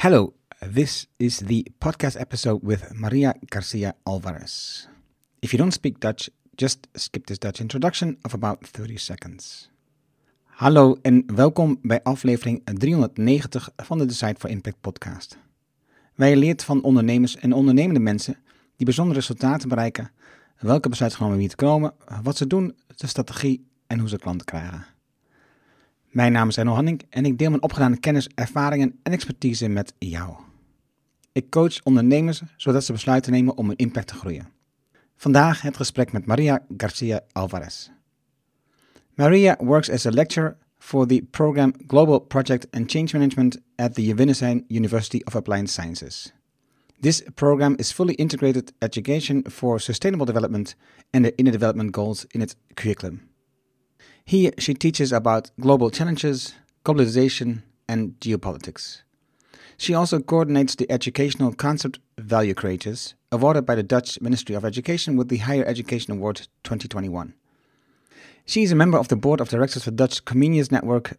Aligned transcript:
Hello, 0.00 0.32
this 0.72 1.06
is 1.18 1.38
the 1.38 1.66
podcast 1.78 2.16
episode 2.16 2.60
with 2.62 2.90
Maria 2.94 3.34
Garcia 3.48 3.94
Alvarez. 4.02 4.86
If 5.40 5.52
you 5.52 5.58
don't 5.58 5.72
speak 5.72 6.00
Dutch, 6.00 6.30
just 6.56 6.88
skip 6.94 7.26
this 7.26 7.38
Dutch 7.38 7.60
introduction 7.60 8.18
of 8.22 8.34
about 8.34 8.66
30 8.66 8.96
seconds. 8.96 9.70
Hallo 10.44 10.96
en 11.02 11.24
welkom 11.34 11.78
bij 11.82 12.02
aflevering 12.02 12.64
390 12.64 13.70
van 13.76 13.98
de 13.98 14.06
Decide 14.06 14.34
for 14.38 14.50
Impact 14.50 14.80
podcast. 14.80 15.38
Wij 16.14 16.36
leert 16.36 16.64
van 16.64 16.82
ondernemers 16.82 17.36
en 17.36 17.52
ondernemende 17.52 18.00
mensen 18.00 18.36
die 18.76 18.84
bijzondere 18.84 19.18
resultaten 19.18 19.68
bereiken, 19.68 20.10
welke 20.58 20.88
besluiten 20.88 21.20
genomen 21.20 21.40
wie 21.40 21.48
te 21.48 21.56
komen, 21.56 21.94
wat 22.22 22.36
ze 22.36 22.46
doen, 22.46 22.76
de 22.96 23.06
strategie 23.06 23.66
en 23.86 23.98
hoe 23.98 24.08
ze 24.08 24.18
klanten 24.18 24.46
krijgen. 24.46 24.86
Mijn 26.10 26.32
naam 26.32 26.48
is 26.48 26.56
Enno 26.56 26.72
Hanning 26.72 27.02
en 27.10 27.24
ik 27.24 27.38
deel 27.38 27.50
mijn 27.50 27.62
opgedane 27.62 27.98
kennis, 27.98 28.28
ervaringen 28.34 28.98
en 29.02 29.12
expertise 29.12 29.68
met 29.68 29.92
jou. 29.98 30.34
Ik 31.32 31.50
coach 31.50 31.82
ondernemers 31.82 32.42
zodat 32.56 32.84
ze 32.84 32.92
besluiten 32.92 33.32
nemen 33.32 33.56
om 33.56 33.66
hun 33.66 33.76
impact 33.76 34.06
te 34.06 34.14
groeien. 34.14 34.48
Vandaag 35.16 35.62
het 35.62 35.76
gesprek 35.76 36.12
met 36.12 36.26
Maria 36.26 36.64
Garcia 36.76 37.20
Alvarez. 37.32 37.88
Maria 39.14 39.56
works 39.58 39.90
as 39.90 40.06
a 40.06 40.10
lecturer 40.10 40.56
for 40.78 41.06
the 41.06 41.26
program 41.30 41.72
Global 41.86 42.18
Project 42.18 42.66
and 42.70 42.90
Change 42.90 43.18
Management 43.18 43.58
at 43.74 43.94
the 43.94 44.02
Jovinnesheim 44.02 44.64
University 44.68 45.20
of 45.24 45.34
Applied 45.34 45.70
Sciences. 45.70 46.32
This 47.00 47.22
program 47.34 47.74
is 47.76 47.92
fully 47.92 48.14
integrated 48.14 48.72
education 48.78 49.42
for 49.50 49.80
sustainable 49.80 50.26
development 50.26 50.74
and 51.12 51.24
the 51.24 51.36
inner 51.36 51.52
development 51.52 51.92
goals 51.92 52.26
in 52.30 52.42
its 52.42 52.54
curriculum. 52.74 53.29
Here 54.30 54.52
she 54.58 54.74
teaches 54.74 55.10
about 55.10 55.50
global 55.58 55.90
challenges, 55.90 56.54
globalization, 56.84 57.62
and 57.88 58.14
geopolitics. 58.20 59.02
She 59.76 59.92
also 59.92 60.20
coordinates 60.20 60.76
the 60.76 60.88
educational 60.88 61.52
concept 61.52 61.98
Value 62.16 62.54
Creators, 62.54 63.14
awarded 63.32 63.66
by 63.66 63.74
the 63.74 63.82
Dutch 63.82 64.20
Ministry 64.20 64.54
of 64.54 64.64
Education 64.64 65.16
with 65.16 65.30
the 65.30 65.38
Higher 65.38 65.64
Education 65.64 66.12
Award 66.12 66.46
2021. 66.62 67.34
She 68.46 68.62
is 68.62 68.70
a 68.70 68.76
member 68.76 68.98
of 68.98 69.08
the 69.08 69.16
board 69.16 69.40
of 69.40 69.48
directors 69.48 69.82
for 69.82 69.90
Dutch 69.90 70.24
Comenius 70.24 70.70
Network, 70.70 71.18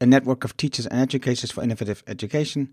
a 0.00 0.06
network 0.06 0.42
of 0.42 0.56
teachers 0.56 0.86
and 0.86 0.98
educators 0.98 1.50
for 1.50 1.62
innovative 1.62 2.02
education. 2.06 2.70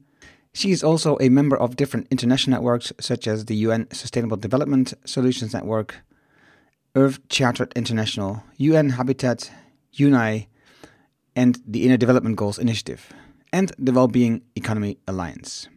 She 0.54 0.72
is 0.72 0.82
also 0.82 1.18
a 1.20 1.28
member 1.28 1.58
of 1.58 1.76
different 1.76 2.08
international 2.10 2.56
networks 2.56 2.94
such 3.02 3.28
as 3.28 3.44
the 3.48 3.56
UN 3.68 3.92
Sustainable 3.92 4.38
Development 4.38 4.94
Solutions 5.04 5.54
Network, 5.54 5.96
Earth 6.96 7.20
Chartered 7.28 7.74
International, 7.76 8.44
UN 8.56 8.92
Habitat, 8.92 9.52
UNAI, 9.98 10.48
and 11.36 11.62
the 11.66 11.86
Inner 11.86 11.98
Development 11.98 12.36
Goals 12.36 12.60
Initiative, 12.60 13.12
and 13.52 13.72
the 13.78 13.92
Wellbeing 13.92 14.42
Economy 14.56 14.98
Alliance. 15.08 15.68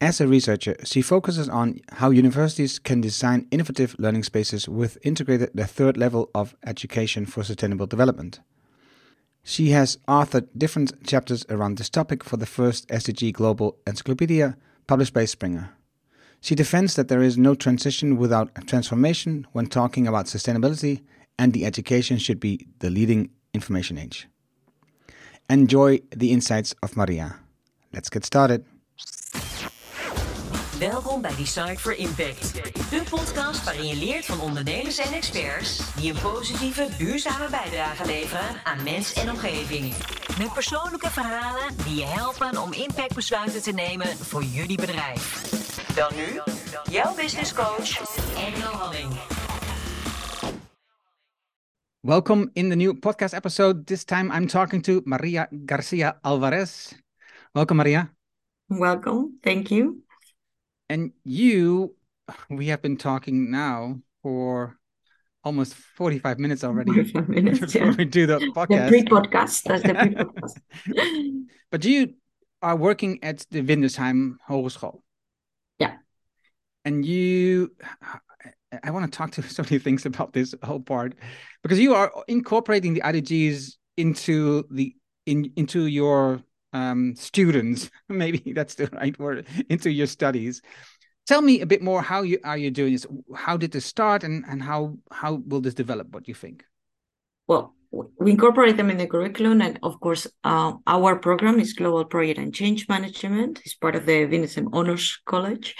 As 0.00 0.20
a 0.20 0.26
researcher, 0.26 0.74
she 0.82 1.00
focuses 1.00 1.48
on 1.48 1.78
how 1.92 2.10
universities 2.10 2.80
can 2.80 3.00
design 3.00 3.46
innovative 3.52 3.94
learning 4.00 4.24
spaces 4.24 4.68
with 4.68 4.98
integrated 5.02 5.50
the 5.54 5.64
third 5.64 5.96
level 5.96 6.28
of 6.34 6.56
education 6.66 7.24
for 7.24 7.44
sustainable 7.44 7.86
development. 7.86 8.40
She 9.44 9.70
has 9.70 9.98
authored 10.08 10.48
different 10.58 11.06
chapters 11.06 11.46
around 11.48 11.78
this 11.78 11.88
topic 11.88 12.24
for 12.24 12.36
the 12.36 12.46
first 12.46 12.88
SDG 12.88 13.32
Global 13.32 13.76
Encyclopedia 13.86 14.56
published 14.88 15.14
by 15.14 15.24
Springer. 15.24 15.70
She 16.40 16.56
defends 16.56 16.96
that 16.96 17.06
there 17.06 17.22
is 17.22 17.38
no 17.38 17.54
transition 17.54 18.16
without 18.16 18.52
transformation 18.66 19.46
when 19.52 19.66
talking 19.66 20.08
about 20.08 20.26
sustainability 20.26 21.02
and 21.38 21.52
the 21.52 21.64
education 21.64 22.18
should 22.18 22.40
be 22.40 22.66
the 22.78 22.90
leading 22.90 23.30
information 23.52 23.98
age. 23.98 24.28
Enjoy 25.48 26.00
the 26.10 26.30
insights 26.30 26.74
of 26.82 26.96
Maria. 26.96 27.36
Let's 27.92 28.08
get 28.08 28.24
started. 28.24 28.64
Welkom 30.78 31.20
bij 31.20 31.34
Decide 31.36 31.78
for 31.78 31.96
Impact, 31.96 32.54
de 32.90 33.02
podcast 33.10 33.64
waarin 33.64 33.86
je 33.86 33.96
leert 33.96 34.24
van 34.24 34.40
ondernemers 34.40 34.98
en 34.98 35.12
experts 35.12 35.94
die 35.94 36.12
een 36.12 36.20
positieve, 36.20 36.88
duurzame 36.98 37.48
bijdrage 37.50 38.06
leveren 38.06 38.64
aan 38.64 38.82
mens 38.82 39.12
en 39.12 39.30
omgeving. 39.30 39.94
Met 40.38 40.52
persoonlijke 40.52 41.10
verhalen 41.10 41.76
die 41.84 41.94
je 41.94 42.04
helpen 42.04 42.62
om 42.62 42.72
impactbesluiten 42.72 43.62
te 43.62 43.72
nemen 43.72 44.06
voor 44.06 44.42
jullie 44.42 44.76
bedrijf. 44.76 45.50
Dan 45.94 46.10
nu, 46.16 46.40
jouw 46.90 47.14
business 47.14 47.54
coach, 47.54 48.16
Engel 48.36 48.72
Halling. 48.72 49.41
Welcome 52.04 52.50
in 52.56 52.68
the 52.68 52.74
new 52.74 52.94
podcast 52.94 53.32
episode. 53.32 53.86
This 53.86 54.04
time 54.04 54.32
I'm 54.32 54.48
talking 54.48 54.82
to 54.82 55.04
Maria 55.06 55.46
Garcia 55.66 56.16
Alvarez. 56.24 56.92
Welcome, 57.54 57.76
Maria. 57.76 58.10
Welcome. 58.68 59.38
Thank 59.44 59.70
you. 59.70 60.02
And 60.88 61.12
you, 61.22 61.94
we 62.50 62.66
have 62.74 62.82
been 62.82 62.96
talking 62.96 63.52
now 63.52 64.00
for 64.20 64.76
almost 65.44 65.74
45 65.74 66.40
minutes 66.40 66.64
already 66.64 66.90
45 66.90 67.28
minutes, 67.28 67.60
before 67.60 67.86
yeah. 67.86 67.94
we 67.96 68.04
do 68.04 68.26
the 68.26 68.40
The 68.40 68.50
podcast. 68.50 68.88
pre-podcast. 68.88 69.62
That's 69.62 69.82
the 69.84 69.94
pre-podcast. 69.94 71.46
but 71.70 71.84
you 71.84 72.14
are 72.62 72.74
working 72.74 73.22
at 73.22 73.46
the 73.52 73.62
Windesheim 73.62 74.38
Hogeschool. 74.50 75.02
Yeah. 75.78 75.98
And 76.84 77.06
you, 77.06 77.70
I 78.82 78.90
want 78.90 79.10
to 79.10 79.16
talk 79.16 79.32
to 79.32 79.42
so 79.48 79.62
many 79.62 79.78
things 79.78 80.06
about 80.06 80.32
this 80.32 80.54
whole 80.62 80.80
part 80.80 81.14
because 81.62 81.78
you 81.78 81.94
are 81.94 82.12
incorporating 82.28 82.94
the 82.94 83.00
IDGs 83.00 83.76
into 83.96 84.64
the 84.70 84.94
in 85.26 85.52
into 85.56 85.86
your 85.86 86.42
um, 86.72 87.14
students. 87.16 87.90
Maybe 88.08 88.52
that's 88.52 88.74
the 88.74 88.88
right 88.92 89.18
word 89.18 89.46
into 89.68 89.90
your 89.90 90.06
studies. 90.06 90.62
Tell 91.26 91.40
me 91.40 91.60
a 91.60 91.66
bit 91.66 91.82
more. 91.82 92.02
How 92.02 92.22
you 92.22 92.38
are 92.44 92.58
you 92.58 92.70
doing 92.70 92.92
this? 92.92 93.06
How 93.34 93.56
did 93.56 93.72
this 93.72 93.86
start, 93.86 94.24
and 94.24 94.44
and 94.48 94.62
how 94.62 94.98
how 95.10 95.34
will 95.46 95.60
this 95.60 95.74
develop? 95.74 96.08
What 96.10 96.24
do 96.24 96.30
you 96.30 96.34
think? 96.34 96.64
well, 97.90 98.10
we 98.18 98.30
incorporate 98.30 98.76
them 98.76 98.90
in 98.90 98.96
the 98.96 99.06
curriculum, 99.06 99.60
and 99.60 99.78
of 99.82 100.00
course, 100.00 100.26
uh, 100.44 100.72
our 100.86 101.16
program 101.16 101.60
is 101.60 101.74
Global 101.74 102.04
Project 102.06 102.38
and 102.38 102.54
Change 102.54 102.88
Management. 102.88 103.60
It's 103.64 103.74
part 103.74 103.94
of 103.94 104.06
the 104.06 104.26
Windesheim 104.26 104.68
Honors 104.72 105.18
College, 105.26 105.74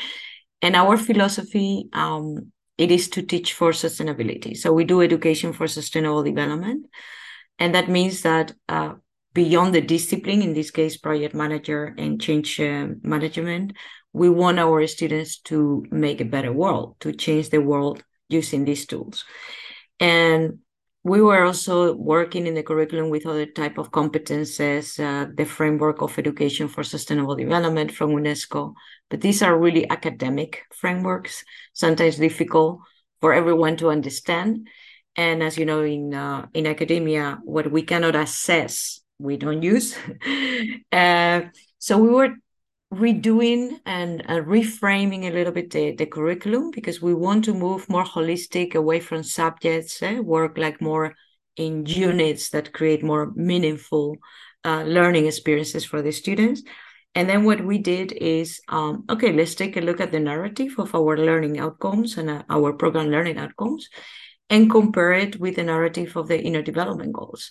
and 0.60 0.76
our 0.76 0.98
philosophy 0.98 1.88
um, 1.94 2.52
it 2.82 2.90
is 2.90 3.08
to 3.10 3.22
teach 3.22 3.52
for 3.52 3.70
sustainability. 3.70 4.56
So 4.56 4.72
we 4.72 4.84
do 4.84 5.02
education 5.02 5.52
for 5.52 5.68
sustainable 5.68 6.24
development, 6.24 6.86
and 7.60 7.74
that 7.76 7.88
means 7.88 8.22
that 8.22 8.52
uh, 8.68 8.94
beyond 9.32 9.72
the 9.72 9.80
discipline, 9.80 10.42
in 10.42 10.52
this 10.52 10.72
case, 10.72 10.96
project 10.96 11.32
manager 11.32 11.94
and 11.96 12.20
change 12.20 12.58
uh, 12.58 12.88
management, 13.02 13.74
we 14.12 14.28
want 14.28 14.58
our 14.58 14.84
students 14.88 15.38
to 15.42 15.84
make 15.90 16.20
a 16.20 16.32
better 16.34 16.52
world, 16.52 16.96
to 17.00 17.12
change 17.12 17.50
the 17.50 17.60
world 17.60 18.02
using 18.28 18.64
these 18.64 18.84
tools, 18.84 19.24
and 20.00 20.58
we 21.04 21.20
were 21.20 21.44
also 21.44 21.94
working 21.94 22.46
in 22.46 22.54
the 22.54 22.62
curriculum 22.62 23.10
with 23.10 23.26
other 23.26 23.46
type 23.46 23.76
of 23.76 23.90
competences 23.90 25.02
uh, 25.02 25.28
the 25.34 25.44
framework 25.44 26.00
of 26.00 26.16
education 26.18 26.68
for 26.68 26.84
sustainable 26.84 27.34
development 27.34 27.90
from 27.90 28.10
unesco. 28.10 28.74
But 29.10 29.20
these 29.20 29.42
are 29.42 29.58
really 29.58 29.88
academic 29.90 30.62
frameworks 30.72 31.44
sometimes 31.72 32.16
difficult 32.16 32.80
for 33.20 33.32
everyone 33.34 33.76
to 33.78 33.90
understand. 33.90 34.68
And 35.16 35.42
as 35.42 35.58
you 35.58 35.66
know 35.66 35.82
in 35.82 36.14
uh, 36.14 36.46
in 36.54 36.66
academia 36.66 37.40
what 37.44 37.70
we 37.70 37.82
cannot 37.82 38.14
assess 38.14 39.00
we 39.18 39.36
don't 39.36 39.62
use. 39.62 39.96
Uh, 40.92 41.48
so 41.78 41.96
we 41.96 42.10
were 42.10 42.36
redoing 42.92 43.80
and 43.86 44.22
uh, 44.28 44.34
reframing 44.42 45.24
a 45.24 45.32
little 45.32 45.52
bit 45.52 45.70
the, 45.70 45.92
the 45.92 46.04
curriculum 46.04 46.70
because 46.70 47.00
we 47.00 47.14
want 47.14 47.42
to 47.44 47.54
move 47.54 47.88
more 47.88 48.04
holistic 48.04 48.74
away 48.74 49.00
from 49.00 49.22
subjects 49.22 50.02
eh? 50.02 50.18
work 50.18 50.58
like 50.58 50.80
more 50.82 51.14
in 51.56 51.86
units 51.86 52.50
that 52.50 52.72
create 52.74 53.02
more 53.02 53.32
meaningful 53.34 54.16
uh, 54.66 54.82
learning 54.82 55.26
experiences 55.26 55.86
for 55.86 56.02
the 56.02 56.12
students 56.12 56.62
and 57.14 57.28
then 57.28 57.44
what 57.44 57.64
we 57.64 57.78
did 57.78 58.12
is 58.12 58.60
um, 58.68 59.04
okay 59.08 59.32
let's 59.32 59.54
take 59.54 59.78
a 59.78 59.80
look 59.80 60.00
at 60.00 60.12
the 60.12 60.20
narrative 60.20 60.74
of 60.76 60.94
our 60.94 61.16
learning 61.16 61.58
outcomes 61.58 62.18
and 62.18 62.28
uh, 62.28 62.42
our 62.50 62.74
program 62.74 63.08
learning 63.08 63.38
outcomes 63.38 63.88
and 64.50 64.70
compare 64.70 65.14
it 65.14 65.40
with 65.40 65.56
the 65.56 65.62
narrative 65.62 66.14
of 66.14 66.28
the 66.28 66.38
inner 66.38 66.62
development 66.62 67.14
goals 67.14 67.50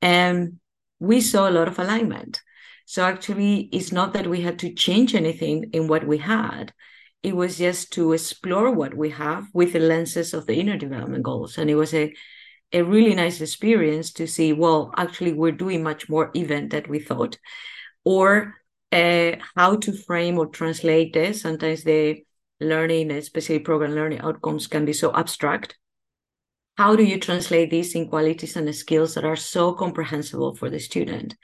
and 0.00 0.58
we 0.98 1.20
saw 1.20 1.48
a 1.48 1.52
lot 1.52 1.68
of 1.68 1.78
alignment 1.78 2.40
so 2.90 3.04
actually, 3.04 3.68
it's 3.70 3.92
not 3.92 4.14
that 4.14 4.26
we 4.26 4.40
had 4.40 4.58
to 4.58 4.74
change 4.74 5.14
anything 5.14 5.70
in 5.72 5.86
what 5.86 6.04
we 6.04 6.18
had. 6.18 6.74
It 7.22 7.36
was 7.36 7.56
just 7.56 7.92
to 7.92 8.12
explore 8.12 8.72
what 8.72 8.94
we 8.94 9.10
have 9.10 9.46
with 9.54 9.74
the 9.74 9.78
lenses 9.78 10.34
of 10.34 10.46
the 10.46 10.56
inner 10.56 10.76
development 10.76 11.22
goals. 11.22 11.56
And 11.56 11.70
it 11.70 11.76
was 11.76 11.94
a, 11.94 12.12
a 12.72 12.82
really 12.82 13.14
nice 13.14 13.40
experience 13.40 14.12
to 14.14 14.26
see, 14.26 14.52
well, 14.52 14.92
actually, 14.96 15.34
we're 15.34 15.52
doing 15.52 15.84
much 15.84 16.08
more 16.08 16.32
even 16.34 16.68
than 16.68 16.86
we 16.88 16.98
thought. 16.98 17.38
Or 18.02 18.56
uh, 18.90 19.36
how 19.54 19.76
to 19.76 19.92
frame 19.92 20.36
or 20.36 20.46
translate 20.46 21.12
this. 21.12 21.42
Sometimes 21.42 21.84
the 21.84 22.24
learning, 22.58 23.12
especially 23.12 23.60
program 23.60 23.94
learning 23.94 24.18
outcomes, 24.18 24.66
can 24.66 24.84
be 24.84 24.94
so 24.94 25.14
abstract. 25.14 25.78
How 26.76 26.96
do 26.96 27.04
you 27.04 27.20
translate 27.20 27.70
these 27.70 27.94
in 27.94 28.08
qualities 28.08 28.56
and 28.56 28.74
skills 28.74 29.14
that 29.14 29.24
are 29.24 29.36
so 29.36 29.74
comprehensible 29.74 30.56
for 30.56 30.68
the 30.68 30.80
student? 30.80 31.36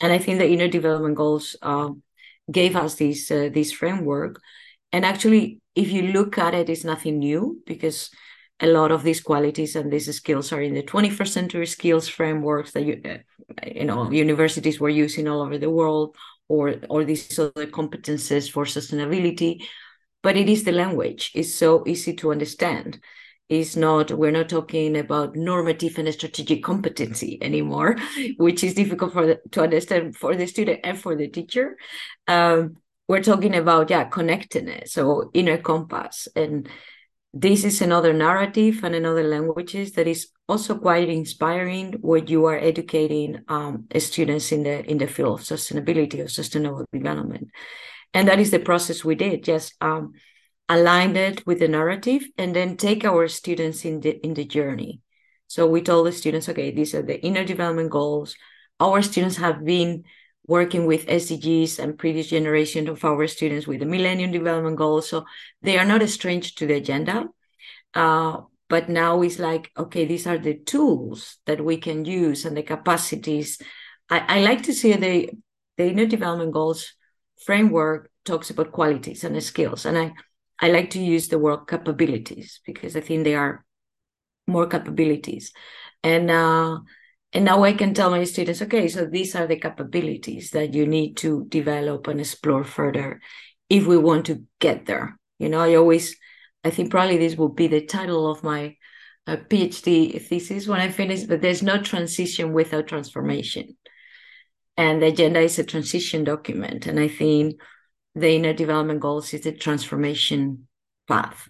And 0.00 0.12
I 0.12 0.18
think 0.18 0.38
the 0.38 0.48
inner 0.50 0.68
development 0.68 1.16
goals 1.16 1.56
uh, 1.62 1.90
gave 2.50 2.76
us 2.76 2.96
this 2.96 3.30
uh, 3.30 3.50
this 3.52 3.72
framework. 3.72 4.40
And 4.92 5.04
actually, 5.04 5.60
if 5.74 5.90
you 5.90 6.02
look 6.12 6.38
at 6.38 6.54
it, 6.54 6.68
it's 6.68 6.84
nothing 6.84 7.18
new 7.18 7.60
because 7.66 8.10
a 8.60 8.66
lot 8.66 8.92
of 8.92 9.02
these 9.02 9.20
qualities 9.20 9.74
and 9.76 9.92
these 9.92 10.14
skills 10.14 10.52
are 10.52 10.62
in 10.62 10.74
the 10.74 10.82
21st 10.82 11.28
century 11.28 11.66
skills 11.66 12.08
frameworks 12.08 12.70
that 12.72 12.84
you, 12.84 13.00
uh, 13.04 13.18
you 13.66 13.84
know 13.84 14.10
universities 14.10 14.78
were 14.78 14.88
using 14.88 15.26
all 15.26 15.42
over 15.42 15.58
the 15.58 15.70
world 15.70 16.16
or 16.48 16.76
or 16.88 17.04
these 17.04 17.38
other 17.38 17.66
competences 17.66 18.50
for 18.50 18.64
sustainability. 18.64 19.64
But 20.22 20.36
it 20.36 20.48
is 20.48 20.64
the 20.64 20.72
language. 20.72 21.32
It's 21.34 21.54
so 21.54 21.84
easy 21.86 22.14
to 22.14 22.32
understand 22.32 23.00
it's 23.48 23.76
not 23.76 24.10
we're 24.10 24.30
not 24.30 24.48
talking 24.48 24.96
about 24.96 25.36
normative 25.36 25.98
and 25.98 26.12
strategic 26.12 26.62
competency 26.62 27.38
anymore 27.42 27.96
which 28.38 28.64
is 28.64 28.74
difficult 28.74 29.12
for 29.12 29.26
the, 29.26 29.40
to 29.50 29.62
understand 29.62 30.16
for 30.16 30.34
the 30.34 30.46
student 30.46 30.80
and 30.84 30.98
for 30.98 31.14
the 31.14 31.28
teacher. 31.28 31.76
Um, 32.26 32.76
we're 33.06 33.22
talking 33.22 33.54
about 33.54 33.90
yeah 33.90 34.04
connectedness 34.04 34.92
so 34.92 35.30
inner 35.34 35.58
compass. 35.58 36.28
And 36.34 36.68
this 37.36 37.64
is 37.64 37.82
another 37.82 38.12
narrative 38.12 38.84
and 38.84 38.94
another 38.94 39.24
languages 39.24 39.92
that 39.92 40.06
is 40.06 40.28
also 40.48 40.78
quite 40.78 41.08
inspiring 41.08 41.94
when 42.00 42.28
you 42.28 42.44
are 42.46 42.56
educating 42.56 43.40
um, 43.48 43.86
students 43.98 44.52
in 44.52 44.62
the 44.62 44.88
in 44.88 44.98
the 44.98 45.06
field 45.06 45.40
of 45.40 45.44
sustainability 45.44 46.24
or 46.24 46.28
sustainable 46.28 46.86
development. 46.92 47.48
And 48.14 48.28
that 48.28 48.38
is 48.38 48.52
the 48.52 48.60
process 48.60 49.04
we 49.04 49.16
did 49.16 49.42
just 49.42 49.74
um, 49.80 50.12
aligned 50.68 51.16
it 51.16 51.46
with 51.46 51.58
the 51.58 51.68
narrative 51.68 52.24
and 52.38 52.56
then 52.56 52.76
take 52.76 53.04
our 53.04 53.28
students 53.28 53.84
in 53.84 54.00
the 54.00 54.24
in 54.24 54.34
the 54.34 54.44
journey 54.44 55.00
so 55.46 55.66
we 55.66 55.82
told 55.82 56.06
the 56.06 56.12
students 56.12 56.48
okay 56.48 56.70
these 56.70 56.94
are 56.94 57.02
the 57.02 57.20
inner 57.22 57.44
development 57.44 57.90
goals 57.90 58.34
our 58.80 59.02
students 59.02 59.36
have 59.36 59.64
been 59.64 60.04
working 60.46 60.86
with 60.86 61.06
SDGs 61.06 61.78
and 61.78 61.98
previous 61.98 62.28
generation 62.28 62.88
of 62.88 63.04
our 63.04 63.26
students 63.26 63.66
with 63.66 63.80
the 63.80 63.86
Millennium 63.86 64.30
Development 64.30 64.76
Goals. 64.76 65.08
So 65.08 65.24
they 65.62 65.78
are 65.78 65.84
not 65.84 66.06
strange 66.08 66.54
to 66.56 66.66
the 66.66 66.74
agenda. 66.74 67.28
Uh, 67.94 68.42
but 68.68 68.88
now 68.88 69.22
it's 69.22 69.38
like, 69.38 69.70
okay, 69.76 70.04
these 70.04 70.26
are 70.26 70.38
the 70.38 70.54
tools 70.54 71.38
that 71.46 71.64
we 71.64 71.76
can 71.76 72.04
use 72.04 72.44
and 72.44 72.56
the 72.56 72.62
capacities. 72.62 73.60
I, 74.10 74.36
I 74.36 74.40
like 74.40 74.64
to 74.64 74.72
see 74.72 74.92
the, 74.94 75.30
the 75.76 75.88
inner 75.88 76.06
development 76.06 76.52
goals 76.52 76.92
framework 77.44 78.10
talks 78.24 78.50
about 78.50 78.72
qualities 78.72 79.24
and 79.24 79.40
skills. 79.42 79.86
And 79.86 79.98
I, 79.98 80.12
I 80.60 80.68
like 80.68 80.90
to 80.90 81.00
use 81.00 81.28
the 81.28 81.38
word 81.38 81.66
capabilities 81.68 82.60
because 82.64 82.96
I 82.96 83.00
think 83.00 83.24
they 83.24 83.34
are 83.34 83.64
more 84.46 84.66
capabilities. 84.66 85.52
And 86.02 86.30
uh, 86.30 86.78
and 87.32 87.44
now 87.44 87.64
I 87.64 87.72
can 87.72 87.94
tell 87.94 88.10
my 88.10 88.22
students, 88.24 88.62
okay, 88.62 88.86
so 88.86 89.06
these 89.06 89.34
are 89.34 89.46
the 89.46 89.58
capabilities 89.58 90.50
that 90.50 90.72
you 90.72 90.86
need 90.86 91.16
to 91.18 91.46
develop 91.48 92.06
and 92.06 92.20
explore 92.20 92.62
further 92.62 93.20
if 93.68 93.86
we 93.86 93.98
want 93.98 94.26
to 94.26 94.44
get 94.60 94.86
there. 94.86 95.18
You 95.40 95.48
know, 95.48 95.60
I 95.60 95.74
always, 95.74 96.16
I 96.62 96.70
think 96.70 96.92
probably 96.92 97.18
this 97.18 97.36
will 97.36 97.48
be 97.48 97.66
the 97.66 97.84
title 97.84 98.30
of 98.30 98.44
my 98.44 98.76
uh, 99.26 99.36
PhD 99.36 100.22
thesis 100.22 100.68
when 100.68 100.80
I 100.80 100.90
finish, 100.90 101.24
but 101.24 101.40
there's 101.40 101.62
no 101.62 101.82
transition 101.82 102.52
without 102.52 102.86
transformation. 102.86 103.76
And 104.76 105.02
the 105.02 105.06
agenda 105.06 105.40
is 105.40 105.58
a 105.58 105.64
transition 105.64 106.22
document. 106.22 106.86
And 106.86 107.00
I 107.00 107.08
think 107.08 107.60
the 108.14 108.30
inner 108.30 108.52
development 108.52 109.00
goals 109.00 109.34
is 109.34 109.46
a 109.46 109.52
transformation 109.52 110.68
path 111.08 111.48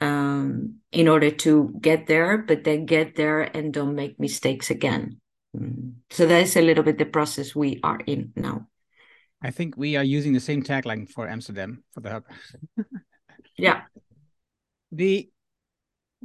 um, 0.00 0.76
in 0.92 1.08
order 1.08 1.30
to 1.30 1.74
get 1.80 2.06
there, 2.06 2.38
but 2.38 2.64
then 2.64 2.86
get 2.86 3.16
there 3.16 3.42
and 3.42 3.72
don't 3.72 3.94
make 3.94 4.18
mistakes 4.18 4.70
again. 4.70 5.20
Mm. 5.56 5.94
So 6.10 6.26
that 6.26 6.42
is 6.42 6.56
a 6.56 6.62
little 6.62 6.84
bit 6.84 6.98
the 6.98 7.06
process 7.06 7.54
we 7.54 7.80
are 7.82 7.98
in 8.06 8.32
now. 8.36 8.68
I 9.42 9.50
think 9.50 9.76
we 9.76 9.96
are 9.96 10.04
using 10.04 10.32
the 10.32 10.40
same 10.40 10.62
tagline 10.62 11.08
for 11.08 11.28
Amsterdam 11.28 11.82
for 11.92 12.00
the 12.00 12.10
hub. 12.10 12.24
yeah. 13.56 13.82
The 14.92 15.30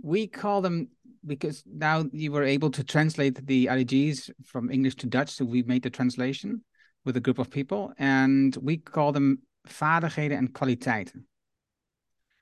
we 0.01 0.27
call 0.27 0.61
them 0.61 0.89
because 1.25 1.63
now 1.65 2.06
you 2.11 2.31
were 2.31 2.44
able 2.44 2.69
to 2.71 2.83
translate 2.83 3.45
the 3.47 3.68
IDGs 3.68 4.29
from 4.45 4.69
English 4.69 4.95
to 4.95 5.07
Dutch, 5.07 5.29
so 5.29 5.45
we 5.45 5.63
made 5.63 5.83
the 5.83 5.89
translation 5.89 6.63
with 7.06 7.18
a 7.18 7.21
group 7.21 7.39
of 7.39 7.50
people, 7.50 7.94
and 7.97 8.56
we 8.61 8.77
call 8.77 9.11
them 9.11 9.39
vaardigheden 9.71 10.38
en 10.38 10.51
kwaliteiten. 10.51 11.27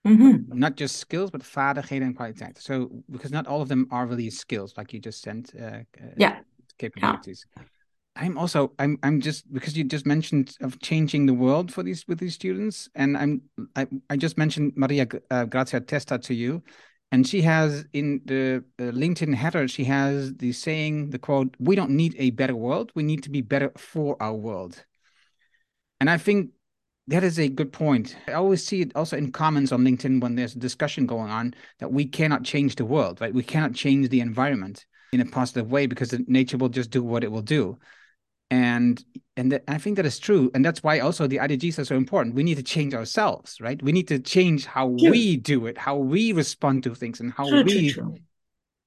Mm-hmm. 0.07 0.57
Not 0.59 0.77
just 0.77 0.97
skills, 0.97 1.29
but 1.29 1.43
vaardigheden 1.43 2.07
and 2.07 2.15
kwaliteit. 2.15 2.61
So 2.61 3.03
because 3.09 3.31
not 3.31 3.47
all 3.47 3.61
of 3.61 3.67
them 3.67 3.85
are 3.89 4.05
really 4.05 4.29
skills, 4.29 4.75
like 4.77 4.91
you 4.91 4.99
just 4.99 5.21
sent. 5.21 5.53
Uh, 5.55 5.83
uh, 6.01 6.13
yeah. 6.17 6.35
Capabilities. 6.77 7.45
Yeah. 7.55 7.63
I'm 8.15 8.37
also 8.37 8.73
I'm 8.77 8.97
I'm 9.01 9.21
just 9.21 9.51
because 9.51 9.77
you 9.77 9.83
just 9.85 10.05
mentioned 10.05 10.55
of 10.61 10.79
changing 10.79 11.25
the 11.25 11.33
world 11.33 11.71
for 11.71 11.83
these 11.83 12.07
with 12.07 12.19
these 12.19 12.35
students, 12.35 12.89
and 12.93 13.17
I'm 13.17 13.41
I, 13.75 13.87
I 14.09 14.17
just 14.17 14.37
mentioned 14.37 14.73
Maria 14.75 15.07
uh, 15.31 15.45
Grazia 15.45 15.79
Testa 15.79 16.19
to 16.19 16.33
you, 16.33 16.61
and 17.11 17.27
she 17.27 17.41
has 17.41 17.85
in 17.93 18.21
the 18.25 18.63
uh, 18.79 18.91
LinkedIn 18.91 19.33
header 19.33 19.67
she 19.67 19.85
has 19.85 20.33
the 20.35 20.51
saying 20.51 21.09
the 21.09 21.17
quote 21.17 21.55
We 21.59 21.75
don't 21.75 21.91
need 21.91 22.15
a 22.19 22.29
better 22.31 22.55
world, 22.55 22.91
we 22.93 23.03
need 23.03 23.23
to 23.23 23.31
be 23.31 23.41
better 23.41 23.71
for 23.77 24.15
our 24.21 24.35
world, 24.35 24.85
and 25.99 26.07
I 26.07 26.17
think 26.17 26.51
that 27.07 27.23
is 27.23 27.39
a 27.39 27.49
good 27.49 27.73
point. 27.73 28.15
I 28.27 28.33
always 28.33 28.65
see 28.65 28.81
it 28.81 28.91
also 28.95 29.17
in 29.17 29.31
comments 29.31 29.71
on 29.71 29.83
LinkedIn 29.83 30.21
when 30.21 30.35
there's 30.35 30.55
a 30.55 30.59
discussion 30.59 31.05
going 31.05 31.29
on 31.29 31.53
that 31.79 31.91
we 31.91 32.05
cannot 32.05 32.43
change 32.43 32.75
the 32.75 32.85
world, 32.85 33.19
right? 33.19 33.33
We 33.33 33.43
cannot 33.43 33.73
change 33.73 34.09
the 34.09 34.21
environment 34.21 34.85
in 35.11 35.19
a 35.19 35.25
positive 35.25 35.69
way 35.69 35.85
because 35.85 36.15
nature 36.27 36.57
will 36.57 36.69
just 36.69 36.91
do 36.91 37.03
what 37.03 37.23
it 37.23 37.31
will 37.31 37.41
do. 37.41 37.77
And 38.49 39.03
and 39.35 39.51
that, 39.51 39.63
I 39.67 39.79
think 39.79 39.97
that 39.97 40.05
is 40.05 40.19
true. 40.19 40.51
And 40.53 40.63
that's 40.63 40.83
why 40.83 40.99
also 40.99 41.27
the 41.27 41.37
IDGs 41.37 41.79
are 41.79 41.85
so 41.85 41.95
important. 41.95 42.35
We 42.35 42.43
need 42.43 42.57
to 42.57 42.63
change 42.63 42.93
ourselves, 42.93 43.59
right? 43.59 43.81
We 43.81 43.91
need 43.91 44.07
to 44.09 44.19
change 44.19 44.65
how 44.65 44.95
true. 44.95 45.09
we 45.09 45.37
do 45.37 45.65
it, 45.65 45.77
how 45.77 45.97
we 45.97 46.31
respond 46.33 46.83
to 46.83 46.93
things 46.93 47.19
and 47.19 47.33
how 47.33 47.49
true, 47.49 47.63
we 47.63 47.91
true, 47.91 48.17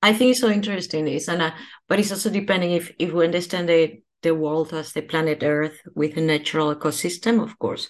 I 0.02 0.12
think 0.12 0.30
it's 0.30 0.40
so 0.40 0.50
interesting 0.50 1.04
this, 1.04 1.28
and 1.28 1.42
uh, 1.42 1.50
but 1.88 1.98
it's 1.98 2.12
also 2.12 2.30
depending 2.30 2.72
if 2.72 2.92
if 2.98 3.12
we 3.12 3.24
understand 3.24 3.68
the 3.68 4.00
the 4.26 4.34
world 4.34 4.74
as 4.74 4.92
the 4.92 5.02
planet 5.02 5.42
Earth 5.42 5.80
with 5.94 6.16
a 6.16 6.20
natural 6.20 6.74
ecosystem, 6.74 7.42
of 7.42 7.58
course. 7.58 7.88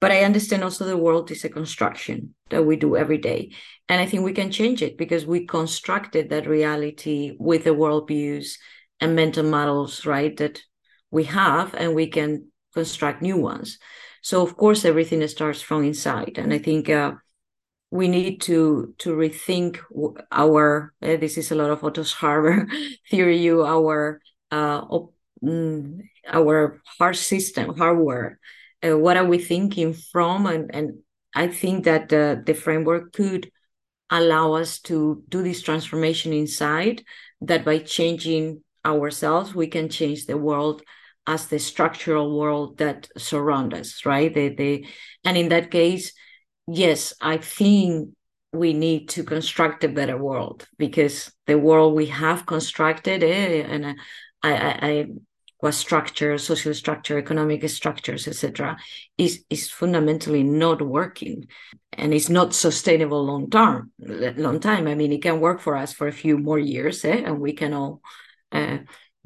But 0.00 0.12
I 0.12 0.24
understand 0.24 0.62
also 0.62 0.84
the 0.84 1.04
world 1.06 1.30
is 1.30 1.44
a 1.44 1.48
construction 1.48 2.34
that 2.50 2.66
we 2.66 2.76
do 2.76 2.96
every 2.96 3.18
day. 3.18 3.52
And 3.88 4.00
I 4.00 4.06
think 4.06 4.22
we 4.22 4.32
can 4.32 4.50
change 4.50 4.82
it 4.82 4.98
because 4.98 5.24
we 5.24 5.46
constructed 5.46 6.28
that 6.28 6.46
reality 6.46 7.36
with 7.38 7.64
the 7.64 7.70
worldviews 7.70 8.58
and 9.00 9.16
mental 9.16 9.44
models, 9.44 10.04
right, 10.04 10.36
that 10.36 10.60
we 11.10 11.24
have, 11.24 11.74
and 11.74 11.94
we 11.94 12.08
can 12.08 12.48
construct 12.74 13.22
new 13.22 13.36
ones. 13.36 13.78
So, 14.22 14.42
of 14.42 14.56
course, 14.56 14.84
everything 14.84 15.26
starts 15.28 15.62
from 15.62 15.84
inside. 15.84 16.34
And 16.36 16.52
I 16.52 16.58
think 16.58 16.90
uh, 16.90 17.12
we 17.90 18.08
need 18.08 18.40
to 18.40 18.94
to 18.98 19.14
rethink 19.14 19.78
our 20.32 20.94
uh, 21.02 21.16
this 21.16 21.36
is 21.36 21.52
a 21.52 21.54
lot 21.54 21.70
of 21.70 21.84
Otto 21.84 22.02
Scharmer 22.02 22.66
theory 23.10 23.38
you 23.38 23.64
our 23.64 24.20
uh, 24.50 24.80
op, 24.88 25.12
mm, 25.42 26.00
our 26.28 26.80
heart 26.98 27.16
system 27.16 27.76
hardware 27.76 28.38
uh, 28.84 28.98
what 28.98 29.16
are 29.16 29.26
we 29.26 29.38
thinking 29.38 29.94
from? 29.94 30.46
And, 30.46 30.70
and 30.74 30.98
i 31.34 31.48
think 31.48 31.84
that 31.84 32.08
the, 32.08 32.42
the 32.44 32.54
framework 32.54 33.12
could 33.12 33.50
allow 34.10 34.52
us 34.52 34.78
to 34.80 35.24
do 35.28 35.42
this 35.42 35.62
transformation 35.62 36.32
inside 36.32 37.02
that 37.40 37.64
by 37.64 37.78
changing 37.78 38.62
ourselves 38.84 39.54
we 39.54 39.66
can 39.66 39.88
change 39.88 40.26
the 40.26 40.36
world 40.36 40.82
as 41.26 41.46
the 41.46 41.58
structural 41.58 42.38
world 42.38 42.78
that 42.78 43.08
surround 43.16 43.72
us 43.72 44.04
right? 44.04 44.34
They, 44.34 44.50
they 44.50 44.86
and 45.24 45.36
in 45.36 45.48
that 45.48 45.70
case 45.70 46.12
yes 46.66 47.14
i 47.20 47.38
think 47.38 48.10
we 48.52 48.74
need 48.74 49.08
to 49.08 49.24
construct 49.24 49.82
a 49.84 49.88
better 49.88 50.18
world 50.18 50.68
because 50.78 51.32
the 51.46 51.58
world 51.58 51.94
we 51.94 52.06
have 52.06 52.44
constructed 52.44 53.24
eh, 53.24 53.64
and 53.66 53.98
I, 54.42 54.52
I, 54.52 54.78
I 54.82 55.06
what 55.62 55.74
structure, 55.74 56.36
social 56.38 56.74
structure, 56.74 57.16
economic 57.18 57.68
structures, 57.68 58.26
etc., 58.26 58.76
is 59.16 59.44
is 59.48 59.70
fundamentally 59.70 60.42
not 60.42 60.82
working, 60.82 61.46
and 61.92 62.12
it's 62.12 62.28
not 62.28 62.52
sustainable 62.52 63.24
long 63.24 63.48
term. 63.48 63.92
Long 64.00 64.58
time. 64.58 64.88
I 64.88 64.96
mean, 64.96 65.12
it 65.12 65.22
can 65.22 65.38
work 65.38 65.60
for 65.60 65.76
us 65.76 65.92
for 65.92 66.08
a 66.08 66.18
few 66.22 66.36
more 66.36 66.58
years, 66.58 67.04
eh? 67.04 67.22
and 67.24 67.38
we 67.38 67.52
can 67.52 67.74
all 67.74 68.02
uh, 68.50 68.78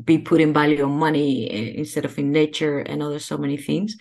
be 0.05 0.19
putting 0.19 0.53
value 0.53 0.85
on 0.85 0.99
money 0.99 1.51
eh, 1.51 1.73
instead 1.81 2.05
of 2.05 2.19
in 2.19 2.33
nature 2.33 2.81
and 2.81 3.03
other 3.03 3.19
so 3.19 3.39
many 3.39 3.57
things. 3.57 3.97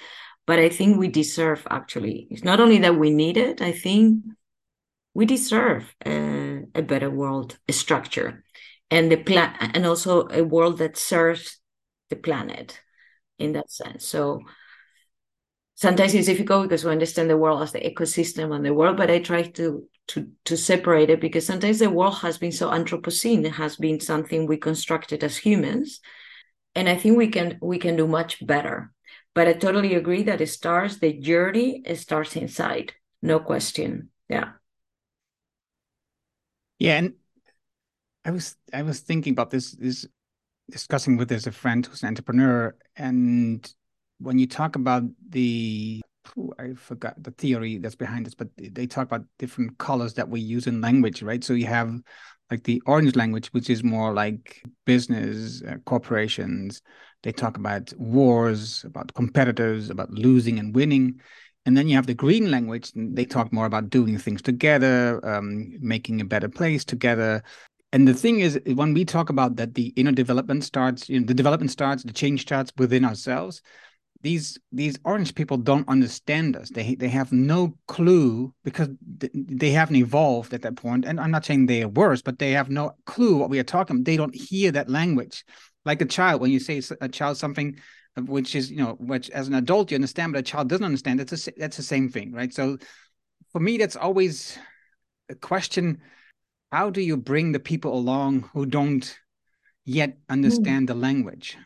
But 0.46 0.60
I 0.60 0.68
think 0.68 0.98
we 0.98 1.08
deserve 1.08 1.65
actually. 1.72 2.27
It's 2.30 2.44
not 2.44 2.60
only 2.60 2.80
that 2.80 3.00
we 3.00 3.12
need 3.12 3.38
it. 3.38 3.62
I 3.62 3.72
think 3.72 4.25
we 5.13 5.25
deserve 5.25 5.96
uh, 6.06 6.68
a 6.75 6.82
better 6.82 7.10
world 7.10 7.58
a 7.70 7.72
structure 7.72 8.44
and 8.92 9.10
the 9.10 9.18
plan 9.18 9.56
and 9.74 9.86
also 9.86 10.27
a 10.27 10.44
world 10.44 10.80
that 10.80 10.98
serves 10.98 11.62
the 12.10 12.16
planet 12.16 12.80
in 13.40 13.54
that 13.54 13.72
sense. 13.72 14.06
So 14.06 14.42
sometimes 15.76 16.14
it's 16.14 16.28
difficult 16.28 16.64
because 16.64 16.86
we 16.86 16.92
understand 16.92 17.30
the 17.30 17.38
world 17.38 17.62
as 17.62 17.72
the 17.72 17.80
ecosystem 17.80 18.56
and 18.56 18.66
the 18.66 18.74
world, 18.74 18.98
but 18.98 19.12
I 19.12 19.20
try 19.20 19.44
to 19.44 19.88
to 20.08 20.30
to 20.46 20.56
separate 20.56 21.10
it 21.10 21.20
because 21.20 21.46
sometimes 21.48 21.80
the 21.80 21.90
world 21.90 22.20
has 22.20 22.38
been 22.38 22.52
so 22.52 22.70
anthropocene, 22.70 23.44
it 23.46 23.54
has 23.54 23.76
been 23.76 24.00
something 24.00 24.46
we 24.46 24.58
constructed 24.58 25.24
as 25.24 25.38
humans. 25.38 26.00
And 26.76 26.90
I 26.90 26.98
think 26.98 27.18
we 27.18 27.30
can 27.30 27.60
we 27.62 27.80
can 27.80 27.96
do 27.98 28.08
much 28.08 28.46
better. 28.46 28.92
but 29.36 29.48
I 29.48 29.54
totally 29.54 29.96
agree 29.96 30.24
that 30.26 30.42
it 30.42 30.48
starts 30.50 30.98
the 31.00 31.14
journey 31.14 31.84
it 31.86 31.98
starts 31.98 32.36
inside, 32.38 32.94
no 33.22 33.40
question. 33.40 34.10
Yeah. 34.30 34.54
Yeah, 36.80 36.98
and 36.98 37.14
I 38.24 38.32
was 38.32 38.56
I 38.74 38.82
was 38.84 39.00
thinking 39.02 39.34
about 39.34 39.52
this 39.52 39.72
this 39.72 40.08
discussing 40.69 41.17
with 41.17 41.29
this 41.29 41.48
a 41.48 41.51
friend 41.51 41.86
who's 41.86 42.03
an 42.03 42.10
entrepreneur, 42.10 42.75
and 42.95 43.74
when 44.19 44.39
you 44.39 44.48
talk 44.48 44.75
about 44.75 45.03
the 45.29 46.01
I 46.60 46.74
forgot 46.74 47.22
the 47.22 47.31
theory 47.31 47.77
that's 47.77 47.95
behind 47.95 48.25
this, 48.25 48.34
but 48.34 48.48
they 48.57 48.88
talk 48.88 49.05
about 49.05 49.25
different 49.38 49.77
colors 49.77 50.15
that 50.15 50.27
we 50.27 50.39
use 50.39 50.65
in 50.65 50.81
language, 50.81 51.22
right? 51.22 51.43
So 51.43 51.53
you 51.53 51.67
have 51.67 51.93
like 52.50 52.63
the 52.63 52.81
orange 52.86 53.15
language, 53.15 53.48
which 53.48 53.69
is 53.69 53.84
more 53.84 54.13
like 54.13 54.62
business, 54.86 55.62
uh, 55.63 55.77
corporations. 55.86 56.81
They 57.24 57.31
talk 57.31 57.57
about 57.57 57.93
wars, 57.98 58.84
about 58.84 59.13
competitors, 59.13 59.89
about 59.89 60.12
losing 60.12 60.60
and 60.60 60.75
winning. 60.75 61.22
And 61.65 61.75
then 61.75 61.88
you 61.88 61.95
have 61.95 62.05
the 62.05 62.13
green 62.13 62.51
language, 62.51 62.91
and 62.95 63.15
they 63.15 63.25
talk 63.25 63.51
more 63.51 63.65
about 63.65 63.89
doing 63.89 64.17
things 64.19 64.41
together, 64.41 65.19
um, 65.25 65.75
making 65.79 66.22
a 66.22 66.25
better 66.25 66.50
place 66.50 66.86
together. 66.86 67.43
And 67.96 68.08
the 68.08 68.14
thing 68.14 68.42
is, 68.42 68.60
when 68.66 68.94
we 68.94 69.06
talk 69.06 69.30
about 69.30 69.56
that, 69.56 69.74
the 69.74 69.88
inner 69.96 70.12
development 70.12 70.66
starts, 70.66 71.08
you 71.10 71.20
know, 71.20 71.25
the 71.25 71.34
development 71.34 71.72
starts, 71.72 72.04
the 72.04 72.14
change 72.14 72.42
starts 72.42 72.72
within 72.78 73.06
ourselves 73.06 73.62
these 74.25 74.58
these 74.72 74.98
orange 75.06 75.36
people 75.36 75.56
don't 75.56 75.88
understand 75.88 76.56
us. 76.56 76.72
They 76.72 76.96
they 76.96 77.10
have 77.10 77.32
no 77.32 77.78
clue 77.88 78.52
because 78.64 78.90
they 79.00 79.70
haven't 79.70 79.98
evolved 79.98 80.52
at 80.52 80.64
that 80.64 80.75
point. 80.75 81.06
and 81.06 81.20
i'm 81.20 81.30
not 81.30 81.46
saying 81.46 81.68
they 81.68 81.84
are 81.84 81.90
worse 81.90 82.24
but 82.24 82.40
they 82.40 82.52
have 82.52 82.70
no 82.70 82.96
clue 83.06 83.38
what 83.38 83.52
we 83.52 83.60
are 83.60 83.64
talking 83.75 84.04
they 84.04 84.18
don't 84.18 84.34
hear 84.36 84.72
that 84.72 84.90
language. 84.90 85.46
Like 85.86 86.02
a 86.02 86.06
child 86.06 86.42
when 86.42 86.50
you 86.50 86.60
say 86.60 86.82
a 87.02 87.08
child 87.08 87.38
something 87.38 87.78
uh, 88.18 88.22
which 88.22 88.56
is 88.56 88.72
you 88.72 88.78
know 88.78 88.94
which 89.00 89.30
as 89.30 89.48
an 89.48 89.54
adult 89.54 89.92
you 89.92 89.96
understand 89.96 90.34
but 90.34 90.40
a 90.40 90.52
child 90.52 90.70
doesn't 90.70 90.86
understand 90.92 91.20
that's 91.20 91.48
a, 91.48 91.52
that's 91.58 91.78
the 91.78 91.84
same 91.84 92.10
thing 92.10 92.32
right? 92.32 92.52
So 92.52 92.78
for 93.52 93.60
me 93.60 93.78
that's 93.78 93.96
always 93.96 94.58
a 95.30 95.36
question 95.36 96.02
how 96.75 96.89
do 96.89 97.01
you 97.01 97.17
bring 97.17 97.51
the 97.51 97.60
people 97.60 97.94
along 97.98 98.50
who 98.53 98.65
don't 98.65 99.17
yet 99.86 100.17
understand 100.29 100.89
the 100.89 100.96
language 100.96 101.58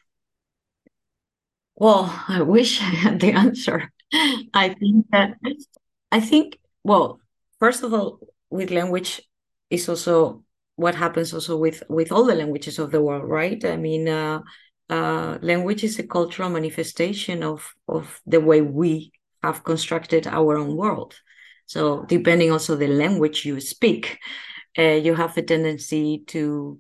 well, 1.80 2.14
I 2.28 2.42
wish 2.42 2.82
I 2.82 2.92
had 3.06 3.22
the 3.22 3.32
answer. 3.32 3.92
I 4.54 4.70
think 4.70 5.06
that 5.12 5.38
I 6.12 6.20
think 6.20 6.60
well, 6.84 7.20
first 7.60 7.84
of 7.84 7.94
all, 7.94 8.20
with 8.50 8.70
language 8.70 9.22
is 9.70 9.88
also 9.88 10.44
what 10.76 10.96
happens 10.96 11.34
also 11.34 11.58
with 11.58 11.82
with 11.90 12.12
all 12.12 12.26
the 12.26 12.36
languages 12.36 12.80
of 12.80 12.92
the 12.92 13.02
world, 13.02 13.24
right? 13.24 13.64
I 13.64 13.78
mean, 13.78 14.10
uh, 14.10 14.42
uh, 14.90 15.38
language 15.42 15.84
is 15.84 15.98
a 16.00 16.08
cultural 16.08 16.50
manifestation 16.50 17.44
of 17.44 17.74
of 17.88 18.20
the 18.26 18.42
way 18.42 18.62
we 18.62 19.14
have 19.42 19.64
constructed 19.64 20.28
our 20.28 20.58
own 20.58 20.76
world. 20.76 21.16
So 21.66 22.04
depending 22.10 22.52
also 22.52 22.76
the 22.76 22.88
language 22.88 23.46
you 23.46 23.62
speak, 23.62 24.18
uh, 24.80 24.96
you 24.96 25.14
have 25.14 25.38
a 25.38 25.42
tendency 25.42 26.24
to 26.28 26.80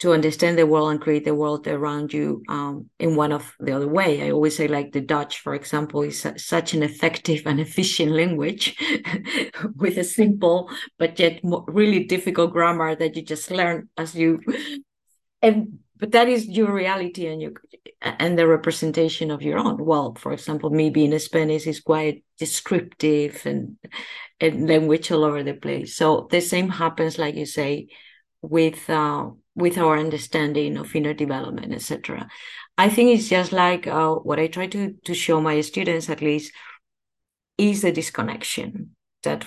to 0.00 0.12
understand 0.12 0.58
the 0.58 0.66
world 0.66 0.90
and 0.90 1.00
create 1.00 1.24
the 1.24 1.34
world 1.34 1.66
around 1.68 2.12
you 2.12 2.42
um, 2.48 2.90
in 2.98 3.14
one 3.14 3.32
of 3.32 3.54
the 3.60 3.72
other 3.72 3.88
way. 3.88 4.22
I 4.22 4.32
always 4.32 4.56
say, 4.56 4.66
like 4.66 4.92
the 4.92 5.00
Dutch, 5.00 5.38
for 5.38 5.54
example, 5.54 6.02
is 6.02 6.26
such 6.36 6.74
an 6.74 6.82
effective 6.82 7.42
and 7.46 7.60
efficient 7.60 8.12
language 8.12 8.76
with 9.76 9.96
a 9.96 10.04
simple 10.04 10.68
but 10.98 11.18
yet 11.18 11.40
really 11.42 12.04
difficult 12.04 12.52
grammar 12.52 12.96
that 12.96 13.16
you 13.16 13.22
just 13.22 13.50
learn 13.50 13.88
as 13.96 14.14
you. 14.14 14.40
And 15.40 15.78
but 15.96 16.12
that 16.12 16.28
is 16.28 16.46
your 16.46 16.72
reality 16.72 17.26
and 17.26 17.40
you 17.40 17.54
and 18.00 18.38
the 18.38 18.46
representation 18.46 19.30
of 19.30 19.42
your 19.42 19.58
own. 19.58 19.84
Well, 19.84 20.14
for 20.14 20.32
example, 20.32 20.70
me 20.70 20.90
being 20.90 21.18
Spanish 21.18 21.66
is 21.66 21.80
quite 21.80 22.24
descriptive 22.38 23.42
and 23.46 23.76
and 24.40 24.68
language 24.68 25.10
all 25.10 25.24
over 25.24 25.42
the 25.42 25.54
place. 25.54 25.96
So 25.96 26.28
the 26.30 26.40
same 26.40 26.68
happens, 26.68 27.18
like 27.18 27.34
you 27.34 27.46
say, 27.46 27.88
with. 28.42 28.88
Uh, 28.88 29.30
with 29.56 29.78
our 29.78 29.98
understanding 29.98 30.76
of 30.76 30.94
inner 30.94 31.14
development, 31.14 31.72
etc. 31.72 32.28
I 32.76 32.88
think 32.88 33.10
it's 33.10 33.28
just 33.28 33.52
like 33.52 33.86
uh, 33.86 34.14
what 34.14 34.40
I 34.40 34.48
try 34.48 34.66
to 34.68 34.94
to 35.04 35.14
show 35.14 35.40
my 35.40 35.60
students, 35.60 36.10
at 36.10 36.20
least, 36.20 36.52
is 37.56 37.82
the 37.82 37.92
disconnection 37.92 38.96
that 39.22 39.46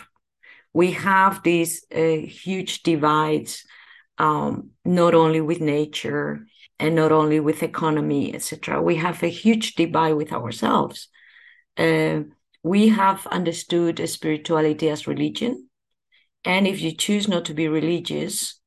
we 0.73 0.91
have 0.91 1.43
these 1.43 1.85
uh, 1.93 2.25
huge 2.25 2.83
divides, 2.83 3.65
um, 4.17 4.71
not 4.85 5.13
only 5.13 5.41
with 5.41 5.61
nature 5.61 6.47
and 6.79 6.95
not 6.95 7.11
only 7.11 7.39
with 7.39 7.63
economy, 7.63 8.33
etc. 8.33 8.81
We 8.81 8.95
have 8.95 9.23
a 9.23 9.27
huge 9.27 9.75
divide 9.75 10.13
with 10.13 10.31
ourselves. 10.31 11.07
Uh, 11.75 12.21
we 12.63 12.89
have 12.89 13.25
understood 13.27 14.07
spirituality 14.09 14.89
as 14.89 15.07
religion, 15.07 15.69
and 16.43 16.67
if 16.67 16.81
you 16.81 16.91
choose 16.91 17.27
not 17.27 17.45
to 17.45 17.53
be 17.53 17.67
religious, 17.67 18.59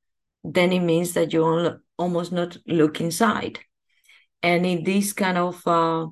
then 0.44 0.72
it 0.72 0.80
means 0.80 1.12
that 1.14 1.32
you 1.32 1.80
almost 1.98 2.32
not 2.32 2.56
look 2.66 3.00
inside. 3.00 3.58
And 4.42 4.64
in 4.64 4.84
this 4.84 5.12
kind 5.12 5.36
of 5.36 5.66
uh, 5.66 6.06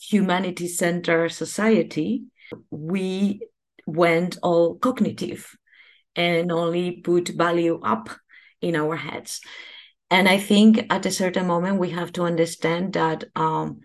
humanity 0.00 0.68
centered 0.68 1.32
society, 1.32 2.24
we 2.70 3.40
went 3.86 4.38
all 4.42 4.76
cognitive 4.76 5.56
and 6.16 6.50
only 6.50 6.92
put 6.92 7.28
value 7.28 7.80
up 7.82 8.10
in 8.60 8.76
our 8.76 8.96
heads. 8.96 9.40
And 10.10 10.28
I 10.28 10.38
think 10.38 10.86
at 10.90 11.06
a 11.06 11.10
certain 11.10 11.46
moment, 11.46 11.78
we 11.78 11.90
have 11.90 12.12
to 12.12 12.22
understand 12.22 12.94
that 12.94 13.24
um, 13.36 13.80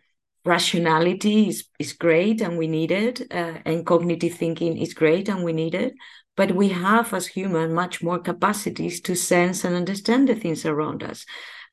rationality 0.45 1.49
is, 1.49 1.65
is 1.79 1.93
great 1.93 2.41
and 2.41 2.57
we 2.57 2.67
need 2.67 2.91
it, 2.91 3.21
uh, 3.31 3.59
and 3.65 3.85
cognitive 3.85 4.35
thinking 4.35 4.77
is 4.77 4.93
great 4.93 5.27
and 5.29 5.43
we 5.43 5.53
need 5.53 5.75
it. 5.75 5.93
But 6.35 6.55
we 6.55 6.69
have 6.69 7.13
as 7.13 7.27
human 7.27 7.73
much 7.73 8.01
more 8.01 8.19
capacities 8.19 9.01
to 9.01 9.15
sense 9.15 9.63
and 9.63 9.75
understand 9.75 10.27
the 10.27 10.35
things 10.35 10.65
around 10.65 11.03
us. 11.03 11.25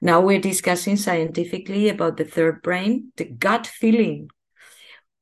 Now 0.03 0.21
we're 0.21 0.41
discussing 0.41 0.97
scientifically 0.97 1.89
about 1.89 2.17
the 2.17 2.25
third 2.25 2.63
brain 2.63 3.13
the 3.17 3.25
gut 3.25 3.67
feeling. 3.67 4.31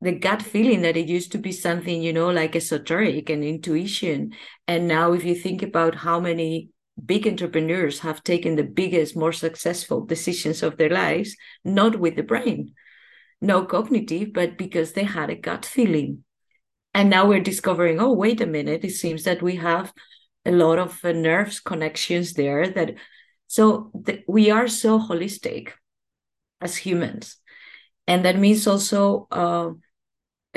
The 0.01 0.13
gut 0.13 0.43
feeling 0.43 0.83
that 0.83 0.97
it 0.97 1.09
used 1.09 1.33
to 1.33 1.39
be 1.39 1.53
something 1.53 2.03
you 2.03 2.13
know 2.13 2.31
like 2.31 2.55
esoteric 2.55 3.31
and 3.31 3.45
intuition. 3.45 4.33
And 4.67 4.89
now 4.89 5.13
if 5.13 5.25
you 5.25 5.35
think 5.35 5.63
about 5.63 5.97
how 5.97 6.21
many 6.21 6.71
big 7.05 7.27
entrepreneurs 7.27 8.01
have 8.01 8.23
taken 8.25 8.57
the 8.57 8.65
biggest 8.65 9.17
more 9.17 9.33
successful 9.33 10.05
decisions 10.05 10.63
of 10.63 10.77
their 10.77 10.91
lives 10.91 11.37
not 11.65 11.99
with 11.99 12.17
the 12.17 12.23
brain 12.23 12.75
no 13.41 13.65
cognitive 13.65 14.33
but 14.33 14.59
because 14.59 14.93
they 14.93 15.05
had 15.05 15.31
a 15.31 15.37
gut 15.37 15.65
feeling. 15.65 16.25
And 16.95 17.11
now 17.11 17.27
we're 17.27 17.41
discovering 17.41 18.01
oh 18.01 18.13
wait 18.13 18.41
a 18.41 18.47
minute 18.47 18.85
it 18.85 18.93
seems 18.93 19.25
that 19.25 19.43
we 19.43 19.57
have 19.57 19.93
a 20.45 20.51
lot 20.51 20.79
of 20.79 21.05
uh, 21.05 21.13
nerves 21.13 21.61
connections 21.61 22.33
there 22.33 22.69
that 22.69 22.95
so 23.47 23.91
th- 24.05 24.25
we 24.27 24.51
are 24.51 24.69
so 24.69 24.99
holistic 24.99 25.73
as 26.61 26.77
humans. 26.77 27.37
And 28.07 28.25
that 28.25 28.39
means 28.39 28.67
also 28.67 29.29
uh, 29.31 29.71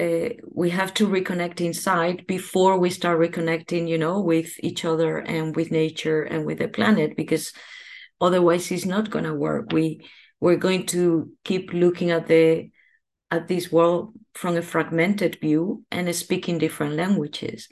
uh, 0.01 0.29
we 0.51 0.69
have 0.71 0.93
to 0.95 1.07
reconnect 1.07 1.61
inside 1.61 2.25
before 2.27 2.77
we 2.79 2.89
start 2.89 3.19
reconnecting 3.19 3.87
you 3.87 3.97
know 3.97 4.19
with 4.19 4.51
each 4.59 4.83
other 4.83 5.19
and 5.19 5.55
with 5.55 5.71
nature 5.71 6.23
and 6.23 6.45
with 6.45 6.57
the 6.57 6.67
planet 6.67 7.15
because 7.15 7.53
otherwise 8.19 8.71
it's 8.71 8.85
not 8.85 9.09
going 9.09 9.25
to 9.25 9.33
work 9.33 9.71
we 9.71 10.01
we're 10.41 10.57
going 10.57 10.85
to 10.87 11.31
keep 11.43 11.71
looking 11.71 12.11
at 12.11 12.27
the 12.27 12.69
at 13.29 13.47
this 13.47 13.71
world 13.71 14.13
from 14.33 14.57
a 14.57 14.61
fragmented 14.61 15.39
view 15.39 15.83
and 15.91 16.13
speaking 16.13 16.57
different 16.57 16.95
languages. 16.95 17.69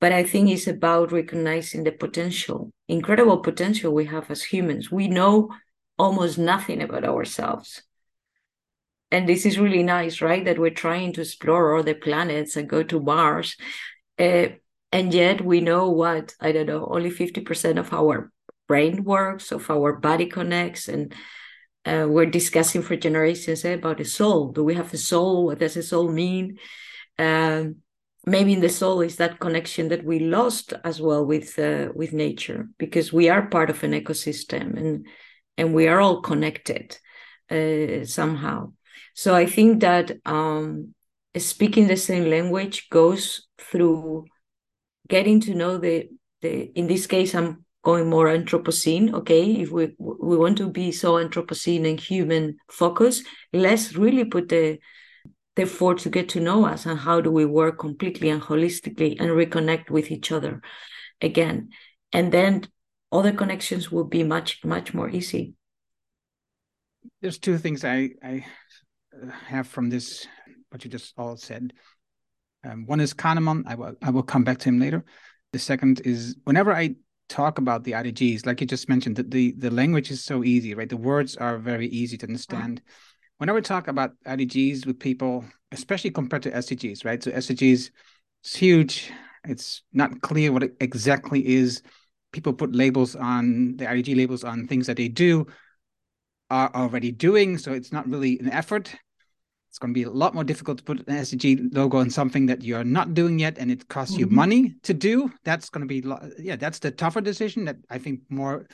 But 0.00 0.12
I 0.12 0.24
think 0.24 0.50
it's 0.50 0.66
about 0.66 1.12
recognizing 1.12 1.84
the 1.84 1.92
potential, 1.92 2.70
incredible 2.86 3.38
potential 3.38 3.94
we 3.94 4.04
have 4.06 4.30
as 4.30 4.42
humans. 4.42 4.92
We 4.92 5.08
know 5.08 5.50
almost 5.98 6.36
nothing 6.36 6.82
about 6.82 7.04
ourselves. 7.04 7.82
And 9.10 9.28
this 9.28 9.46
is 9.46 9.58
really 9.58 9.82
nice, 9.82 10.20
right? 10.20 10.44
That 10.44 10.58
we're 10.58 10.70
trying 10.70 11.12
to 11.14 11.20
explore 11.20 11.76
other 11.76 11.94
planets 11.94 12.56
and 12.56 12.68
go 12.68 12.82
to 12.82 13.00
Mars. 13.00 13.56
Uh, 14.18 14.48
and 14.92 15.14
yet 15.14 15.44
we 15.44 15.60
know 15.60 15.90
what, 15.90 16.34
I 16.40 16.52
don't 16.52 16.66
know, 16.66 16.86
only 16.90 17.10
50% 17.10 17.78
of 17.78 17.92
our 17.92 18.32
brain 18.66 19.04
works, 19.04 19.52
of 19.52 19.70
our 19.70 19.94
body 19.94 20.26
connects, 20.26 20.88
and 20.88 21.14
uh, 21.84 22.06
we're 22.08 22.26
discussing 22.26 22.82
for 22.82 22.96
generations 22.96 23.64
eh, 23.64 23.74
about 23.74 23.98
the 23.98 24.04
soul. 24.04 24.52
Do 24.52 24.64
we 24.64 24.74
have 24.74 24.92
a 24.92 24.98
soul? 24.98 25.46
What 25.46 25.60
does 25.60 25.76
a 25.76 25.82
soul 25.82 26.10
mean? 26.10 26.58
Um, 27.18 27.76
maybe 28.24 28.54
in 28.54 28.60
the 28.60 28.68
soul 28.68 29.02
is 29.02 29.16
that 29.16 29.38
connection 29.38 29.88
that 29.88 30.04
we 30.04 30.18
lost 30.18 30.72
as 30.82 31.00
well 31.00 31.24
with 31.24 31.58
uh, 31.58 31.90
with 31.94 32.12
nature, 32.12 32.68
because 32.78 33.12
we 33.12 33.28
are 33.28 33.46
part 33.46 33.70
of 33.70 33.84
an 33.84 33.92
ecosystem 33.92 34.76
and 34.76 35.06
and 35.56 35.72
we 35.72 35.86
are 35.86 36.00
all 36.00 36.20
connected 36.20 36.98
uh, 37.50 38.04
somehow. 38.04 38.72
So 39.16 39.34
I 39.34 39.46
think 39.46 39.80
that 39.80 40.12
um, 40.26 40.94
speaking 41.38 41.86
the 41.86 41.96
same 41.96 42.28
language 42.28 42.88
goes 42.90 43.46
through 43.58 44.26
getting 45.08 45.40
to 45.40 45.54
know 45.54 45.78
the 45.78 46.08
the. 46.42 46.70
In 46.78 46.86
this 46.86 47.06
case, 47.06 47.34
I'm 47.34 47.64
going 47.82 48.10
more 48.10 48.26
anthropocene 48.26 49.14
okay 49.14 49.44
if 49.62 49.70
we 49.70 49.94
we 50.00 50.36
want 50.36 50.58
to 50.58 50.68
be 50.68 50.90
so 50.90 51.12
anthropocene 51.24 51.88
and 51.88 52.00
human 52.00 52.56
focus 52.68 53.22
let's 53.52 53.94
really 53.94 54.24
put 54.24 54.48
the 54.48 54.76
therefore 55.54 55.94
to 55.94 56.10
get 56.10 56.28
to 56.28 56.40
know 56.40 56.66
us 56.66 56.84
and 56.84 56.98
how 56.98 57.20
do 57.20 57.30
we 57.30 57.44
work 57.44 57.78
completely 57.78 58.28
and 58.28 58.42
holistically 58.42 59.12
and 59.20 59.30
reconnect 59.30 59.88
with 59.88 60.10
each 60.10 60.32
other 60.32 60.60
again 61.20 61.68
and 62.12 62.32
then 62.32 62.66
other 63.12 63.30
connections 63.30 63.92
will 63.92 64.08
be 64.16 64.24
much 64.24 64.64
much 64.64 64.92
more 64.92 65.08
easy 65.08 65.54
there's 67.22 67.38
two 67.38 67.56
things 67.56 67.84
i 67.84 68.10
i 68.20 68.44
have 69.46 69.66
from 69.66 69.90
this 69.90 70.26
what 70.70 70.84
you 70.84 70.90
just 70.90 71.14
all 71.16 71.36
said 71.36 71.72
um, 72.64 72.86
one 72.86 73.00
is 73.00 73.14
kahneman 73.14 73.62
i 73.66 73.74
will 73.74 73.94
i 74.02 74.10
will 74.10 74.22
come 74.22 74.44
back 74.44 74.58
to 74.58 74.68
him 74.68 74.78
later 74.78 75.04
the 75.52 75.58
second 75.58 76.00
is 76.04 76.36
whenever 76.44 76.72
i 76.72 76.94
talk 77.28 77.58
about 77.58 77.82
the 77.84 77.92
idgs 77.92 78.46
like 78.46 78.60
you 78.60 78.66
just 78.66 78.88
mentioned 78.88 79.16
that 79.16 79.30
the 79.30 79.52
the 79.58 79.70
language 79.70 80.10
is 80.10 80.24
so 80.24 80.44
easy 80.44 80.74
right 80.74 80.88
the 80.88 80.96
words 80.96 81.36
are 81.36 81.58
very 81.58 81.88
easy 81.88 82.16
to 82.16 82.26
understand 82.26 82.80
mm-hmm 82.80 82.92
whenever 83.38 83.56
we 83.56 83.62
talk 83.62 83.88
about 83.88 84.12
IDGs 84.26 84.86
with 84.86 84.98
people, 84.98 85.44
especially 85.72 86.10
compared 86.10 86.42
to 86.44 86.50
SDGs, 86.50 87.04
right? 87.04 87.22
So 87.22 87.30
SDGs, 87.30 87.90
it's 88.42 88.56
huge. 88.56 89.12
It's 89.44 89.82
not 89.92 90.20
clear 90.22 90.52
what 90.52 90.62
it 90.62 90.76
exactly 90.80 91.46
is. 91.46 91.82
People 92.32 92.52
put 92.52 92.74
labels 92.74 93.14
on 93.14 93.76
the 93.76 93.86
IDG 93.86 94.16
labels 94.16 94.44
on 94.44 94.66
things 94.66 94.86
that 94.86 94.96
they 94.96 95.08
do 95.08 95.46
are 96.50 96.74
already 96.74 97.12
doing. 97.12 97.58
So 97.58 97.72
it's 97.72 97.92
not 97.92 98.08
really 98.08 98.38
an 98.38 98.50
effort. 98.50 98.94
It's 99.76 99.78
going 99.78 99.92
to 99.92 100.00
be 100.00 100.04
a 100.04 100.10
lot 100.10 100.32
more 100.32 100.42
difficult 100.42 100.78
to 100.78 100.84
put 100.84 101.00
an 101.00 101.16
SDG 101.16 101.74
logo 101.74 101.98
on 101.98 102.08
something 102.08 102.46
that 102.46 102.62
you're 102.62 102.82
not 102.82 103.12
doing 103.12 103.38
yet, 103.38 103.58
and 103.58 103.70
it 103.70 103.86
costs 103.88 104.14
mm-hmm. 104.14 104.20
you 104.20 104.26
money 104.28 104.74
to 104.84 104.94
do. 104.94 105.30
That's 105.44 105.68
going 105.68 105.86
to 105.86 106.00
be, 106.00 106.02
yeah, 106.38 106.56
that's 106.56 106.78
the 106.78 106.90
tougher 106.90 107.20
decision 107.20 107.66
that 107.66 107.76
I 107.90 107.98
think 107.98 108.20
more 108.30 108.66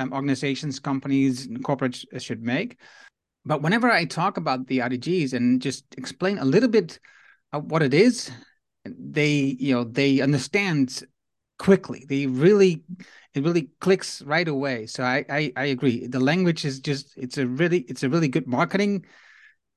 um, 0.00 0.12
organizations, 0.12 0.80
companies, 0.80 1.46
and 1.46 1.62
corporates 1.62 2.04
should 2.20 2.42
make. 2.42 2.80
But 3.44 3.62
whenever 3.62 3.88
I 3.88 4.04
talk 4.04 4.36
about 4.36 4.66
the 4.66 4.78
IDGs 4.78 5.32
and 5.32 5.62
just 5.62 5.84
explain 5.96 6.38
a 6.38 6.44
little 6.44 6.68
bit 6.68 6.98
what 7.52 7.84
it 7.84 7.94
is, 7.94 8.28
they 8.84 9.56
you 9.60 9.76
know 9.76 9.84
they 9.84 10.20
understand 10.20 11.04
quickly. 11.60 12.04
They 12.08 12.26
really 12.26 12.82
it 13.32 13.44
really 13.44 13.70
clicks 13.78 14.22
right 14.22 14.48
away. 14.48 14.86
So 14.86 15.04
I, 15.04 15.24
I 15.30 15.52
I 15.54 15.64
agree. 15.66 16.08
The 16.08 16.18
language 16.18 16.64
is 16.64 16.80
just 16.80 17.16
it's 17.16 17.38
a 17.38 17.46
really 17.46 17.82
it's 17.82 18.02
a 18.02 18.08
really 18.08 18.26
good 18.26 18.48
marketing 18.48 19.04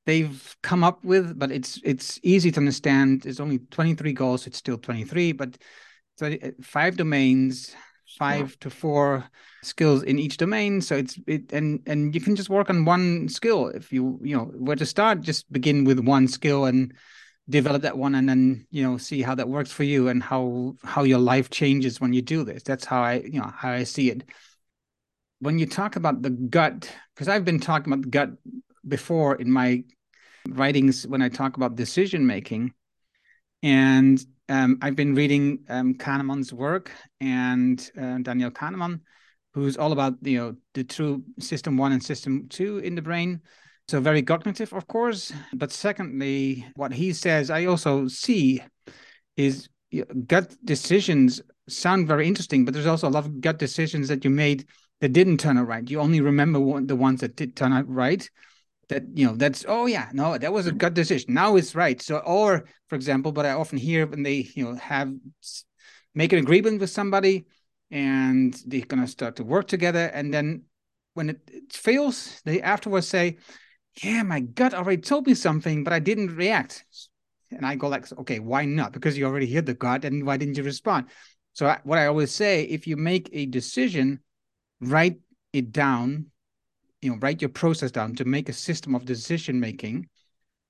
they've 0.06 0.58
come 0.64 0.84
up 0.84 1.04
with, 1.04 1.38
but 1.38 1.52
it's 1.52 1.80
it's 1.84 2.20
easy 2.24 2.52
to 2.52 2.60
understand. 2.60 3.26
It's 3.26 3.40
only 3.40 3.60
23 3.60 4.14
goals. 4.14 4.48
It's 4.48 4.58
still 4.58 4.78
23, 4.78 5.32
but 5.34 5.58
uh, 6.22 6.36
five 6.62 6.98
domains, 6.98 7.76
five 8.18 8.58
to 8.60 8.70
four 8.70 9.30
skills 9.64 10.04
in 10.04 10.18
each 10.18 10.38
domain 10.38 10.82
so 10.82 10.96
it's 10.96 11.20
it 11.28 11.52
and 11.54 11.82
and 11.86 12.16
you 12.16 12.22
can 12.22 12.36
just 12.36 12.50
work 12.50 12.70
on 12.70 12.84
one 12.84 13.30
skill 13.30 13.68
if 13.68 13.94
you 13.94 14.20
you 14.24 14.36
know 14.36 14.46
where 14.46 14.76
to 14.76 14.86
start 14.86 15.22
just 15.22 15.52
begin 15.52 15.86
with 15.86 16.00
one 16.00 16.28
skill 16.28 16.66
and 16.66 16.94
develop 17.50 17.82
that 17.82 17.98
one 17.98 18.16
and 18.16 18.28
then 18.28 18.66
you 18.72 18.84
know 18.84 18.98
see 18.98 19.22
how 19.22 19.36
that 19.36 19.48
works 19.48 19.72
for 19.72 19.84
you 19.84 20.08
and 20.08 20.24
how 20.24 20.74
how 20.84 21.04
your 21.04 21.20
life 21.20 21.50
changes 21.50 22.02
when 22.02 22.14
you 22.14 22.22
do 22.22 22.44
this 22.44 22.64
that's 22.64 22.86
how 22.86 23.02
i 23.02 23.16
you 23.20 23.40
know 23.40 23.52
how 23.56 23.70
i 23.72 23.84
see 23.84 24.10
it 24.10 24.24
when 25.40 25.60
you 25.60 25.66
talk 25.66 25.96
about 25.96 26.22
the 26.22 26.30
gut 26.30 26.92
because 27.14 27.28
i've 27.28 27.46
been 27.46 27.60
talking 27.60 27.94
about 27.94 28.04
the 28.04 28.10
gut 28.10 28.30
before 28.88 29.36
in 29.36 29.52
my 29.52 29.84
writings 30.50 31.06
when 31.08 31.22
i 31.22 31.30
talk 31.30 31.58
about 31.58 31.76
decision 31.76 32.26
making 32.26 32.74
and 33.64 34.26
um, 34.52 34.80
I've 34.82 34.98
been 34.98 35.16
reading 35.16 35.60
um, 35.70 35.94
Kahneman's 35.94 36.52
work 36.52 36.92
and 37.22 37.80
uh, 37.98 38.18
Daniel 38.22 38.52
Kahneman, 38.52 39.00
who's 39.54 39.78
all 39.78 39.94
about 39.94 40.16
you 40.22 40.38
know 40.38 40.56
the 40.74 40.84
true 40.84 41.24
system 41.40 41.78
one 41.78 41.94
and 41.94 42.04
system 42.04 42.48
two 42.50 42.80
in 42.80 42.96
the 42.96 43.02
brain. 43.02 43.42
So 43.88 44.02
very 44.02 44.22
cognitive, 44.22 44.74
of 44.74 44.88
course. 44.88 45.32
But 45.54 45.72
secondly, 45.72 46.66
what 46.76 46.94
he 46.94 47.14
says, 47.14 47.50
I 47.50 47.66
also 47.66 48.08
see, 48.08 48.62
is 49.38 49.70
gut 50.28 50.56
decisions 50.64 51.42
sound 51.70 52.08
very 52.08 52.28
interesting, 52.28 52.66
but 52.66 52.74
there's 52.74 52.86
also 52.88 53.08
a 53.08 53.10
lot 53.10 53.26
of 53.26 53.40
gut 53.42 53.58
decisions 53.58 54.10
that 54.10 54.24
you 54.24 54.30
made 54.30 54.66
that 55.00 55.14
didn't 55.14 55.40
turn 55.40 55.58
out 55.58 55.68
right. 55.68 55.90
You 55.90 56.00
only 56.00 56.22
remember 56.22 56.82
the 56.82 56.96
ones 56.96 57.22
that 57.22 57.36
did 57.36 57.56
turn 57.56 57.74
out 57.74 57.88
right 57.88 58.30
that 58.90 59.04
you 59.14 59.26
know 59.26 59.36
that's 59.36 59.66
oh 59.68 59.86
yeah 59.86 60.10
no 60.14 60.38
that 60.38 60.54
was 60.54 60.68
a 60.68 60.72
good 60.72 60.94
decision. 60.94 61.34
Now 61.34 61.56
it's 61.56 61.76
right. 61.76 62.02
So 62.02 62.18
or 62.18 62.66
for 62.88 62.96
example 62.96 63.32
but 63.32 63.46
i 63.46 63.52
often 63.52 63.78
hear 63.78 64.06
when 64.06 64.24
they 64.24 64.50
you 64.54 64.66
know 64.66 64.76
have 64.76 65.14
make 66.14 66.34
an 66.34 66.40
agreement 66.40 66.80
with 66.80 66.90
somebody 66.90 67.46
and 67.90 68.54
they're 68.66 68.86
going 68.86 69.02
to 69.02 69.08
start 69.08 69.38
to 69.38 69.44
work 69.44 69.68
together. 69.68 70.12
And 70.14 70.34
then 70.34 70.64
when 71.14 71.30
it, 71.30 71.40
it 71.48 71.74
fails 71.74 72.42
they 72.46 72.62
afterwards 72.62 73.08
say 73.08 73.38
yeah 74.04 74.24
my 74.24 74.40
gut 74.40 74.74
already 74.74 75.02
told 75.02 75.28
me 75.28 75.34
something 75.34 75.84
but 75.84 75.94
i 75.94 76.00
didn't 76.00 76.36
react. 76.36 76.86
And 77.52 77.66
i 77.66 77.76
go 77.76 77.88
like 77.88 78.12
okay 78.20 78.40
why 78.40 78.66
not? 78.66 78.94
Because 78.94 79.18
you 79.18 79.26
already 79.26 79.52
heard 79.52 79.66
the 79.66 79.74
gut 79.74 80.06
and 80.06 80.26
why 80.26 80.38
didn't 80.38 80.58
you 80.58 80.64
respond? 80.64 81.08
So 81.54 81.68
I, 81.68 81.80
what 81.84 82.00
i 82.00 82.08
always 82.08 82.32
say 82.32 82.64
if 82.64 82.88
you 82.88 82.98
make 82.98 83.30
a 83.34 83.46
decision 83.46 84.20
write 84.82 85.20
it 85.54 85.72
down 85.72 86.31
you 87.02 87.12
know 87.12 87.18
write 87.18 87.42
your 87.42 87.50
process 87.50 87.92
down 87.92 88.16
to 88.16 88.26
make 88.26 88.50
a 88.50 88.54
system 88.54 88.96
of 88.96 89.06
decision 89.06 89.60
making. 89.60 90.08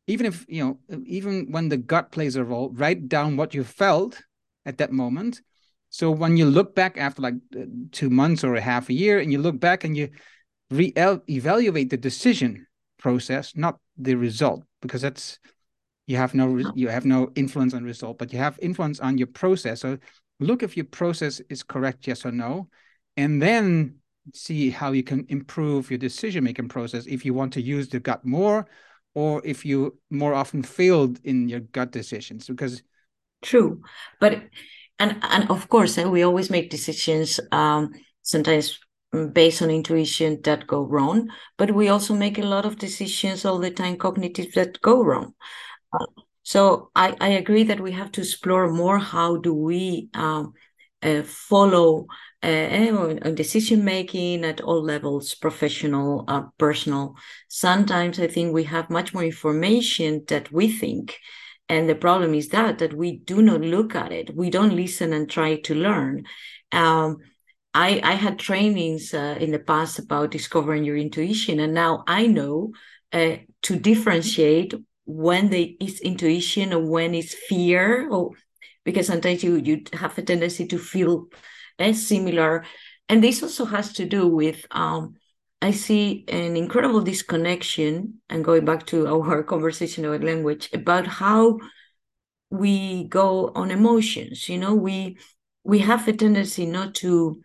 Even 0.08 0.26
if 0.26 0.46
you 0.48 0.64
know 0.64 1.00
even 1.06 1.52
when 1.52 1.70
the 1.70 1.78
gut 1.78 2.12
plays 2.12 2.36
a 2.36 2.44
role 2.44 2.70
write 2.74 3.08
down 3.08 3.38
what 3.38 3.54
you 3.54 3.64
felt 3.64 4.22
at 4.66 4.78
that 4.78 4.92
moment. 4.92 5.42
So 5.90 6.10
when 6.10 6.38
you 6.38 6.46
look 6.46 6.74
back 6.74 6.98
after 6.98 7.22
like 7.22 7.36
uh, 7.56 7.66
two 7.92 8.10
months 8.10 8.44
or 8.44 8.56
a 8.56 8.62
half 8.62 8.90
a 8.90 8.94
year 8.94 9.20
and 9.20 9.32
you 9.32 9.40
look 9.40 9.60
back 9.60 9.84
and 9.84 9.96
you 9.96 10.10
re-evaluate 10.70 11.90
the 11.90 11.98
decision 11.98 12.66
process 12.98 13.54
not 13.58 13.80
the 13.98 14.16
result 14.16 14.64
because 14.82 15.02
that's 15.02 15.40
you 16.08 16.16
have 16.16 16.34
no 16.34 16.58
you 16.76 16.88
have 16.88 17.06
no 17.06 17.32
influence 17.36 17.74
on 17.74 17.84
result 17.84 18.18
but 18.18 18.32
you 18.32 18.40
have 18.40 18.58
influence 18.62 19.00
on 19.00 19.18
your 19.18 19.28
process. 19.28 19.82
So 19.82 19.98
look 20.40 20.64
if 20.64 20.76
your 20.76 20.86
process 20.86 21.42
is 21.50 21.64
correct 21.64 22.08
yes 22.08 22.26
or 22.26 22.32
no. 22.32 22.70
And 23.18 23.42
then 23.42 24.01
see 24.34 24.70
how 24.70 24.92
you 24.92 25.04
can 25.04 25.26
improve 25.30 25.90
your 25.90 25.98
decision 25.98 26.44
making 26.44 26.70
process 26.70 27.06
if 27.08 27.26
you 27.26 27.34
want 27.34 27.54
to 27.54 27.62
use 27.62 27.90
the 27.90 28.00
gut 28.00 28.24
more 28.26 28.68
or 29.14 29.42
if 29.46 29.66
you 29.66 29.98
more 30.10 30.34
often 30.34 30.64
failed 30.64 31.20
in 31.24 31.50
your 31.50 31.60
gut 31.60 31.92
decisions 31.92 32.48
because 32.48 32.82
true. 33.42 33.82
But 34.20 34.44
and 35.00 35.18
and 35.22 35.50
of 35.50 35.68
course 35.70 35.98
eh, 35.98 36.06
we 36.06 36.24
always 36.24 36.50
make 36.50 36.70
decisions 36.70 37.40
um, 37.52 37.94
sometimes 38.22 38.80
based 39.34 39.62
on 39.62 39.70
intuition 39.70 40.40
that 40.44 40.66
go 40.68 40.84
wrong 40.84 41.30
but 41.58 41.72
we 41.72 41.90
also 41.90 42.14
make 42.14 42.38
a 42.38 42.44
lot 42.44 42.66
of 42.66 42.78
decisions 42.78 43.44
all 43.44 43.60
the 43.60 43.72
time 43.72 43.98
cognitive 43.98 44.54
that 44.54 44.80
go 44.82 45.04
wrong. 45.04 45.34
Uh, 45.92 46.06
so 46.44 46.92
I, 46.96 47.16
I 47.20 47.30
agree 47.30 47.64
that 47.64 47.80
we 47.80 47.92
have 47.92 48.12
to 48.14 48.22
explore 48.22 48.72
more 48.72 48.98
how 49.00 49.38
do 49.38 49.54
we 49.54 50.10
um, 50.14 50.54
uh, 51.02 51.24
follow 51.24 52.08
uh, 52.44 53.30
decision 53.32 53.84
making 53.84 54.44
at 54.44 54.62
all 54.62 54.84
levels 54.84 55.36
professional 55.36 56.26
uh, 56.28 56.44
personal. 56.58 57.16
Sometimes 57.48 58.20
i 58.20 58.28
think 58.28 58.54
we 58.54 58.64
have 58.64 58.90
much 58.90 59.14
more 59.14 59.24
information 59.24 60.24
that 60.28 60.52
we 60.52 60.72
think 60.72 61.18
and 61.70 61.88
the 61.88 61.96
problem 61.96 62.34
is 62.34 62.50
that 62.50 62.80
that 62.80 62.94
we 62.94 63.20
do 63.20 63.42
not 63.42 63.62
look 63.62 63.96
at 63.96 64.12
it. 64.12 64.36
We 64.36 64.50
don't 64.50 64.76
listen 64.76 65.14
and 65.14 65.30
try 65.30 65.56
to 65.56 65.74
learn. 65.74 66.26
Um, 66.74 67.20
I, 67.74 68.02
I 68.04 68.16
had 68.16 68.38
trainings 68.38 69.14
uh, 69.14 69.38
in 69.40 69.52
the 69.52 69.60
past 69.60 69.98
about 69.98 70.32
discovering 70.32 70.84
your 70.84 70.98
intuition 70.98 71.62
and 71.62 71.74
now 71.74 72.04
i 72.06 72.28
know 72.28 72.74
uh, 73.14 73.38
to 73.62 73.80
differentiate 73.80 74.74
when 75.06 75.50
the 75.50 75.78
is 75.80 76.00
intuition 76.00 76.74
or 76.74 76.80
when 76.86 77.14
it's 77.14 77.34
fear. 77.34 78.10
Or 78.10 78.32
because 78.84 79.08
sometimes 79.08 79.44
you 79.44 79.56
you 79.56 79.84
have 79.94 80.18
a 80.18 80.22
tendency 80.22 80.66
to 80.68 80.78
feel 80.78 81.28
uh, 81.82 81.94
similar. 81.94 82.66
And 83.10 83.24
this 83.24 83.44
also 83.44 83.66
has 83.66 83.94
to 83.94 84.06
do 84.06 84.28
with 84.28 84.66
um, 84.72 85.16
i 85.62 85.72
see 85.72 86.26
an 86.28 86.58
incredible 86.58 87.02
disconnection 87.02 88.16
and 88.30 88.44
going 88.44 88.66
back 88.66 88.86
to 88.88 89.08
our 89.14 89.44
conversation 89.44 90.06
about 90.06 90.24
language 90.24 90.70
about 90.74 91.08
how 91.08 91.58
we 92.50 93.06
go 93.08 93.52
on 93.56 93.72
emotions 93.72 94.50
you 94.50 94.58
know? 94.58 94.76
We 94.76 95.18
we 95.64 95.80
have 95.80 96.08
a 96.08 96.14
tendency 96.14 96.66
not 96.66 96.96
to 96.96 97.42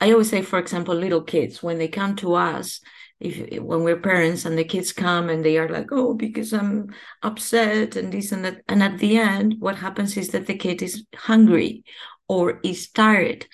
i 0.00 0.12
always 0.12 0.30
say 0.30 0.42
for 0.42 0.58
example 0.58 0.94
little 0.94 1.22
kids 1.22 1.62
when 1.62 1.78
they 1.78 1.88
come 1.88 2.14
to 2.16 2.34
us 2.34 2.80
if 3.18 3.60
when 3.60 3.82
we're 3.82 3.98
parents 3.98 4.44
and 4.44 4.56
the 4.56 4.62
kids 4.62 4.92
come 4.92 5.28
and 5.28 5.44
they 5.44 5.58
are 5.58 5.68
like 5.68 5.88
oh 5.90 6.14
because 6.14 6.52
i'm 6.52 6.94
upset 7.22 7.96
and 7.96 8.12
this 8.12 8.30
and 8.30 8.44
that 8.44 8.60
and 8.68 8.82
at 8.82 8.98
the 8.98 9.16
end 9.16 9.56
what 9.58 9.76
happens 9.76 10.16
is 10.16 10.28
that 10.28 10.46
the 10.46 10.56
kid 10.56 10.82
is 10.82 11.04
hungry 11.14 11.82
or 12.28 12.60
is 12.62 12.90
tired 12.90 13.46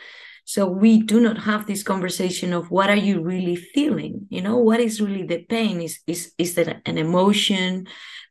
so 0.44 0.66
we 0.66 1.02
do 1.02 1.20
not 1.20 1.38
have 1.38 1.66
this 1.66 1.82
conversation 1.82 2.52
of 2.52 2.70
what 2.70 2.90
are 2.90 2.96
you 2.96 3.22
really 3.22 3.56
feeling 3.56 4.26
you 4.28 4.42
know 4.42 4.58
what 4.58 4.80
is 4.80 5.00
really 5.00 5.24
the 5.24 5.38
pain 5.44 5.80
is 5.80 6.00
is 6.06 6.32
is 6.38 6.54
that 6.54 6.80
an 6.86 6.98
emotion 6.98 7.86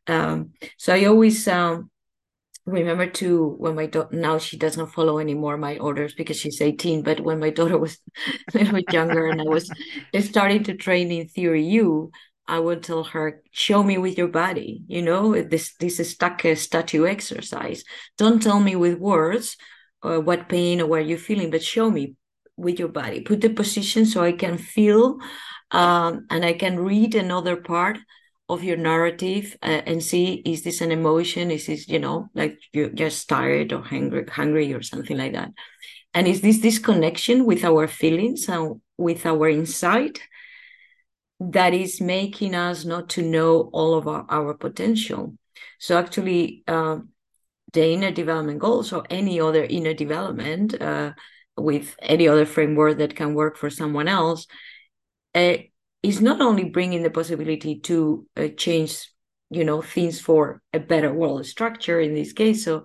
um, 0.07 0.51
so 0.77 0.93
i 0.93 1.05
always 1.05 1.47
um, 1.47 1.89
remember 2.65 3.07
to 3.07 3.55
when 3.57 3.75
my 3.75 3.87
daughter 3.87 4.15
now 4.15 4.37
she 4.37 4.57
doesn't 4.57 4.87
follow 4.87 5.17
anymore 5.17 5.57
my 5.57 5.77
orders 5.79 6.13
because 6.13 6.37
she's 6.37 6.61
18 6.61 7.01
but 7.01 7.19
when 7.19 7.39
my 7.39 7.49
daughter 7.57 7.77
was 7.77 7.97
a 8.53 8.57
little 8.57 8.73
bit 8.73 8.93
younger 8.93 9.27
and 9.27 9.41
i 9.41 9.45
was 9.45 9.69
starting 10.21 10.63
to 10.63 10.75
train 10.75 11.11
in 11.11 11.27
theory 11.27 11.65
u 11.65 12.11
I 12.45 12.59
would 12.59 12.83
tell 12.83 13.05
her, 13.05 13.41
show 13.51 13.83
me 13.83 13.97
with 13.97 14.17
your 14.17 14.27
body. 14.27 14.83
You 14.87 15.01
know, 15.01 15.41
this 15.41 15.75
this 15.79 15.97
is 16.01 16.09
stuck 16.09 16.43
a 16.43 16.57
statue 16.57 17.05
exercise. 17.05 17.85
Don't 18.17 18.43
tell 18.43 18.59
me 18.59 18.75
with 18.75 18.99
words 18.99 19.55
uh, 20.03 20.19
what 20.19 20.49
pain 20.49 20.81
or 20.81 20.87
what 20.87 21.05
you're 21.05 21.17
feeling, 21.17 21.49
but 21.49 21.63
show 21.63 21.89
me 21.89 22.15
with 22.57 22.79
your 22.79 22.89
body. 22.89 23.21
Put 23.21 23.41
the 23.41 23.49
position 23.49 24.05
so 24.05 24.23
I 24.23 24.33
can 24.33 24.57
feel 24.57 25.17
um, 25.71 26.25
and 26.29 26.45
I 26.45 26.53
can 26.53 26.79
read 26.79 27.15
another 27.15 27.55
part 27.57 27.97
of 28.49 28.63
your 28.63 28.77
narrative 28.77 29.57
uh, 29.63 29.81
and 29.85 30.03
see 30.03 30.41
is 30.45 30.63
this 30.63 30.81
an 30.81 30.91
emotion? 30.91 31.49
Is 31.49 31.67
this, 31.67 31.87
you 31.87 31.99
know, 31.99 32.29
like 32.33 32.59
you're 32.71 32.89
just 32.89 33.27
tired 33.27 33.73
or 33.73 33.81
hungry, 33.81 34.25
hungry 34.29 34.73
or 34.73 34.81
something 34.81 35.17
like 35.17 35.33
that? 35.33 35.51
And 36.13 36.27
is 36.27 36.41
this 36.41 36.59
this 36.59 36.77
connection 36.77 37.45
with 37.45 37.63
our 37.63 37.87
feelings 37.87 38.47
and 38.47 38.81
with 38.97 39.25
our 39.25 39.49
insight 39.49 40.21
that 41.39 41.73
is 41.73 41.99
making 41.99 42.53
us 42.53 42.85
not 42.85 43.09
to 43.09 43.21
know 43.23 43.69
all 43.73 43.95
of 43.95 44.07
our, 44.07 44.25
our 44.29 44.53
potential? 44.53 45.35
So 45.79 45.97
actually, 45.97 46.63
uh, 46.67 46.99
the 47.73 47.85
inner 47.85 48.11
development 48.11 48.59
goals 48.59 48.93
or 48.93 49.03
any 49.09 49.39
other 49.39 49.63
inner 49.63 49.93
development 49.93 50.79
uh, 50.81 51.11
with 51.57 51.95
any 52.01 52.27
other 52.27 52.45
framework 52.45 52.97
that 52.97 53.15
can 53.15 53.33
work 53.33 53.57
for 53.57 53.69
someone 53.69 54.07
else 54.07 54.47
uh, 55.35 55.55
is 56.01 56.21
not 56.21 56.41
only 56.41 56.65
bringing 56.65 57.03
the 57.03 57.09
possibility 57.09 57.79
to 57.79 58.27
uh, 58.37 58.47
change 58.57 59.09
you 59.49 59.63
know 59.63 59.81
things 59.81 60.19
for 60.19 60.61
a 60.73 60.79
better 60.79 61.13
world 61.13 61.45
structure 61.45 61.99
in 61.99 62.13
this 62.15 62.33
case 62.33 62.65
so 62.65 62.83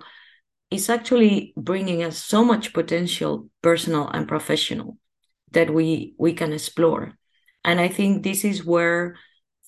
it's 0.70 0.90
actually 0.90 1.54
bringing 1.56 2.02
us 2.02 2.22
so 2.22 2.44
much 2.44 2.74
potential 2.74 3.48
personal 3.62 4.08
and 4.08 4.28
professional 4.28 4.98
that 5.52 5.72
we 5.72 6.14
we 6.18 6.32
can 6.32 6.52
explore. 6.52 7.14
And 7.64 7.80
i 7.80 7.88
think 7.88 8.22
this 8.22 8.44
is 8.44 8.64
where 8.64 9.16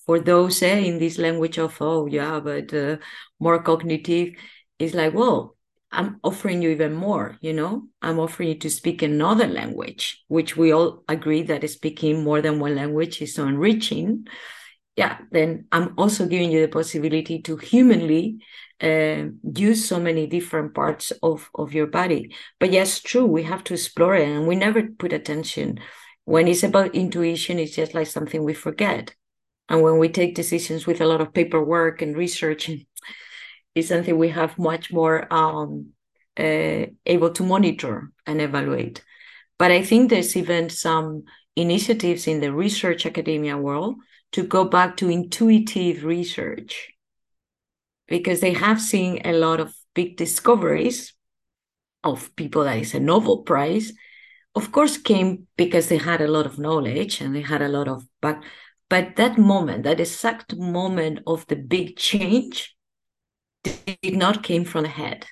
for 0.07 0.19
those 0.21 0.63
eh, 0.63 0.79
in 0.79 0.99
this 0.99 1.19
language 1.19 1.59
of 1.59 1.77
oh 1.81 2.07
yeah 2.07 2.41
but 2.41 2.73
uh, 2.73 2.97
more 3.39 3.63
cognitive 3.63 4.35
is 4.81 4.95
like 4.95 5.15
well 5.15 5.57
I'm 5.93 6.21
offering 6.23 6.63
you 6.63 6.71
even 6.71 6.95
more, 6.95 7.37
you 7.41 7.53
know, 7.53 7.89
I'm 8.01 8.21
offering 8.21 8.51
you 8.51 8.55
to 8.61 8.71
speak 8.71 9.03
another 9.03 9.49
language, 9.49 10.23
which 10.29 10.57
we 10.57 10.73
all 10.73 11.03
agree 11.09 11.43
that 11.43 11.69
speaking 11.69 12.23
more 12.23 12.41
than 12.41 12.61
one 12.61 12.77
language 12.77 13.21
is 13.21 13.35
so 13.35 13.47
enriching. 13.47 14.29
Yeah, 14.95 15.19
then 15.33 15.67
I'm 15.73 15.95
also 15.99 16.27
giving 16.27 16.53
you 16.53 16.61
the 16.61 16.69
possibility 16.69 17.43
to 17.43 17.57
humanly 17.57 18.39
uh, 18.81 19.25
use 19.43 19.89
so 19.89 19.99
many 19.99 20.29
different 20.29 20.75
parts 20.75 21.11
of, 21.23 21.51
of 21.57 21.75
your 21.75 21.89
body. 21.89 22.35
But 22.61 22.71
yes, 22.71 23.01
true, 23.01 23.27
we 23.27 23.43
have 23.43 23.65
to 23.65 23.75
explore 23.75 24.15
it 24.15 24.29
and 24.29 24.47
we 24.47 24.55
never 24.55 24.83
put 24.85 25.13
attention. 25.13 25.81
When 26.25 26.47
it's 26.47 26.63
about 26.63 26.95
intuition, 26.95 27.59
it's 27.59 27.75
just 27.75 27.95
like 27.95 28.07
something 28.07 28.45
we 28.45 28.55
forget. 28.55 29.15
And 29.69 29.83
when 29.83 29.99
we 29.99 30.09
take 30.09 30.35
decisions 30.35 30.87
with 30.87 31.01
a 31.01 31.07
lot 31.07 31.21
of 31.21 31.33
paperwork 31.33 32.03
and 32.03 32.17
research, 32.17 32.71
is 33.75 33.89
something 33.89 34.17
we 34.17 34.29
have 34.29 34.59
much 34.59 34.93
more 34.93 35.33
um, 35.33 35.91
uh, 36.39 36.87
able 37.07 37.31
to 37.31 37.43
monitor 37.43 38.11
and 38.27 38.41
evaluate. 38.41 39.05
But 39.59 39.71
I 39.71 39.83
think 39.83 40.11
there's 40.11 40.37
even 40.37 40.71
some 40.71 41.25
initiatives 41.57 42.27
in 42.27 42.41
the 42.41 42.53
research 42.53 43.07
academia 43.07 43.57
world 43.57 43.97
to 44.33 44.43
go 44.43 44.65
back 44.65 44.97
to 44.99 45.11
intuitive 45.11 46.05
research 46.05 46.91
because 48.07 48.41
they 48.41 48.53
have 48.53 48.81
seen 48.81 49.21
a 49.25 49.33
lot 49.33 49.61
of 49.61 49.75
big 49.95 50.17
discoveries 50.17 51.15
of 52.03 52.35
people 52.37 52.65
that 52.65 52.79
is 52.79 52.95
a 52.95 53.01
Nobel 53.01 53.39
Prize. 53.43 53.93
Of 54.55 54.73
course, 54.73 54.99
came 54.99 55.47
because 55.57 55.89
they 55.89 55.99
had 55.99 56.21
a 56.21 56.29
lot 56.29 56.47
of 56.47 56.59
knowledge 56.59 57.21
and 57.21 57.35
they 57.35 57.43
had 57.43 57.63
a 57.63 57.69
lot 57.69 57.89
of 57.89 58.05
back. 58.21 58.43
But 58.89 59.17
that 59.17 59.39
moment, 59.39 59.85
that 59.85 60.01
exact 60.01 60.57
moment 60.57 61.21
of 61.27 61.47
the 61.47 61.57
big 61.57 61.97
change, 61.97 62.75
did 63.65 64.17
not 64.17 64.43
came 64.43 64.65
from 64.65 64.85
the 64.85 64.89
head. 64.89 65.27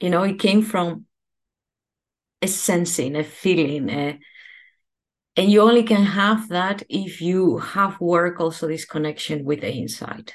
You 0.00 0.10
know, 0.10 0.22
it 0.22 0.38
came 0.38 0.62
from 0.62 1.06
a 2.42 2.48
sensing, 2.48 3.16
a 3.16 3.24
feeling, 3.24 3.90
a, 3.90 4.18
and 5.36 5.50
you 5.50 5.60
only 5.60 5.82
can 5.82 6.04
have 6.04 6.48
that 6.48 6.82
if 6.88 7.20
you 7.20 7.58
have 7.58 8.00
work 8.00 8.40
also 8.40 8.66
this 8.66 8.84
connection 8.84 9.44
with 9.44 9.60
the 9.60 9.70
inside, 9.70 10.32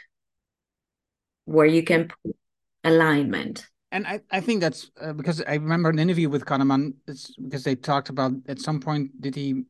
where 1.46 1.66
you 1.66 1.84
can 1.84 2.08
put 2.08 2.36
alignment. 2.84 3.68
And 3.92 4.06
I, 4.06 4.22
I 4.32 4.42
think 4.42 4.62
that's 4.62 4.92
uh, 5.02 5.14
because 5.14 5.42
I 5.42 5.54
remember 5.56 5.90
an 5.90 6.00
interview 6.00 6.30
with 6.30 6.46
Kahneman. 6.46 6.96
It's 7.08 7.36
because 7.36 7.64
they 7.64 7.76
talked 7.76 8.10
about 8.10 8.34
at 8.48 8.60
some 8.60 8.80
point 8.80 9.22
did 9.22 9.36
he 9.36 9.64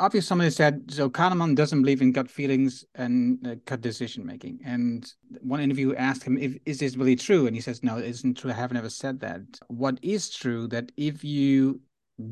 obviously 0.00 0.26
somebody 0.26 0.50
said 0.50 0.90
so 0.90 1.08
kahneman 1.10 1.54
doesn't 1.54 1.82
believe 1.82 2.02
in 2.02 2.12
gut 2.12 2.30
feelings 2.30 2.84
and 2.94 3.44
uh, 3.46 3.56
gut 3.64 3.80
decision 3.80 4.24
making. 4.24 4.60
And 4.64 5.10
one 5.40 5.60
interview 5.60 5.94
asked 5.94 6.22
him 6.22 6.38
if 6.38 6.56
is 6.66 6.78
this 6.78 6.96
really 6.96 7.16
true? 7.16 7.46
And 7.46 7.54
he 7.54 7.62
says 7.62 7.82
no 7.82 7.98
it 7.98 8.04
isn't 8.06 8.38
true. 8.38 8.50
I 8.50 8.54
haven't 8.54 8.76
ever 8.76 8.90
said 8.90 9.20
that. 9.20 9.42
What 9.68 9.98
is 10.02 10.30
true 10.30 10.68
that 10.68 10.92
if 10.96 11.24
you 11.24 11.80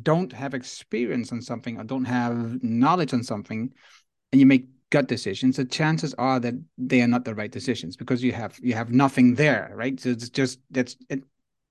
don't 0.02 0.32
have 0.32 0.54
experience 0.54 1.32
on 1.32 1.40
something 1.40 1.78
or 1.78 1.84
don't 1.84 2.04
have 2.04 2.62
knowledge 2.62 3.12
on 3.12 3.22
something 3.22 3.72
and 4.32 4.40
you 4.40 4.46
make 4.46 4.66
gut 4.90 5.06
decisions 5.08 5.56
the 5.56 5.64
chances 5.64 6.14
are 6.14 6.40
that 6.40 6.54
they 6.78 7.02
are 7.02 7.08
not 7.08 7.24
the 7.24 7.34
right 7.34 7.50
decisions 7.50 7.96
because 7.96 8.22
you 8.22 8.32
have 8.32 8.58
you 8.62 8.74
have 8.74 8.90
nothing 8.90 9.34
there 9.34 9.70
right? 9.74 9.98
So 10.00 10.10
it's 10.10 10.28
just 10.28 10.60
that's 10.70 10.96
it, 11.08 11.22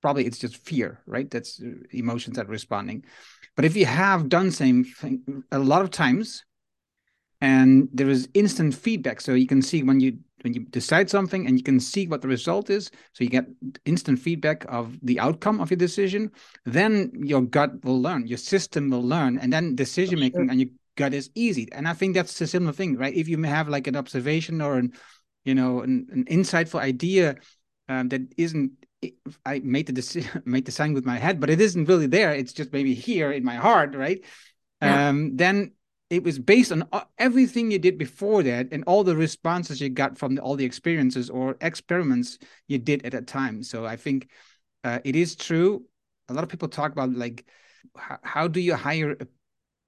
probably 0.06 0.26
it's 0.28 0.42
just 0.44 0.56
fear 0.70 0.90
right 1.06 1.28
that's 1.30 1.52
uh, 1.60 1.70
emotions 2.02 2.36
that 2.36 2.46
are 2.46 2.56
responding 2.60 2.98
but 3.56 3.64
if 3.64 3.74
you 3.74 3.86
have 3.86 4.28
done 4.28 4.50
same 4.50 4.84
thing 4.84 5.42
a 5.50 5.58
lot 5.58 5.82
of 5.82 5.90
times, 5.90 6.44
and 7.40 7.88
there 7.92 8.08
is 8.08 8.28
instant 8.34 8.74
feedback, 8.74 9.20
so 9.20 9.32
you 9.32 9.46
can 9.46 9.62
see 9.62 9.82
when 9.82 9.98
you 9.98 10.18
when 10.42 10.52
you 10.52 10.60
decide 10.66 11.10
something 11.10 11.46
and 11.46 11.58
you 11.58 11.64
can 11.64 11.80
see 11.80 12.06
what 12.06 12.20
the 12.20 12.28
result 12.28 12.70
is, 12.70 12.90
so 13.14 13.24
you 13.24 13.30
get 13.30 13.46
instant 13.86 14.18
feedback 14.18 14.64
of 14.68 14.96
the 15.02 15.18
outcome 15.18 15.60
of 15.60 15.70
your 15.70 15.78
decision, 15.78 16.30
then 16.66 17.10
your 17.14 17.42
gut 17.42 17.82
will 17.82 18.00
learn, 18.00 18.26
your 18.26 18.38
system 18.38 18.90
will 18.90 19.02
learn, 19.02 19.38
and 19.38 19.52
then 19.52 19.74
decision 19.74 20.20
making 20.20 20.42
sure. 20.44 20.50
and 20.50 20.60
your 20.60 20.70
gut 20.96 21.14
is 21.14 21.30
easy. 21.34 21.66
And 21.72 21.88
I 21.88 21.94
think 21.94 22.14
that's 22.14 22.40
a 22.40 22.46
similar 22.46 22.72
thing, 22.72 22.96
right? 22.96 23.14
If 23.14 23.26
you 23.26 23.42
have 23.42 23.68
like 23.68 23.86
an 23.86 23.96
observation 23.96 24.60
or 24.60 24.76
an 24.76 24.92
you 25.44 25.54
know 25.54 25.80
an, 25.80 26.06
an 26.12 26.24
insightful 26.26 26.80
idea 26.80 27.36
um, 27.88 28.08
that 28.08 28.22
isn't 28.36 28.72
I 29.44 29.60
made 29.60 29.86
the 29.86 29.92
decision, 29.92 30.42
made 30.46 30.64
the 30.64 30.72
sign 30.72 30.94
with 30.94 31.04
my 31.04 31.18
head, 31.18 31.40
but 31.40 31.50
it 31.50 31.60
isn't 31.60 31.86
really 31.86 32.06
there. 32.06 32.32
It's 32.32 32.52
just 32.52 32.72
maybe 32.72 32.94
here 32.94 33.32
in 33.32 33.44
my 33.44 33.56
heart, 33.56 33.94
right? 33.94 34.24
Yeah. 34.82 35.08
Um, 35.08 35.36
then 35.36 35.72
it 36.08 36.22
was 36.22 36.38
based 36.38 36.70
on 36.70 36.88
everything 37.18 37.70
you 37.70 37.78
did 37.78 37.98
before 37.98 38.42
that 38.44 38.68
and 38.70 38.84
all 38.86 39.02
the 39.02 39.16
responses 39.16 39.80
you 39.80 39.88
got 39.88 40.16
from 40.16 40.36
the, 40.36 40.42
all 40.42 40.54
the 40.54 40.64
experiences 40.64 41.28
or 41.28 41.56
experiments 41.60 42.38
you 42.68 42.78
did 42.78 43.04
at 43.04 43.12
that 43.12 43.26
time. 43.26 43.62
So 43.62 43.84
I 43.84 43.96
think 43.96 44.28
uh, 44.84 45.00
it 45.04 45.16
is 45.16 45.34
true. 45.34 45.84
A 46.28 46.32
lot 46.32 46.44
of 46.44 46.50
people 46.50 46.68
talk 46.68 46.92
about 46.92 47.12
like, 47.12 47.44
how, 47.96 48.18
how 48.22 48.48
do 48.48 48.60
you 48.60 48.74
hire 48.74 49.16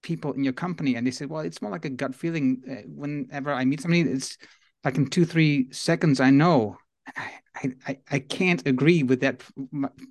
people 0.02 0.32
in 0.32 0.42
your 0.42 0.52
company? 0.52 0.96
And 0.96 1.06
they 1.06 1.12
say, 1.12 1.26
well, 1.26 1.42
it's 1.42 1.62
more 1.62 1.70
like 1.70 1.84
a 1.84 1.90
gut 1.90 2.14
feeling. 2.14 2.62
Uh, 2.68 2.88
whenever 2.88 3.52
I 3.52 3.64
meet 3.64 3.80
somebody, 3.80 4.02
it's 4.02 4.38
like 4.84 4.96
in 4.96 5.06
two, 5.06 5.24
three 5.24 5.68
seconds, 5.70 6.18
I 6.18 6.30
know 6.30 6.78
I, 7.16 7.72
I, 7.86 7.98
I 8.10 8.18
can't 8.20 8.64
agree 8.66 9.02
with 9.02 9.20
that 9.20 9.42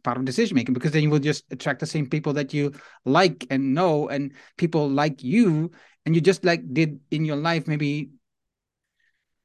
part 0.03 0.17
of 0.17 0.25
decision 0.25 0.55
making 0.55 0.73
because 0.73 0.91
then 0.91 1.03
you 1.03 1.09
will 1.09 1.19
just 1.19 1.45
attract 1.51 1.79
the 1.79 1.85
same 1.85 2.09
people 2.09 2.33
that 2.33 2.53
you 2.53 2.73
like 3.05 3.45
and 3.49 3.73
know 3.73 4.09
and 4.09 4.33
people 4.57 4.89
like 4.89 5.23
you 5.23 5.71
and 6.05 6.15
you 6.15 6.21
just 6.21 6.43
like 6.43 6.73
did 6.73 6.99
in 7.11 7.25
your 7.25 7.37
life 7.37 7.67
maybe 7.67 8.09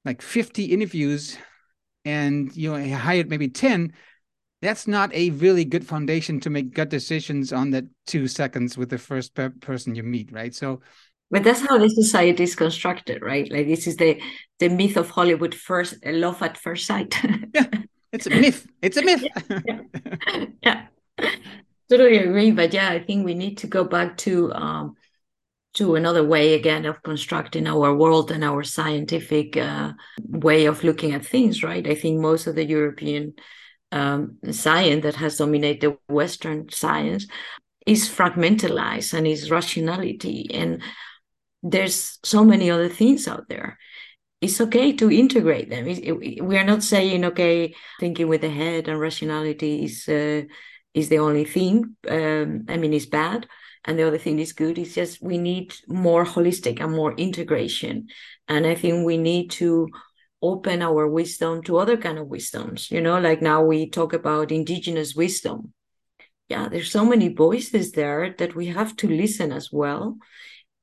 like 0.04 0.22
50 0.22 0.66
interviews 0.66 1.38
and 2.04 2.54
you 2.56 2.72
know 2.72 2.96
hired 2.96 3.30
maybe 3.30 3.48
10 3.48 3.92
that's 4.60 4.86
not 4.86 5.12
a 5.12 5.30
really 5.30 5.64
good 5.64 5.86
foundation 5.86 6.38
to 6.40 6.50
make 6.50 6.72
gut 6.72 6.88
decisions 6.88 7.52
on 7.52 7.70
that 7.70 7.84
two 8.06 8.28
seconds 8.28 8.78
with 8.78 8.90
the 8.90 8.98
first 8.98 9.34
per 9.34 9.50
person 9.50 9.94
you 9.94 10.02
meet 10.04 10.30
right? 10.32 10.54
So 10.54 10.80
but 11.32 11.42
that's 11.42 11.66
how 11.66 11.78
the 11.78 11.88
society 11.88 12.44
is 12.44 12.54
constructed 12.54 13.22
right? 13.22 13.50
Like 13.50 13.66
this 13.66 13.88
is 13.88 13.96
the 13.96 14.20
the 14.60 14.68
myth 14.68 14.96
of 14.96 15.10
hollywood 15.10 15.54
first 15.54 15.94
love 16.06 16.40
at 16.42 16.56
first 16.56 16.86
sight. 16.86 17.16
Yeah 17.52 17.66
it's 18.12 18.26
a 18.26 18.30
myth. 18.30 18.66
It's 18.82 18.96
a 18.96 19.02
myth. 19.08 19.24
Yeah, 19.24 19.80
yeah. 20.62 20.82
yeah. 21.18 21.32
totally 21.90 22.18
agree 22.18 22.50
but 22.50 22.72
yeah 22.72 22.88
i 22.90 22.98
think 22.98 23.24
we 23.24 23.34
need 23.34 23.58
to 23.58 23.66
go 23.66 23.84
back 23.84 24.16
to 24.16 24.50
um 24.54 24.94
to 25.74 25.94
another 25.94 26.24
way 26.24 26.54
again 26.54 26.86
of 26.86 27.02
constructing 27.02 27.66
our 27.66 27.94
world 27.94 28.30
and 28.30 28.44
our 28.44 28.62
scientific 28.62 29.56
uh, 29.56 29.92
way 30.28 30.66
of 30.66 30.84
looking 30.84 31.12
at 31.12 31.24
things 31.24 31.62
right? 31.62 31.86
I 31.86 31.94
think 31.94 32.20
most 32.20 32.46
of 32.46 32.54
the 32.54 32.64
european 32.64 33.34
um, 33.90 34.38
science 34.50 35.02
that 35.02 35.16
has 35.16 35.36
dominated 35.36 35.96
western 36.08 36.68
science 36.70 37.26
is 37.86 38.08
fragmentalized 38.08 39.12
and 39.12 39.26
is 39.26 39.50
rationality. 39.50 40.48
And 40.52 40.82
there's 41.62 42.18
so 42.22 42.44
many 42.44 42.70
other 42.70 42.88
things 42.88 43.28
out 43.28 43.48
there 43.48 43.78
it's 44.40 44.60
okay 44.60 44.92
to 44.92 45.10
integrate 45.10 45.70
them 45.70 45.84
we 45.84 46.56
are 46.58 46.64
not 46.64 46.82
saying 46.82 47.24
okay 47.24 47.74
thinking 48.00 48.28
with 48.28 48.40
the 48.40 48.50
head 48.50 48.88
and 48.88 48.98
rationality 48.98 49.84
is 49.84 50.08
uh, 50.08 50.42
is 50.94 51.08
the 51.08 51.18
only 51.18 51.44
thing 51.44 51.96
um, 52.08 52.64
i 52.68 52.76
mean 52.76 52.92
it's 52.92 53.06
bad 53.06 53.46
and 53.84 53.98
the 53.98 54.06
other 54.06 54.18
thing 54.18 54.38
is 54.38 54.52
good. 54.52 54.78
It's 54.78 54.94
just 54.94 55.22
we 55.22 55.38
need 55.38 55.74
more 55.88 56.24
holistic 56.24 56.80
and 56.80 56.92
more 56.92 57.14
integration. 57.14 58.08
And 58.48 58.66
I 58.66 58.74
think 58.74 59.04
we 59.04 59.18
need 59.18 59.50
to 59.52 59.88
open 60.40 60.82
our 60.82 61.08
wisdom 61.08 61.62
to 61.64 61.78
other 61.78 61.96
kind 61.96 62.18
of 62.18 62.28
wisdoms. 62.28 62.90
You 62.90 63.00
know, 63.00 63.18
like 63.18 63.42
now 63.42 63.64
we 63.64 63.88
talk 63.90 64.12
about 64.12 64.52
indigenous 64.52 65.14
wisdom. 65.14 65.72
Yeah, 66.48 66.68
there's 66.68 66.90
so 66.90 67.04
many 67.04 67.28
voices 67.28 67.92
there 67.92 68.34
that 68.38 68.54
we 68.54 68.66
have 68.66 68.94
to 68.96 69.08
listen 69.08 69.52
as 69.52 69.70
well. 69.72 70.18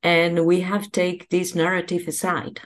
And 0.01 0.45
we 0.45 0.61
have 0.61 0.91
take 0.91 1.29
this 1.29 1.55
narrative 1.55 2.07
aside 2.07 2.61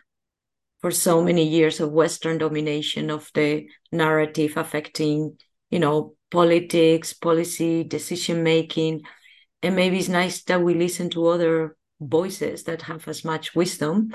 for 0.82 0.92
so 0.92 1.24
many 1.24 1.48
years 1.48 1.80
of 1.80 1.92
Western 1.92 2.38
domination 2.38 3.10
of 3.10 3.32
the 3.34 3.68
narrative 3.92 4.54
affecting, 4.58 5.38
you 5.70 5.80
know, 5.80 6.16
politics, 6.30 7.14
policy, 7.14 7.84
decision 7.84 8.44
making. 8.44 9.02
And 9.62 9.76
maybe 9.76 9.98
it's 9.98 10.10
nice 10.10 10.44
that 10.44 10.62
we 10.62 10.74
listen 10.74 11.10
to 11.12 11.28
other 11.28 11.78
voices 12.02 12.64
that 12.64 12.82
have 12.84 13.08
as 13.08 13.24
much 13.24 13.56
wisdom 13.56 14.14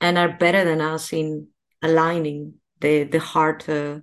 and 0.00 0.18
are 0.18 0.36
better 0.36 0.64
than 0.64 0.80
us 0.80 1.12
in 1.12 1.48
aligning 1.82 2.54
the 2.80 3.04
the 3.04 3.18
heart, 3.18 3.68
uh, 3.68 4.00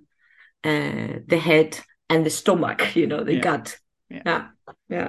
uh, 0.64 1.18
the 1.26 1.40
head, 1.40 1.78
and 2.08 2.26
the 2.26 2.30
stomach. 2.30 2.82
You 2.96 3.06
know, 3.06 3.24
the 3.24 3.34
yeah. 3.34 3.40
gut. 3.40 3.78
Yeah, 4.10 4.22
yeah. 4.26 4.48
yeah. 4.88 5.08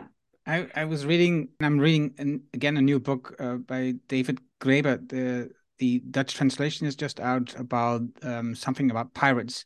I, 0.50 0.68
I 0.76 0.86
was 0.86 1.06
reading, 1.06 1.50
and 1.60 1.66
I'm 1.68 1.78
reading 1.78 2.16
an, 2.18 2.42
again 2.56 2.76
a 2.76 2.82
new 2.82 3.00
book 3.00 3.36
uh, 3.40 3.58
by 3.58 3.94
David 4.08 4.40
Graeber. 4.60 5.08
The 5.08 5.52
the 5.78 6.00
Dutch 6.00 6.34
translation 6.34 6.88
is 6.88 6.96
just 6.96 7.20
out 7.20 7.58
about 7.58 8.02
um, 8.24 8.56
something 8.56 8.90
about 8.90 9.14
pirates. 9.14 9.66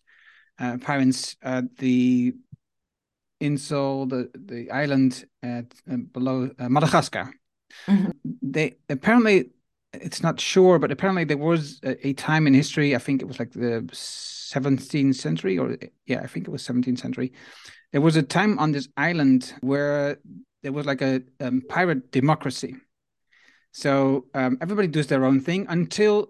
Uh, 0.60 0.78
pirates 0.78 1.38
at 1.42 1.78
the 1.78 2.34
Insel, 3.40 4.08
the 4.08 4.30
the 4.36 4.70
island 4.72 5.26
at 5.42 5.74
uh, 5.90 5.98
below 6.12 6.52
uh, 6.60 6.68
Madagascar. 6.68 7.34
Mm-hmm. 7.88 8.12
They 8.42 8.76
apparently 8.90 9.52
it's 9.94 10.22
not 10.22 10.42
sure, 10.42 10.80
but 10.80 10.92
apparently 10.92 11.24
there 11.24 11.38
was 11.38 11.80
a, 11.84 12.08
a, 12.08 12.14
time 12.14 12.46
in 12.46 12.54
history. 12.54 12.94
I 12.94 13.00
think 13.00 13.22
it 13.22 13.28
was 13.28 13.40
like 13.40 13.52
the 13.52 13.88
17th 13.92 15.16
century, 15.16 15.58
or 15.58 15.78
yeah, 16.08 16.22
I 16.22 16.28
think 16.28 16.48
it 16.48 16.52
was 16.52 16.68
17th 16.68 17.00
century. 17.00 17.32
There 17.92 18.02
was 18.02 18.16
a 18.16 18.24
time 18.24 18.58
on 18.58 18.72
this 18.72 18.90
island 18.98 19.54
where 19.62 20.18
there 20.64 20.72
was 20.72 20.86
like 20.86 21.02
a 21.02 21.22
um, 21.40 21.62
pirate 21.70 22.12
democracy. 22.12 22.76
So 23.72 24.26
um, 24.34 24.58
everybody 24.62 24.88
does 24.88 25.08
their 25.08 25.26
own 25.26 25.40
thing 25.40 25.66
until 25.70 26.30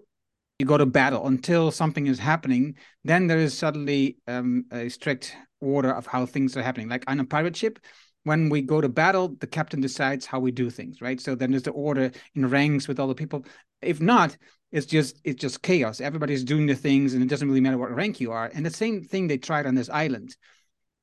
you 0.58 0.66
go 0.66 0.78
to 0.78 0.86
battle, 0.86 1.26
until 1.26 1.70
something 1.70 2.06
is 2.06 2.18
happening. 2.18 2.76
Then 3.04 3.26
there 3.26 3.38
is 3.38 3.56
suddenly 3.56 4.18
um, 4.26 4.66
a 4.72 4.88
strict 4.88 5.36
order 5.60 5.90
of 5.90 6.06
how 6.06 6.26
things 6.26 6.56
are 6.56 6.62
happening. 6.62 6.88
Like 6.88 7.04
on 7.06 7.20
a 7.20 7.24
pirate 7.24 7.56
ship, 7.56 7.78
when 8.24 8.48
we 8.48 8.62
go 8.62 8.80
to 8.80 8.88
battle, 8.88 9.36
the 9.40 9.46
captain 9.46 9.80
decides 9.80 10.26
how 10.26 10.40
we 10.40 10.50
do 10.50 10.70
things, 10.70 11.00
right? 11.00 11.20
So 11.20 11.34
then 11.34 11.50
there's 11.50 11.64
the 11.64 11.70
order 11.72 12.10
in 12.34 12.48
ranks 12.48 12.88
with 12.88 12.98
all 12.98 13.08
the 13.08 13.14
people. 13.14 13.44
If 13.82 14.00
not, 14.00 14.36
it's 14.72 14.86
just 14.86 15.20
it's 15.24 15.40
just 15.40 15.62
chaos. 15.62 16.00
Everybody's 16.00 16.42
doing 16.42 16.66
the 16.66 16.74
things, 16.74 17.14
and 17.14 17.22
it 17.22 17.28
doesn't 17.28 17.46
really 17.46 17.60
matter 17.60 17.78
what 17.78 17.94
rank 17.94 18.20
you 18.20 18.32
are. 18.32 18.50
And 18.54 18.64
the 18.64 18.70
same 18.70 19.04
thing 19.04 19.28
they 19.28 19.38
tried 19.38 19.66
on 19.66 19.74
this 19.74 19.90
island. 19.90 20.36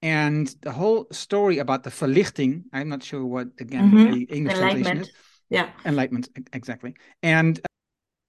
And 0.01 0.47
the 0.61 0.71
whole 0.71 1.07
story 1.11 1.59
about 1.59 1.83
the 1.83 1.91
verlichting, 1.91 2.63
I'm 2.73 2.89
not 2.89 3.03
sure 3.03 3.23
what 3.25 3.47
again 3.59 3.91
mm-hmm. 3.91 4.13
the 4.13 4.23
English 4.23 4.57
translation 4.57 4.97
is. 4.99 5.11
Yeah, 5.49 5.69
enlightenment 5.85 6.29
exactly. 6.53 6.95
And 7.21 7.59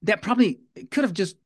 that 0.02 0.22
probably 0.22 0.60
could 0.90 1.04
have 1.04 1.14
just 1.14 1.36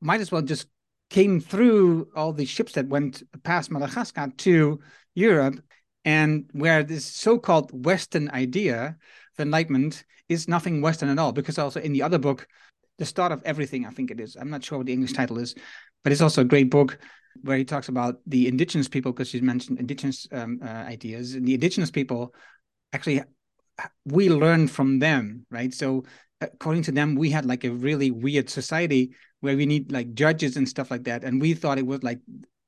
might 0.00 0.20
as 0.20 0.30
well 0.30 0.42
just 0.42 0.68
came 1.10 1.40
through 1.40 2.08
all 2.14 2.32
the 2.32 2.44
ships 2.44 2.72
that 2.72 2.88
went 2.88 3.22
past 3.42 3.70
Madagascar 3.70 4.32
to 4.38 4.80
Europe 5.14 5.60
and 6.04 6.48
where 6.52 6.82
this 6.82 7.04
so-called 7.04 7.84
Western 7.84 8.30
idea 8.30 8.96
of 9.34 9.40
enlightenment 9.40 10.04
is 10.28 10.48
nothing 10.48 10.80
Western 10.80 11.08
at 11.08 11.18
all, 11.18 11.32
because 11.32 11.58
also 11.58 11.80
in 11.80 11.92
the 11.92 12.02
other 12.02 12.18
book, 12.18 12.46
The 12.98 13.04
Start 13.04 13.32
of 13.32 13.42
Everything, 13.44 13.86
I 13.86 13.90
think 13.90 14.10
it 14.10 14.20
is. 14.20 14.36
I'm 14.36 14.50
not 14.50 14.64
sure 14.64 14.78
what 14.78 14.86
the 14.86 14.92
English 14.92 15.12
title 15.12 15.38
is, 15.38 15.54
but 16.02 16.12
it's 16.12 16.22
also 16.22 16.42
a 16.42 16.46
great 16.46 16.70
book 16.70 16.98
where 17.40 17.56
he 17.56 17.64
talks 17.64 17.88
about 17.88 18.20
the 18.26 18.46
indigenous 18.46 18.88
people, 18.88 19.12
because 19.12 19.32
you 19.32 19.42
mentioned 19.42 19.78
indigenous 19.80 20.26
um, 20.32 20.60
uh, 20.62 20.66
ideas. 20.68 21.34
And 21.34 21.46
the 21.46 21.54
indigenous 21.54 21.90
people, 21.90 22.34
actually, 22.92 23.22
we 24.04 24.28
learned 24.28 24.70
from 24.70 24.98
them, 24.98 25.46
right? 25.50 25.72
So 25.72 26.04
according 26.40 26.82
to 26.84 26.92
them, 26.92 27.14
we 27.14 27.30
had 27.30 27.46
like 27.46 27.64
a 27.64 27.70
really 27.70 28.10
weird 28.10 28.50
society 28.50 29.12
where 29.40 29.56
we 29.56 29.66
need 29.66 29.90
like 29.90 30.14
judges 30.14 30.56
and 30.56 30.68
stuff 30.68 30.90
like 30.90 31.04
that. 31.04 31.24
And 31.24 31.40
we 31.40 31.54
thought 31.54 31.78
it 31.78 31.86
was 31.86 32.02
like 32.02 32.20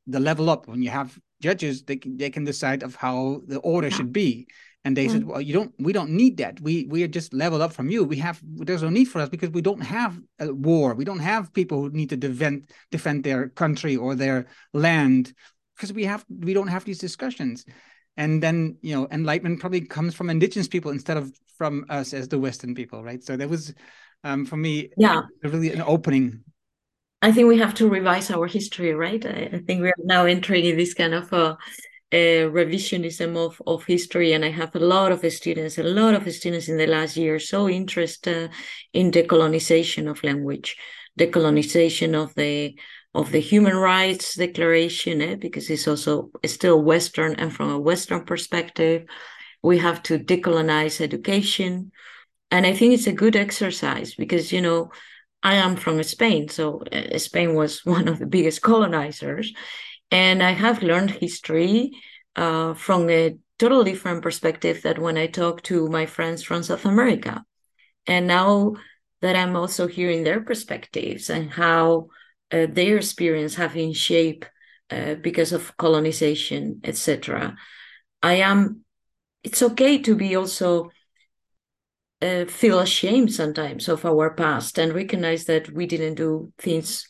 the 0.07 0.20
level 0.20 0.50
up 0.50 0.66
when 0.66 0.83
you 0.83 0.90
have 0.90 1.18
judges 1.40 1.83
they 1.83 1.96
can, 1.96 2.16
they 2.16 2.31
can 2.31 2.44
decide 2.44 2.83
of 2.83 2.94
how 2.94 3.42
the 3.46 3.59
order 3.59 3.90
should 3.90 4.12
be 4.12 4.46
and 4.85 4.97
they 4.97 5.07
mm. 5.07 5.12
said 5.12 5.25
well 5.25 5.40
you 5.40 5.55
don't 5.55 5.73
we 5.79 5.92
don't 5.92 6.11
need 6.11 6.37
that. 6.37 6.61
We 6.61 6.85
we 6.85 7.03
are 7.03 7.09
just 7.09 7.33
leveled 7.33 7.62
up 7.62 7.73
from 7.73 7.90
you. 7.90 8.05
We 8.05 8.16
have 8.16 8.40
there's 8.44 8.83
no 8.83 8.90
need 8.90 9.07
for 9.07 9.20
us 9.20 9.29
because 9.29 9.51
we 9.51 9.62
don't 9.62 9.81
have 9.81 10.18
a 10.38 10.53
war. 10.53 10.94
We 10.94 11.05
don't 11.05 11.20
have 11.20 11.53
people 11.53 11.83
who 11.83 11.90
need 11.90 12.11
to 12.11 12.16
defend 12.16 12.70
defend 12.90 13.25
their 13.25 13.49
country 13.49 13.97
or 13.97 14.14
their 14.14 14.47
land 14.73 15.33
because 15.77 15.92
we 15.92 16.05
have 16.05 16.25
we 16.29 16.55
don't 16.55 16.68
have 16.68 16.85
these 16.85 16.99
discussions. 16.99 17.64
And 18.16 18.42
then 18.42 18.77
you 18.83 18.94
know 18.94 19.09
enlightenment 19.11 19.61
probably 19.61 19.81
comes 19.81 20.14
from 20.14 20.31
indigenous 20.31 20.68
people 20.68 20.90
instead 20.90 21.16
of 21.16 21.33
from 21.57 21.87
us 21.88 22.12
as 22.12 22.29
the 22.29 22.38
western 22.38 22.75
people 22.75 23.03
right? 23.03 23.23
So 23.23 23.37
that 23.37 23.49
was 23.49 23.75
um, 24.23 24.44
for 24.44 24.57
me 24.57 24.90
yeah. 24.97 25.23
really 25.42 25.73
an 25.73 25.83
opening. 25.83 26.44
I 27.23 27.33
think 27.33 27.49
we 27.49 27.59
have 27.59 27.73
to 27.75 27.88
revise 27.88 28.31
our 28.31 28.47
history, 28.47 28.92
right? 28.92 29.25
I, 29.25 29.49
I 29.51 29.59
think 29.66 29.81
we 29.81 29.88
are 29.88 30.05
now 30.05 30.27
entering 30.27 30.66
in 30.66 30.77
this 30.77 30.92
kind 30.92 31.14
of 31.14 31.33
a, 31.33 31.57
revisionism 32.14 33.37
of, 33.37 33.61
of 33.66 33.85
history. 33.85 34.33
And 34.33 34.44
I 34.44 34.50
have 34.50 34.74
a 34.74 34.81
lot 34.81 35.12
of 35.12 35.31
students, 35.33 35.79
a 35.79 35.83
lot 35.83 36.14
of 36.14 36.33
students 36.33 36.68
in 36.68 36.77
the 36.77 36.87
last 36.87 37.16
year 37.16 37.38
so 37.38 37.68
interested 37.68 38.50
in 38.92 39.11
decolonization 39.11 40.11
of 40.11 40.22
language, 40.22 40.77
decolonization 41.18 42.14
of 42.14 42.35
the 42.35 42.79
of 43.14 43.31
the 43.31 43.38
human 43.38 43.77
rights 43.77 44.35
declaration, 44.35 45.22
eh? 45.22 45.37
because 45.37 45.70
it's 45.70 45.87
also 45.87 46.31
still 46.44 46.83
Western 46.83 47.35
and 47.37 47.53
from 47.53 47.70
a 47.70 47.79
Western 47.79 48.24
perspective, 48.24 49.07
we 49.62 49.79
have 49.79 50.03
to 50.03 50.18
decolonize 50.18 51.00
education. 51.00 51.92
And 52.50 52.66
I 52.66 52.74
think 52.74 52.92
it's 52.92 53.07
a 53.07 53.12
good 53.12 53.37
exercise 53.37 54.14
because, 54.16 54.53
you 54.53 54.61
know, 54.61 54.90
I 55.44 55.55
am 55.57 55.77
from 55.77 56.03
Spain, 56.03 56.48
so 56.48 56.83
uh, 56.90 57.18
Spain 57.18 57.55
was 57.55 57.85
one 57.85 58.09
of 58.09 58.18
the 58.18 58.27
biggest 58.27 58.62
colonizers, 58.62 59.53
and 60.14 60.44
I 60.44 60.53
have 60.53 60.85
learned 60.85 61.11
history 61.11 61.90
uh, 62.37 62.74
from 62.74 63.11
a 63.11 63.37
totally 63.59 63.90
different 63.90 64.22
perspective 64.22 64.83
that 64.83 65.00
when 65.00 65.18
I 65.18 65.27
talk 65.27 65.62
to 65.64 65.88
my 65.88 66.07
friends 66.07 66.44
from 66.44 66.62
South 66.62 66.85
America, 66.85 67.44
and 68.07 68.29
now 68.29 68.74
that 69.22 69.35
I'm 69.35 69.57
also 69.57 69.88
hearing 69.88 70.22
their 70.22 70.40
perspectives 70.40 71.31
and 71.31 71.50
how 71.50 72.11
uh, 72.53 72.66
their 72.70 72.96
experience 72.98 73.57
have 73.57 73.74
been 73.74 73.92
shaped 73.92 74.48
uh, 74.88 75.16
because 75.16 75.53
of 75.53 75.77
colonization, 75.79 76.81
etc. 76.85 77.57
I 78.22 78.35
am. 78.35 78.85
It's 79.42 79.62
okay 79.62 79.98
to 79.98 80.14
be 80.14 80.37
also 80.37 80.92
uh, 82.22 82.44
feel 82.44 82.79
ashamed 82.79 83.33
sometimes 83.33 83.88
of 83.88 84.05
our 84.07 84.33
past 84.33 84.79
and 84.79 84.92
recognize 84.94 85.46
that 85.46 85.72
we 85.72 85.87
didn't 85.87 86.14
do 86.14 86.53
things 86.57 87.09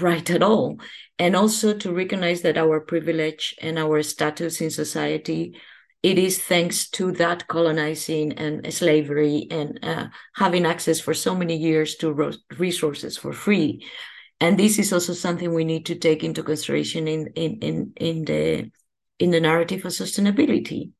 right 0.00 0.28
at 0.30 0.42
all. 0.42 0.78
And 1.18 1.34
also 1.34 1.74
to 1.74 1.92
recognize 1.92 2.42
that 2.42 2.58
our 2.58 2.80
privilege 2.80 3.54
and 3.60 3.78
our 3.78 4.02
status 4.02 4.60
in 4.60 4.70
society, 4.70 5.56
it 6.02 6.18
is 6.18 6.40
thanks 6.40 6.88
to 6.90 7.12
that 7.12 7.48
colonizing 7.48 8.32
and 8.34 8.72
slavery 8.72 9.48
and 9.50 9.78
uh, 9.82 10.06
having 10.34 10.66
access 10.66 11.00
for 11.00 11.14
so 11.14 11.34
many 11.34 11.56
years 11.56 11.96
to 11.96 12.32
resources 12.56 13.16
for 13.16 13.32
free. 13.32 13.84
And 14.40 14.58
this 14.58 14.78
is 14.78 14.92
also 14.92 15.14
something 15.14 15.52
we 15.52 15.64
need 15.64 15.86
to 15.86 15.96
take 15.96 16.22
into 16.22 16.44
consideration 16.44 17.08
in, 17.08 17.26
in, 17.34 17.58
in, 17.58 17.92
in 17.96 18.24
the 18.24 18.70
in 19.18 19.32
the 19.32 19.40
narrative 19.40 19.84
of 19.84 19.90
sustainability. 19.90 20.92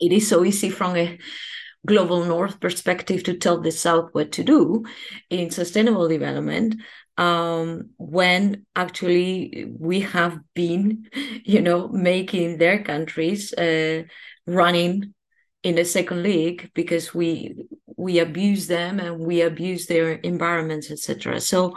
It 0.00 0.12
is 0.12 0.28
so 0.28 0.44
easy 0.44 0.70
from 0.70 0.96
a 0.96 1.18
global 1.88 2.24
north 2.24 2.60
perspective 2.60 3.24
to 3.24 3.34
tell 3.34 3.60
the 3.60 3.72
south 3.72 4.10
what 4.12 4.30
to 4.32 4.44
do 4.44 4.84
in 5.30 5.50
sustainable 5.50 6.06
development 6.06 6.76
um, 7.16 7.90
when 7.96 8.66
actually 8.76 9.66
we 9.78 10.00
have 10.00 10.38
been 10.54 11.08
you 11.44 11.60
know 11.60 11.88
making 11.88 12.58
their 12.58 12.82
countries 12.84 13.52
uh, 13.54 14.02
running 14.46 15.14
in 15.62 15.74
the 15.74 15.84
second 15.84 16.22
league 16.22 16.70
because 16.74 17.14
we 17.14 17.56
we 17.96 18.20
abuse 18.20 18.68
them 18.68 19.00
and 19.00 19.18
we 19.18 19.40
abuse 19.40 19.86
their 19.86 20.12
environments 20.12 20.90
etc 20.90 21.40
so 21.40 21.74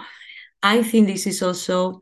i 0.62 0.84
think 0.84 1.08
this 1.08 1.26
is 1.26 1.42
also 1.42 2.02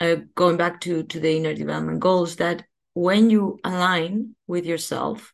uh, 0.00 0.16
going 0.34 0.56
back 0.56 0.80
to 0.80 1.02
to 1.04 1.20
the 1.20 1.36
inner 1.36 1.54
development 1.54 2.00
goals 2.00 2.36
that 2.36 2.64
when 2.94 3.30
you 3.30 3.58
align 3.62 4.34
with 4.46 4.64
yourself 4.66 5.32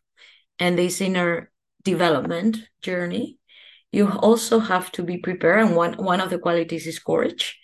and 0.58 0.76
this 0.76 1.00
inner 1.00 1.50
development 1.92 2.58
journey, 2.82 3.38
you 3.92 4.10
also 4.10 4.58
have 4.58 4.92
to 4.92 5.02
be 5.02 5.18
prepared. 5.18 5.60
And 5.64 5.76
one, 5.76 5.94
one 5.94 6.20
of 6.20 6.30
the 6.30 6.38
qualities 6.38 6.86
is 6.86 6.98
courage 6.98 7.58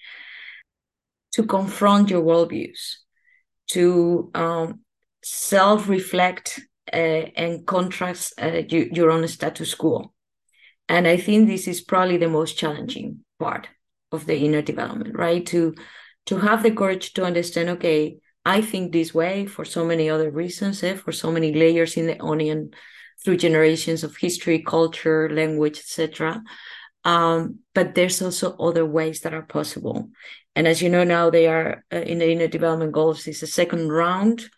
to 1.34 1.44
confront 1.44 2.10
your 2.10 2.22
worldviews, 2.22 2.82
to 3.68 4.30
um, 4.34 4.80
self 5.22 5.88
reflect 5.88 6.60
uh, 6.92 7.24
and 7.42 7.66
contrast 7.66 8.34
uh, 8.40 8.62
you, 8.68 8.90
your 8.92 9.10
own 9.10 9.26
status 9.28 9.74
quo. 9.74 10.12
And 10.88 11.06
I 11.08 11.16
think 11.16 11.48
this 11.48 11.66
is 11.66 11.80
probably 11.80 12.18
the 12.18 12.28
most 12.28 12.56
challenging 12.56 13.24
part 13.38 13.68
of 14.12 14.26
the 14.26 14.36
inner 14.36 14.62
development, 14.62 15.16
right? 15.16 15.44
To 15.46 15.74
to 16.26 16.38
have 16.38 16.62
the 16.62 16.70
courage 16.70 17.12
to 17.14 17.24
understand, 17.24 17.68
okay, 17.68 18.16
I 18.46 18.62
think 18.62 18.92
this 18.92 19.12
way 19.12 19.46
for 19.46 19.64
so 19.64 19.84
many 19.84 20.08
other 20.08 20.30
reasons, 20.30 20.82
eh, 20.82 20.94
for 20.94 21.12
so 21.12 21.30
many 21.30 21.52
layers 21.52 21.96
in 21.96 22.06
the 22.06 22.22
onion 22.22 22.70
through 23.24 23.38
generations 23.38 24.04
of 24.04 24.16
history, 24.16 24.62
culture, 24.62 25.30
language, 25.30 25.78
etc. 25.78 26.42
Um, 27.04 27.60
but 27.74 27.94
there's 27.94 28.22
also 28.22 28.56
other 28.56 28.86
ways 28.86 29.20
that 29.20 29.34
are 29.34 29.42
possible. 29.42 30.10
And 30.56 30.68
as 30.68 30.80
you 30.80 30.88
know 30.88 31.04
now, 31.04 31.30
they 31.30 31.46
are 31.46 31.84
uh, 31.92 31.96
in 31.98 32.18
the 32.18 32.30
inner 32.30 32.46
development 32.46 32.92
goals 32.92 33.26
is 33.26 33.42
a 33.42 33.46
second 33.46 33.90
round 33.90 34.48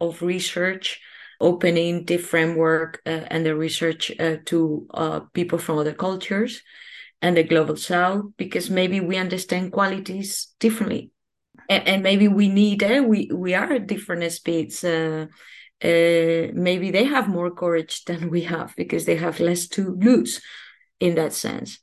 of 0.00 0.22
research 0.22 1.00
opening 1.40 2.04
the 2.04 2.16
framework 2.16 3.02
uh, 3.04 3.26
and 3.26 3.44
the 3.44 3.54
research 3.54 4.12
uh, 4.20 4.36
to 4.46 4.86
uh, 4.94 5.20
people 5.32 5.58
from 5.58 5.78
other 5.78 5.92
cultures 5.92 6.62
and 7.20 7.36
the 7.36 7.42
global 7.42 7.76
south 7.76 8.24
because 8.36 8.70
maybe 8.70 9.00
we 9.00 9.16
understand 9.16 9.72
qualities 9.72 10.54
differently 10.60 11.10
and, 11.68 11.86
and 11.88 12.02
maybe 12.02 12.28
we 12.28 12.48
need 12.48 12.82
uh, 12.82 13.02
we 13.04 13.28
we 13.34 13.54
are 13.54 13.72
at 13.72 13.86
different 13.86 14.30
speeds 14.32 14.84
uh, 15.84 16.52
maybe 16.54 16.90
they 16.90 17.04
have 17.04 17.28
more 17.28 17.50
courage 17.50 18.04
than 18.06 18.30
we 18.30 18.42
have 18.42 18.74
because 18.76 19.04
they 19.04 19.16
have 19.16 19.40
less 19.40 19.68
to 19.68 19.96
lose 20.00 20.40
in 21.00 21.14
that 21.14 21.32
sense 21.32 21.78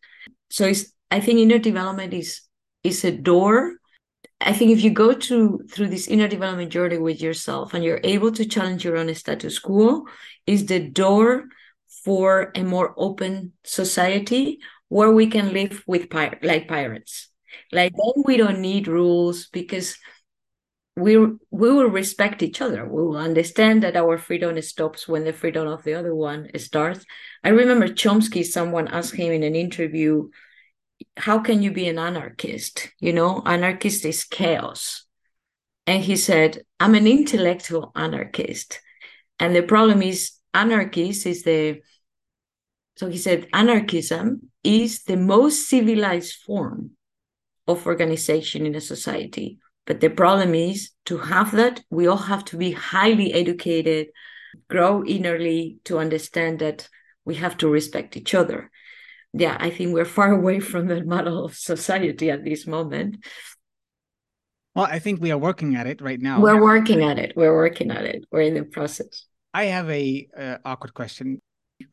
so 0.49 0.71
i 1.11 1.19
think 1.19 1.39
inner 1.39 1.59
development 1.59 2.13
is 2.13 2.41
is 2.83 3.03
a 3.03 3.11
door 3.11 3.73
I 4.41 4.53
think 4.53 4.71
if 4.71 4.81
you 4.81 4.91
go 4.91 5.13
to 5.13 5.59
through 5.69 5.87
this 5.87 6.07
inner 6.07 6.27
development 6.27 6.71
journey 6.71 6.97
with 6.97 7.21
yourself 7.21 7.73
and 7.73 7.83
you're 7.83 7.99
able 8.03 8.31
to 8.31 8.45
challenge 8.45 8.85
your 8.85 8.95
own 8.95 9.13
status 9.13 9.59
quo, 9.59 10.05
is 10.45 10.65
the 10.65 10.79
door 10.79 11.45
for 12.05 12.51
a 12.55 12.63
more 12.63 12.93
open 12.97 13.53
society 13.63 14.59
where 14.87 15.11
we 15.11 15.27
can 15.27 15.53
live 15.53 15.83
with 15.87 16.09
pir- 16.09 16.39
like 16.41 16.67
pirates. 16.67 17.29
Like 17.71 17.91
then 17.91 18.23
we 18.25 18.37
don't 18.37 18.59
need 18.59 18.87
rules 18.87 19.47
because 19.47 19.97
we 20.99 21.17
we 21.17 21.71
will 21.71 21.89
respect 21.89 22.43
each 22.43 22.61
other. 22.61 22.85
We 22.85 23.01
will 23.03 23.17
understand 23.17 23.83
that 23.83 23.95
our 23.95 24.17
freedom 24.17 24.61
stops 24.61 25.07
when 25.07 25.23
the 25.23 25.33
freedom 25.33 25.67
of 25.67 25.83
the 25.83 25.93
other 25.93 26.13
one 26.13 26.49
starts. 26.57 27.05
I 27.43 27.49
remember 27.49 27.87
Chomsky. 27.87 28.45
Someone 28.45 28.87
asked 28.87 29.15
him 29.15 29.31
in 29.31 29.43
an 29.43 29.55
interview 29.55 30.29
how 31.17 31.39
can 31.39 31.61
you 31.61 31.71
be 31.71 31.87
an 31.87 31.97
anarchist? 31.97 32.91
You 32.99 33.13
know, 33.13 33.41
anarchist 33.45 34.05
is 34.05 34.23
chaos. 34.23 35.05
And 35.87 36.03
he 36.03 36.15
said, 36.15 36.63
I'm 36.79 36.95
an 36.95 37.07
intellectual 37.07 37.91
anarchist. 37.95 38.79
And 39.39 39.55
the 39.55 39.63
problem 39.63 40.01
is, 40.01 40.33
anarchist 40.53 41.25
is 41.25 41.43
the, 41.43 41.81
so 42.97 43.09
he 43.09 43.17
said, 43.17 43.47
anarchism 43.53 44.51
is 44.63 45.03
the 45.03 45.17
most 45.17 45.69
civilized 45.69 46.35
form 46.45 46.91
of 47.67 47.85
organization 47.85 48.65
in 48.65 48.75
a 48.75 48.81
society. 48.81 49.59
But 49.89 49.99
the 49.99 50.09
problem 50.09 50.55
is, 50.55 50.91
to 51.07 51.17
have 51.17 51.51
that, 51.51 51.81
we 51.89 52.07
all 52.07 52.15
have 52.31 52.45
to 52.45 52.57
be 52.57 52.71
highly 52.71 53.33
educated, 53.33 54.07
grow 54.69 55.03
innerly 55.03 55.83
to 55.83 55.99
understand 55.99 56.59
that 56.59 56.87
we 57.25 57.35
have 57.35 57.57
to 57.57 57.67
respect 57.67 58.15
each 58.15 58.33
other 58.33 58.71
yeah, 59.33 59.57
I 59.59 59.69
think 59.69 59.93
we're 59.93 60.05
far 60.05 60.31
away 60.39 60.59
from 60.59 60.87
that 60.87 61.05
model 61.05 61.45
of 61.45 61.55
society 61.55 62.29
at 62.29 62.43
this 62.43 62.67
moment. 62.67 63.17
Well, 64.75 64.85
I 64.85 64.99
think 64.99 65.21
we 65.21 65.31
are 65.31 65.37
working 65.37 65.75
at 65.75 65.87
it 65.87 66.01
right 66.01 66.19
now. 66.19 66.39
We're 66.39 66.61
working 66.61 67.03
at 67.03 67.19
it. 67.19 67.33
We're 67.35 67.55
working 67.55 67.91
at 67.91 68.05
it. 68.05 68.25
We're 68.31 68.41
in 68.41 68.53
the 68.53 68.63
process. 68.63 69.25
I 69.53 69.65
have 69.65 69.89
a 69.89 70.27
uh, 70.37 70.57
awkward 70.63 70.93
question. 70.93 71.41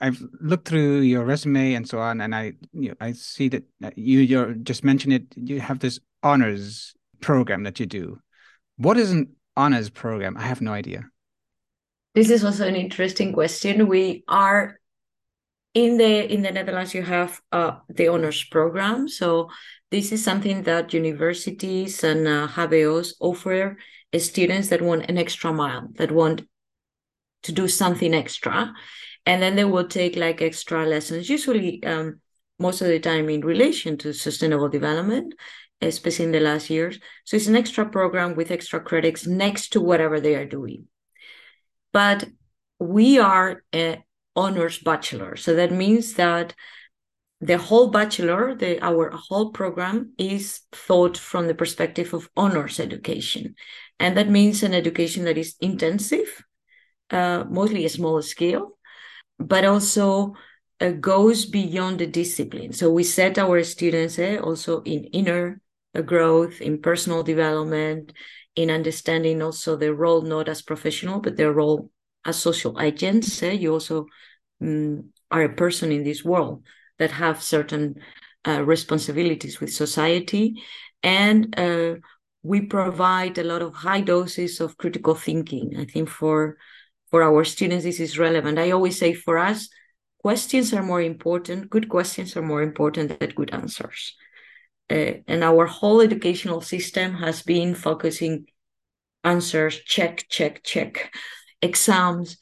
I've 0.01 0.23
looked 0.41 0.69
through 0.69 1.01
your 1.01 1.25
resume 1.25 1.75
and 1.75 1.89
so 1.89 1.99
on, 1.99 2.21
and 2.21 2.35
I 2.35 2.53
you 2.73 2.91
know, 2.91 2.95
I 3.01 3.13
see 3.13 3.49
that 3.49 3.65
you 3.97 4.19
you 4.21 4.55
just 4.57 4.85
mentioned 4.85 5.15
it. 5.15 5.25
You 5.37 5.61
have 5.61 5.79
this 5.79 6.01
honors 6.23 6.95
program 7.21 7.65
that 7.65 7.81
you 7.81 7.87
do. 7.87 8.21
What 8.77 8.97
is 8.97 9.11
an 9.11 9.35
honors 9.57 9.91
program? 9.91 10.37
I 10.37 10.43
have 10.43 10.61
no 10.61 10.73
idea. 10.73 11.05
This 12.15 12.31
is 12.31 12.45
also 12.45 12.67
an 12.67 12.77
interesting 12.77 13.33
question. 13.33 13.89
We 13.89 14.25
are 14.29 14.79
in 15.75 15.99
the 15.99 16.33
in 16.33 16.41
the 16.41 16.51
Netherlands, 16.51 16.95
you 16.95 17.03
have 17.03 17.41
uh, 17.53 17.73
the 17.91 18.09
honors 18.09 18.43
program. 18.45 19.09
So 19.09 19.51
this 19.91 20.11
is 20.11 20.25
something 20.25 20.63
that 20.63 20.95
universities 20.95 22.03
and 22.03 22.27
uh, 22.27 22.49
offer 23.21 23.77
students 24.19 24.69
that 24.69 24.81
want 24.81 25.11
an 25.11 25.19
extra 25.19 25.53
mile, 25.53 25.89
that 25.97 26.11
want 26.11 26.47
to 27.43 27.53
do 27.53 27.69
something 27.69 28.15
extra, 28.15 28.73
and 29.27 29.43
then 29.43 29.57
they 29.57 29.65
will 29.65 29.87
take 29.87 30.17
like 30.17 30.41
extra 30.41 30.87
lessons. 30.87 31.29
Usually, 31.29 31.85
um, 31.85 32.21
most 32.59 32.81
of 32.81 32.89
the 32.89 32.99
time 32.99 33.29
in 33.29 33.43
relation 33.43 33.99
to 33.99 34.15
sustainable 34.15 34.71
development, 34.71 35.35
especially 35.81 36.27
in 36.27 36.33
the 36.33 36.41
last 36.41 36.71
years. 36.71 36.99
So 37.25 37.37
it's 37.37 37.47
an 37.47 37.57
extra 37.57 37.87
program 37.89 38.35
with 38.35 38.51
extra 38.51 38.81
credits 38.81 39.27
next 39.27 39.71
to 39.71 39.81
whatever 39.81 40.21
they 40.21 40.35
are 40.35 40.47
doing. 40.47 40.87
But 41.93 42.25
we 42.79 43.19
are 43.19 43.63
a, 43.75 44.03
honors 44.37 44.79
bachelor. 44.79 45.35
So 45.37 45.55
that 45.55 45.73
means 45.73 46.15
that 46.15 46.55
the 47.41 47.59
whole 47.59 47.89
bachelor, 47.89 48.55
the 48.55 48.83
our 48.83 49.11
whole 49.11 49.51
program 49.51 50.13
is 50.19 50.61
thought 50.73 51.17
from 51.17 51.47
the 51.47 51.55
perspective 51.55 52.15
of 52.15 52.31
honors 52.37 52.81
education. 52.81 53.55
And 53.99 54.17
that 54.17 54.29
means 54.29 54.63
an 54.63 54.75
education 54.75 55.25
that 55.25 55.39
is 55.39 55.57
intensive, 55.61 56.45
uh, 57.11 57.45
mostly 57.49 57.85
a 57.85 57.91
small 57.91 58.23
scale, 58.23 58.79
but 59.39 59.65
also 59.65 60.35
uh, 60.81 60.91
goes 60.91 61.45
beyond 61.45 61.99
the 61.99 62.07
discipline. 62.07 62.73
So 62.73 62.91
we 62.91 63.05
set 63.05 63.39
our 63.39 63.63
students 63.65 64.19
eh, 64.19 64.39
also 64.39 64.83
in 64.83 65.05
inner 65.05 65.61
growth, 66.03 66.61
in 66.61 66.81
personal 66.81 67.23
development, 67.23 68.13
in 68.55 68.71
understanding 68.71 69.43
also 69.43 69.77
their 69.77 69.95
role 69.95 70.23
not 70.23 70.49
as 70.49 70.63
professional, 70.63 71.21
but 71.21 71.37
their 71.37 71.53
role 71.53 71.91
as 72.25 72.37
social 72.37 72.81
agents. 72.81 73.43
Eh? 73.43 73.53
You 73.53 73.75
also 73.75 74.07
um, 74.61 75.11
are 75.31 75.43
a 75.43 75.55
person 75.55 75.93
in 75.93 76.05
this 76.05 76.25
world 76.25 76.65
that 76.99 77.11
have 77.11 77.43
certain 77.43 77.97
uh, 78.47 78.63
responsibilities 78.63 79.61
with 79.61 79.73
society 79.73 80.63
and 81.03 81.59
uh, 81.59 81.95
we 82.43 82.61
provide 82.61 83.39
a 83.39 83.45
lot 83.45 83.63
of 83.63 83.75
high 83.75 84.01
doses 84.01 84.61
of 84.61 84.77
critical 84.77 85.15
thinking 85.15 85.75
i 85.79 85.85
think 85.85 86.09
for 86.09 86.57
for 87.11 87.23
our 87.23 87.45
students 87.45 87.85
this 87.85 88.01
is 88.01 88.19
relevant 88.19 88.59
i 88.59 88.71
always 88.71 88.99
say 88.99 89.13
for 89.13 89.37
us 89.37 89.69
questions 90.19 90.73
are 90.73 90.83
more 90.83 91.03
important 91.03 91.69
good 91.71 91.89
questions 91.89 92.37
are 92.37 92.43
more 92.43 92.63
important 92.63 93.19
than 93.19 93.31
good 93.31 93.53
answers 93.53 94.15
uh, 94.91 95.13
and 95.27 95.43
our 95.43 95.67
whole 95.67 96.01
educational 96.01 96.61
system 96.61 97.15
has 97.15 97.43
been 97.43 97.75
focusing 97.75 98.47
answers 99.25 99.81
check 99.85 100.25
check 100.29 100.63
check 100.63 101.13
exams 101.61 102.37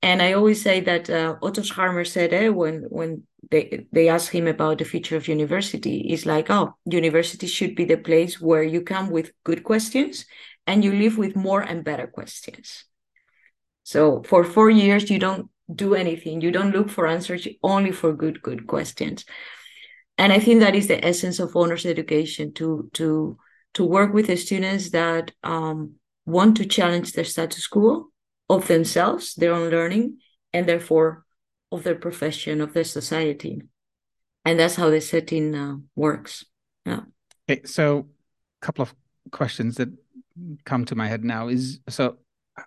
and 0.00 0.22
I 0.22 0.32
always 0.32 0.62
say 0.62 0.80
that 0.80 1.10
uh, 1.10 1.36
Otto 1.42 1.62
Scharmer 1.62 2.06
said 2.06 2.32
eh, 2.32 2.48
when 2.48 2.84
when 2.88 3.24
they 3.50 3.86
they 3.92 4.08
asked 4.08 4.30
him 4.30 4.46
about 4.46 4.78
the 4.78 4.84
future 4.84 5.16
of 5.16 5.26
university, 5.26 6.12
is 6.12 6.24
like, 6.24 6.50
oh, 6.50 6.76
university 6.84 7.46
should 7.46 7.74
be 7.74 7.84
the 7.84 7.96
place 7.96 8.40
where 8.40 8.62
you 8.62 8.82
come 8.82 9.10
with 9.10 9.32
good 9.42 9.64
questions 9.64 10.26
and 10.66 10.84
you 10.84 10.92
live 10.92 11.18
with 11.18 11.34
more 11.34 11.62
and 11.62 11.84
better 11.84 12.06
questions. 12.06 12.84
So 13.82 14.22
for 14.22 14.44
four 14.44 14.70
years, 14.70 15.10
you 15.10 15.18
don't 15.18 15.50
do 15.74 15.94
anything. 15.94 16.40
You 16.42 16.52
don't 16.52 16.72
look 16.72 16.90
for 16.90 17.06
answers, 17.06 17.48
only 17.62 17.90
for 17.90 18.12
good, 18.12 18.42
good 18.42 18.66
questions. 18.66 19.24
And 20.18 20.32
I 20.32 20.40
think 20.40 20.60
that 20.60 20.74
is 20.74 20.88
the 20.88 21.02
essence 21.04 21.38
of 21.38 21.56
honors 21.56 21.86
education 21.86 22.52
to 22.54 22.90
to 22.94 23.38
to 23.74 23.84
work 23.84 24.12
with 24.12 24.26
the 24.26 24.36
students 24.36 24.90
that 24.90 25.32
um, 25.44 25.94
want 26.26 26.56
to 26.56 26.66
challenge 26.66 27.12
their 27.12 27.24
status 27.24 27.66
quo 27.66 28.08
of 28.48 28.66
themselves, 28.66 29.34
their 29.34 29.52
own 29.52 29.70
learning, 29.70 30.18
and 30.52 30.66
therefore 30.66 31.24
of 31.70 31.84
their 31.84 31.94
profession, 31.94 32.60
of 32.60 32.72
their 32.72 32.84
society. 32.84 33.62
And 34.44 34.58
that's 34.58 34.76
how 34.76 34.90
the 34.90 35.00
setting 35.00 35.54
uh, 35.54 35.76
works. 35.94 36.44
Yeah. 36.84 37.02
Okay, 37.48 37.62
so 37.64 38.08
a 38.60 38.66
couple 38.66 38.82
of 38.82 38.94
questions 39.30 39.76
that 39.76 39.90
come 40.64 40.84
to 40.86 40.94
my 40.94 41.06
head 41.06 41.24
now 41.24 41.48
is 41.48 41.80
so 41.88 42.16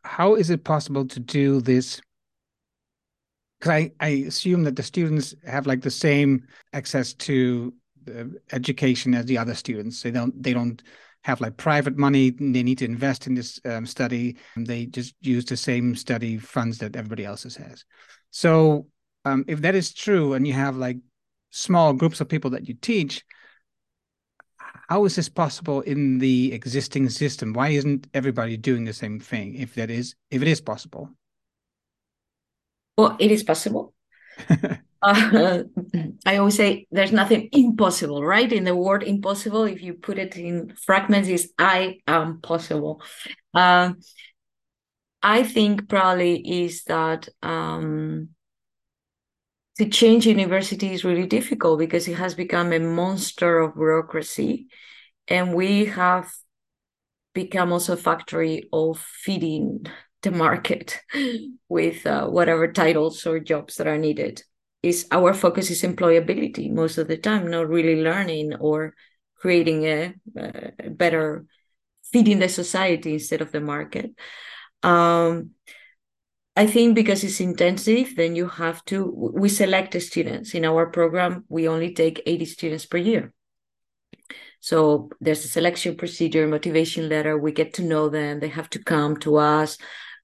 how 0.03 0.35
is 0.35 0.49
it 0.49 0.63
possible 0.63 1.05
to 1.07 1.19
do 1.19 1.61
this 1.61 2.01
because 3.61 3.71
I, 3.71 3.91
I 3.99 4.07
assume 4.27 4.63
that 4.63 4.75
the 4.75 4.81
students 4.81 5.35
have 5.45 5.67
like 5.67 5.81
the 5.81 5.91
same 5.91 6.47
access 6.73 7.13
to 7.13 7.71
education 8.51 9.13
as 9.13 9.25
the 9.25 9.37
other 9.37 9.53
students. 9.53 10.01
They 10.01 10.09
don't 10.09 10.41
they 10.41 10.53
don't 10.53 10.81
have 11.23 11.41
like 11.41 11.57
private 11.57 11.95
money. 11.95 12.31
They 12.31 12.63
need 12.63 12.79
to 12.79 12.85
invest 12.85 13.27
in 13.27 13.35
this 13.35 13.59
um, 13.63 13.85
study. 13.85 14.37
They 14.57 14.87
just 14.87 15.13
use 15.21 15.45
the 15.45 15.57
same 15.57 15.95
study 15.95 16.39
funds 16.39 16.79
that 16.79 16.95
everybody 16.95 17.23
else 17.23 17.43
has. 17.43 17.85
So 18.31 18.87
um, 19.25 19.45
if 19.47 19.61
that 19.61 19.75
is 19.75 19.93
true 19.93 20.33
and 20.33 20.47
you 20.47 20.53
have 20.53 20.75
like 20.75 20.97
small 21.51 21.93
groups 21.93 22.19
of 22.19 22.29
people 22.29 22.49
that 22.51 22.67
you 22.67 22.73
teach 22.73 23.23
how 24.89 25.05
is 25.05 25.15
this 25.15 25.29
possible 25.29 25.81
in 25.81 26.17
the 26.17 26.51
existing 26.51 27.09
system? 27.09 27.53
Why 27.53 27.69
isn't 27.69 28.07
everybody 28.13 28.57
doing 28.57 28.83
the 28.83 28.91
same 28.91 29.21
thing 29.21 29.55
if 29.55 29.75
that 29.75 29.89
is 29.89 30.15
if 30.31 30.41
it 30.41 30.47
is 30.47 30.59
possible 30.59 31.09
Well, 33.01 33.17
it 33.19 33.31
is 33.31 33.41
possible. 33.41 33.95
uh, 34.49 34.77
I 36.25 36.37
always 36.37 36.55
say 36.55 36.85
there's 36.91 37.11
nothing 37.11 37.49
impossible, 37.51 38.23
right? 38.23 38.51
In 38.53 38.63
the 38.63 38.75
word 38.75 39.01
impossible, 39.01 39.63
if 39.63 39.81
you 39.81 39.95
put 39.95 40.19
it 40.19 40.37
in 40.37 40.75
fragments, 40.85 41.27
is 41.27 41.51
I 41.57 41.97
am 42.05 42.41
possible. 42.41 43.01
Uh, 43.55 43.93
I 45.23 45.41
think 45.41 45.89
probably 45.89 46.63
is 46.63 46.83
that 46.83 47.27
um, 47.41 48.29
to 49.79 49.89
change 49.89 50.27
university 50.27 50.93
is 50.93 51.03
really 51.03 51.25
difficult 51.25 51.79
because 51.79 52.07
it 52.07 52.17
has 52.17 52.35
become 52.35 52.71
a 52.71 52.79
monster 52.79 53.61
of 53.61 53.73
bureaucracy, 53.73 54.67
and 55.27 55.55
we 55.55 55.85
have 55.85 56.31
become 57.33 57.73
also 57.73 57.93
a 57.93 57.97
factory 57.97 58.69
of 58.71 58.99
feeding 58.99 59.87
the 60.21 60.31
market 60.31 61.01
with 61.69 62.05
uh, 62.05 62.27
whatever 62.27 62.71
titles 62.71 63.25
or 63.25 63.39
jobs 63.39 63.75
that 63.75 63.87
are 63.87 63.97
needed. 63.97 64.43
Is 64.83 65.05
our 65.11 65.33
focus 65.33 65.69
is 65.69 65.83
employability 65.83 66.71
most 66.71 66.97
of 66.97 67.07
the 67.07 67.17
time 67.17 67.51
not 67.51 67.69
really 67.69 68.01
learning 68.01 68.55
or 68.55 68.95
creating 69.35 69.85
a, 69.85 70.15
a 70.35 70.89
better 70.89 71.45
feeding 72.11 72.39
the 72.39 72.49
society 72.49 73.13
instead 73.13 73.41
of 73.41 73.51
the 73.51 73.61
market. 73.61 74.11
Um, 74.83 75.51
i 76.57 76.67
think 76.67 76.95
because 76.95 77.23
it's 77.23 77.39
intensive 77.39 78.13
then 78.17 78.35
you 78.35 78.45
have 78.45 78.83
to 78.83 79.05
we 79.33 79.47
select 79.49 79.93
the 79.93 79.99
students. 79.99 80.53
In 80.53 80.65
our 80.65 80.87
program 80.87 81.45
we 81.47 81.67
only 81.67 81.93
take 81.93 82.23
80 82.25 82.45
students 82.45 82.85
per 82.85 82.97
year. 82.97 83.33
So 84.59 85.09
there's 85.19 85.43
a 85.45 85.47
selection 85.47 85.95
procedure 85.95 86.47
motivation 86.47 87.09
letter. 87.09 87.37
We 87.37 87.51
get 87.51 87.73
to 87.75 87.83
know 87.83 88.09
them. 88.09 88.39
They 88.39 88.49
have 88.49 88.69
to 88.71 88.83
come 88.83 89.17
to 89.17 89.37
us 89.37 89.77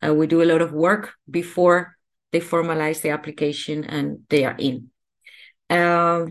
uh, 0.06 0.14
we 0.14 0.28
do 0.28 0.42
a 0.42 0.46
lot 0.52 0.62
of 0.62 0.72
work 0.72 1.14
before 1.30 1.96
they 2.32 2.40
formalize 2.40 3.02
the 3.02 3.10
application 3.10 3.84
and 3.84 4.20
they 4.30 4.46
are 4.46 4.56
in. 4.58 4.90
Uh, 5.70 6.28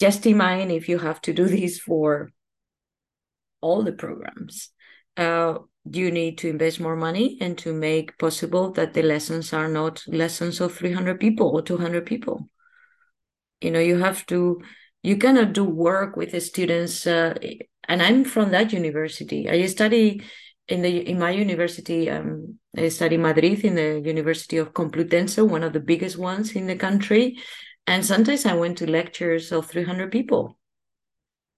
just 0.00 0.26
imagine 0.26 0.70
if 0.70 0.88
you 0.88 0.98
have 0.98 1.20
to 1.22 1.32
do 1.32 1.44
this 1.56 1.78
for 1.78 2.30
all 3.60 3.82
the 3.82 3.92
programs. 3.92 4.70
Uh, 5.16 5.58
you 5.90 6.10
need 6.10 6.38
to 6.38 6.48
invest 6.48 6.80
more 6.80 6.96
money 6.96 7.38
and 7.40 7.58
to 7.58 7.72
make 7.72 8.18
possible 8.18 8.70
that 8.72 8.94
the 8.94 9.02
lessons 9.02 9.52
are 9.52 9.68
not 9.68 10.02
lessons 10.06 10.60
of 10.60 10.74
300 10.74 11.18
people 11.18 11.48
or 11.48 11.62
200 11.62 12.06
people. 12.06 12.48
You 13.60 13.70
know, 13.72 13.80
you 13.80 13.98
have 13.98 14.24
to, 14.26 14.62
you 15.02 15.16
cannot 15.16 15.52
do 15.52 15.64
work 15.64 16.16
with 16.16 16.32
the 16.32 16.40
students. 16.40 17.06
Uh, 17.06 17.34
and 17.88 18.02
I'm 18.02 18.24
from 18.24 18.50
that 18.52 18.72
university. 18.72 19.48
I 19.50 19.66
study 19.66 20.22
in 20.68 20.82
the 20.82 21.08
in 21.08 21.18
my 21.18 21.30
university, 21.30 22.08
um, 22.10 22.58
I 22.76 22.88
studied 22.88 23.18
Madrid 23.18 23.64
in 23.64 23.74
the 23.74 24.00
University 24.04 24.58
of 24.58 24.72
Complutense, 24.72 25.46
one 25.46 25.62
of 25.62 25.72
the 25.72 25.80
biggest 25.80 26.16
ones 26.18 26.52
in 26.52 26.66
the 26.66 26.76
country. 26.76 27.38
And 27.86 28.06
sometimes 28.06 28.46
I 28.46 28.54
went 28.54 28.78
to 28.78 28.90
lectures 28.90 29.50
of 29.50 29.66
300 29.66 30.12
people. 30.12 30.58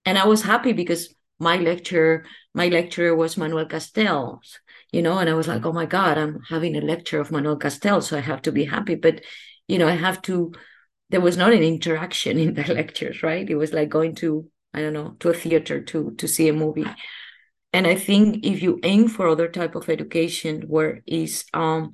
And 0.06 0.18
I 0.18 0.26
was 0.26 0.42
happy 0.42 0.72
because 0.72 1.14
my 1.38 1.56
lecture, 1.56 2.24
my 2.54 2.68
lecturer 2.68 3.14
was 3.14 3.36
Manuel 3.36 3.66
Castells, 3.66 4.58
you 4.90 5.02
know, 5.02 5.18
and 5.18 5.28
I 5.28 5.34
was 5.34 5.48
like, 5.48 5.64
oh 5.66 5.72
my 5.72 5.86
God, 5.86 6.16
I'm 6.16 6.40
having 6.48 6.76
a 6.76 6.80
lecture 6.80 7.20
of 7.20 7.30
Manuel 7.30 7.58
Castells, 7.58 8.04
so 8.04 8.16
I 8.16 8.20
have 8.20 8.42
to 8.42 8.52
be 8.52 8.64
happy. 8.64 8.94
But, 8.94 9.22
you 9.68 9.78
know, 9.78 9.88
I 9.88 9.96
have 9.96 10.22
to, 10.22 10.52
there 11.10 11.20
was 11.20 11.36
not 11.36 11.52
an 11.52 11.62
interaction 11.62 12.38
in 12.44 12.54
the 12.54 12.72
lectures, 12.72 13.22
right? 13.22 13.48
It 13.48 13.56
was 13.56 13.72
like 13.72 13.90
going 13.90 14.14
to, 14.16 14.48
I 14.72 14.80
don't 14.80 14.94
know, 14.94 15.16
to 15.20 15.28
a 15.28 15.34
theater 15.34 15.80
to 15.80 16.12
to 16.16 16.26
see 16.26 16.48
a 16.48 16.52
movie 16.52 16.86
and 17.74 17.88
i 17.88 17.94
think 17.94 18.46
if 18.46 18.62
you 18.62 18.78
aim 18.84 19.08
for 19.08 19.28
other 19.28 19.48
type 19.48 19.74
of 19.74 19.90
education 19.90 20.62
where 20.68 21.02
is 21.06 21.44
um, 21.52 21.92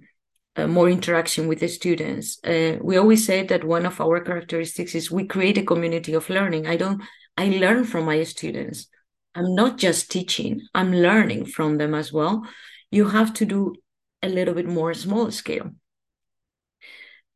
uh, 0.57 0.66
more 0.66 0.89
interaction 0.91 1.49
with 1.49 1.61
the 1.61 1.68
students 1.68 2.39
uh, 2.45 2.76
we 2.83 2.97
always 2.97 3.24
say 3.24 3.43
that 3.43 3.64
one 3.64 3.87
of 3.87 4.01
our 4.01 4.20
characteristics 4.20 4.95
is 4.95 5.11
we 5.11 5.24
create 5.26 5.59
a 5.59 5.64
community 5.64 6.12
of 6.12 6.31
learning. 6.31 6.66
I 6.66 6.76
don't 6.76 7.03
i 7.37 7.49
learn 7.49 7.85
from 7.85 8.05
my 8.05 8.22
students. 8.24 8.87
I'm 9.35 9.55
not 9.55 9.78
just 9.78 10.11
teaching 10.11 10.61
i'm 10.74 10.93
learning 10.93 11.47
from 11.47 11.78
them 11.78 11.95
as 11.95 12.12
well. 12.12 12.47
You 12.91 13.09
have 13.09 13.33
to 13.35 13.45
do 13.45 13.74
a 14.22 14.28
little 14.28 14.55
bit 14.55 14.66
more 14.66 14.93
small 14.93 15.31
scale. 15.31 15.70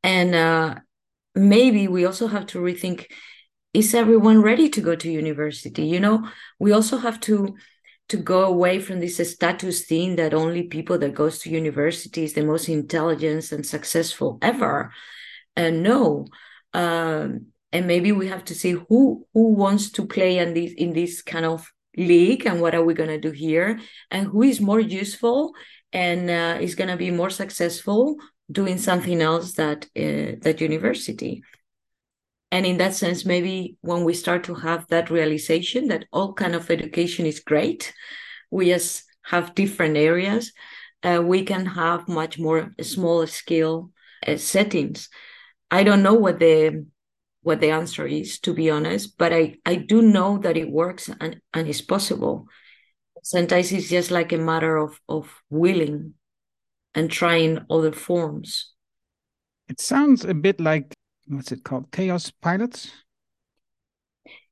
And 0.02 0.34
uh, 0.34 0.74
maybe 1.34 1.88
we 1.88 2.04
also 2.04 2.26
have 2.26 2.46
to 2.48 2.58
rethink 2.58 3.06
is 3.72 3.94
everyone 3.94 4.42
ready 4.42 4.68
to 4.68 4.80
go 4.80 4.94
to 4.94 5.10
university? 5.10 5.86
You 5.86 6.00
know 6.00 6.28
we 6.58 6.72
also 6.72 6.98
have 6.98 7.20
to 7.20 7.56
to 8.08 8.16
go 8.16 8.44
away 8.44 8.80
from 8.80 9.00
this 9.00 9.16
status 9.30 9.86
thing 9.86 10.16
that 10.16 10.34
only 10.34 10.64
people 10.64 10.98
that 10.98 11.14
goes 11.14 11.38
to 11.38 11.50
university 11.50 12.24
is 12.24 12.34
the 12.34 12.44
most 12.44 12.68
intelligent 12.68 13.50
and 13.52 13.64
successful 13.64 14.38
ever. 14.42 14.92
And 15.56 15.82
no 15.82 16.26
um, 16.74 17.46
and 17.72 17.86
maybe 17.86 18.12
we 18.12 18.28
have 18.28 18.44
to 18.44 18.54
see 18.54 18.72
who 18.72 19.26
who 19.32 19.54
wants 19.54 19.90
to 19.92 20.06
play 20.06 20.38
in 20.38 20.54
this 20.54 20.72
in 20.72 20.92
this 20.92 21.22
kind 21.22 21.46
of 21.46 21.70
league 21.96 22.46
and 22.46 22.60
what 22.60 22.74
are 22.74 22.84
we 22.84 22.94
going 22.94 23.08
to 23.08 23.20
do 23.20 23.30
here 23.30 23.78
and 24.10 24.26
who 24.26 24.42
is 24.42 24.60
more 24.60 24.80
useful 24.80 25.54
and 25.92 26.28
uh, 26.28 26.58
is 26.60 26.74
going 26.74 26.90
to 26.90 26.96
be 26.96 27.10
more 27.10 27.30
successful 27.30 28.16
doing 28.50 28.78
something 28.78 29.22
else 29.22 29.52
that 29.52 29.84
uh, 29.96 30.34
that 30.42 30.60
university 30.60 31.42
and 32.54 32.64
in 32.64 32.78
that 32.78 32.94
sense 32.94 33.24
maybe 33.24 33.76
when 33.80 34.04
we 34.04 34.14
start 34.14 34.44
to 34.44 34.54
have 34.54 34.86
that 34.88 35.10
realization 35.10 35.88
that 35.88 36.04
all 36.12 36.32
kind 36.32 36.54
of 36.54 36.70
education 36.70 37.26
is 37.26 37.40
great 37.40 37.92
we 38.50 38.66
just 38.66 39.04
have 39.22 39.54
different 39.54 39.96
areas 39.96 40.52
uh, 41.04 41.22
we 41.22 41.44
can 41.44 41.66
have 41.66 42.08
much 42.08 42.38
more 42.38 42.74
small 42.80 43.26
scale 43.26 43.90
uh, 44.26 44.36
settings. 44.36 45.08
I 45.70 45.84
don't 45.84 46.02
know 46.02 46.14
what 46.14 46.38
the 46.38 46.86
what 47.42 47.60
the 47.60 47.70
answer 47.70 48.06
is 48.06 48.38
to 48.38 48.54
be 48.54 48.70
honest 48.70 49.18
but 49.18 49.30
i 49.30 49.54
i 49.66 49.74
do 49.74 50.00
know 50.00 50.38
that 50.38 50.56
it 50.56 50.70
works 50.70 51.10
and 51.20 51.40
and 51.52 51.68
it's 51.68 51.82
possible. 51.82 52.48
Sometimes 53.22 53.72
it's 53.72 53.88
just 53.90 54.10
like 54.10 54.32
a 54.32 54.38
matter 54.38 54.76
of 54.76 54.98
of 55.08 55.42
willing 55.50 56.14
and 56.94 57.10
trying 57.10 57.66
other 57.68 57.92
forms. 57.92 58.72
It 59.68 59.80
sounds 59.80 60.24
a 60.24 60.34
bit 60.34 60.60
like 60.60 60.94
what's 61.26 61.52
it 61.52 61.64
called? 61.64 61.90
KaosPilots? 61.90 62.90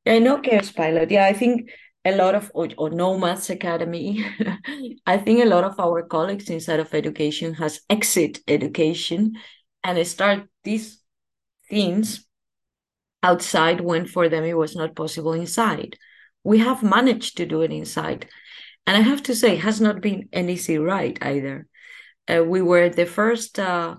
I 0.06 0.18
know 0.18 0.38
KaosPilot. 0.38 1.10
Yeah, 1.10 1.26
I 1.26 1.32
think 1.32 1.70
a 2.04 2.16
lot 2.16 2.34
of 2.34 2.50
or, 2.54 2.68
or 2.76 2.90
Nomads 2.90 3.50
Academy. 3.50 4.24
I 5.06 5.18
think 5.18 5.42
a 5.42 5.48
lot 5.48 5.64
of 5.64 5.78
our 5.78 6.02
colleagues 6.02 6.50
inside 6.50 6.80
of 6.80 6.92
education 6.94 7.54
has 7.54 7.80
exit 7.88 8.40
education 8.48 9.34
and 9.84 10.06
start 10.06 10.48
these 10.64 11.00
things 11.68 12.26
outside 13.22 13.80
when 13.80 14.06
for 14.06 14.28
them 14.28 14.44
it 14.44 14.56
was 14.56 14.74
not 14.74 14.96
possible 14.96 15.32
inside. 15.32 15.96
We 16.44 16.58
have 16.58 16.82
managed 16.82 17.36
to 17.36 17.46
do 17.46 17.62
it 17.62 17.70
inside. 17.70 18.28
And 18.86 18.96
I 18.96 19.00
have 19.00 19.22
to 19.24 19.34
say, 19.34 19.56
has 19.56 19.80
not 19.80 20.00
been 20.00 20.28
an 20.32 20.50
easy 20.50 20.76
ride 20.78 21.18
either. 21.22 21.68
Uh, 22.28 22.42
we 22.44 22.62
were 22.62 22.88
the 22.88 23.06
first 23.06 23.58
uh, 23.58 23.96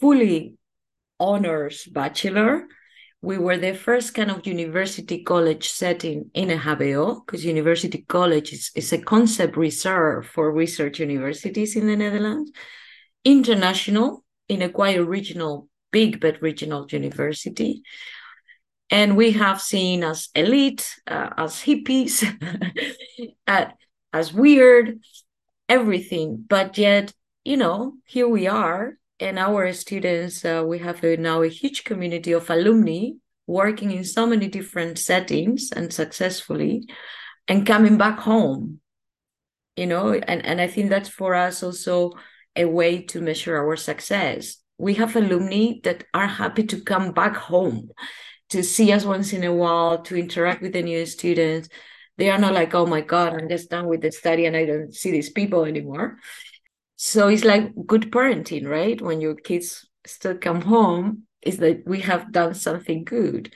fully 0.00 0.54
honors 1.24 1.86
bachelor. 1.86 2.66
We 3.22 3.38
were 3.38 3.56
the 3.56 3.74
first 3.74 4.12
kind 4.12 4.30
of 4.30 4.46
university 4.46 5.22
college 5.22 5.70
setting 5.70 6.30
in 6.34 6.50
a 6.50 6.58
HBO, 6.58 7.24
because 7.24 7.44
university 7.44 8.04
college 8.06 8.52
is, 8.52 8.70
is 8.74 8.92
a 8.92 8.98
concept 8.98 9.56
reserved 9.56 10.28
for 10.28 10.52
research 10.52 11.00
universities 11.00 11.76
in 11.76 11.86
the 11.86 11.96
Netherlands. 11.96 12.50
International, 13.24 14.22
in 14.48 14.60
a 14.60 14.68
quite 14.68 15.00
regional, 15.06 15.68
big 15.90 16.20
but 16.20 16.42
regional 16.42 16.86
university. 16.90 17.82
And 18.90 19.16
we 19.16 19.30
have 19.32 19.62
seen 19.62 20.04
as 20.04 20.28
elite, 20.34 20.84
uh, 21.06 21.30
as 21.38 21.54
hippies, 21.62 22.16
uh, 23.46 23.66
as 24.12 24.34
weird, 24.34 25.00
everything. 25.70 26.44
But 26.46 26.76
yet, 26.76 27.14
you 27.44 27.56
know, 27.56 27.94
here 28.04 28.28
we 28.28 28.46
are 28.46 28.98
and 29.24 29.38
our 29.38 29.72
students, 29.72 30.44
uh, 30.44 30.62
we 30.66 30.78
have 30.80 31.02
a, 31.02 31.16
now 31.16 31.40
a 31.42 31.48
huge 31.48 31.84
community 31.84 32.32
of 32.32 32.50
alumni 32.50 33.08
working 33.46 33.90
in 33.90 34.04
so 34.04 34.26
many 34.26 34.48
different 34.48 34.98
settings 34.98 35.72
and 35.72 35.92
successfully, 35.92 36.86
and 37.48 37.66
coming 37.66 37.96
back 37.96 38.18
home. 38.18 38.80
You 39.76 39.86
know, 39.86 40.12
and, 40.12 40.44
and 40.44 40.60
I 40.60 40.68
think 40.68 40.90
that's 40.90 41.08
for 41.08 41.34
us 41.34 41.62
also 41.62 42.12
a 42.54 42.66
way 42.66 43.02
to 43.02 43.20
measure 43.22 43.56
our 43.56 43.76
success. 43.76 44.58
We 44.76 44.94
have 44.94 45.16
alumni 45.16 45.80
that 45.84 46.04
are 46.12 46.26
happy 46.26 46.64
to 46.64 46.82
come 46.82 47.12
back 47.12 47.34
home 47.34 47.90
to 48.50 48.62
see 48.62 48.92
us 48.92 49.04
once 49.04 49.32
in 49.32 49.42
a 49.42 49.54
while, 49.54 50.02
to 50.02 50.16
interact 50.16 50.60
with 50.60 50.74
the 50.74 50.82
new 50.82 51.06
students. 51.06 51.70
They 52.18 52.30
are 52.30 52.38
not 52.38 52.52
like, 52.52 52.74
oh 52.74 52.86
my 52.86 53.00
God, 53.00 53.32
I'm 53.32 53.48
just 53.48 53.70
done 53.70 53.86
with 53.86 54.02
the 54.02 54.12
study 54.12 54.44
and 54.44 54.56
I 54.56 54.66
don't 54.66 54.94
see 54.94 55.10
these 55.10 55.30
people 55.30 55.64
anymore 55.64 56.18
so 56.96 57.28
it's 57.28 57.44
like 57.44 57.72
good 57.86 58.10
parenting 58.10 58.68
right? 58.68 59.00
When 59.00 59.20
your 59.20 59.34
kids 59.34 59.86
still 60.06 60.36
come 60.36 60.62
home 60.62 61.24
is 61.42 61.58
that 61.58 61.82
we 61.86 62.00
have 62.00 62.32
done 62.32 62.54
something 62.54 63.04
good. 63.04 63.52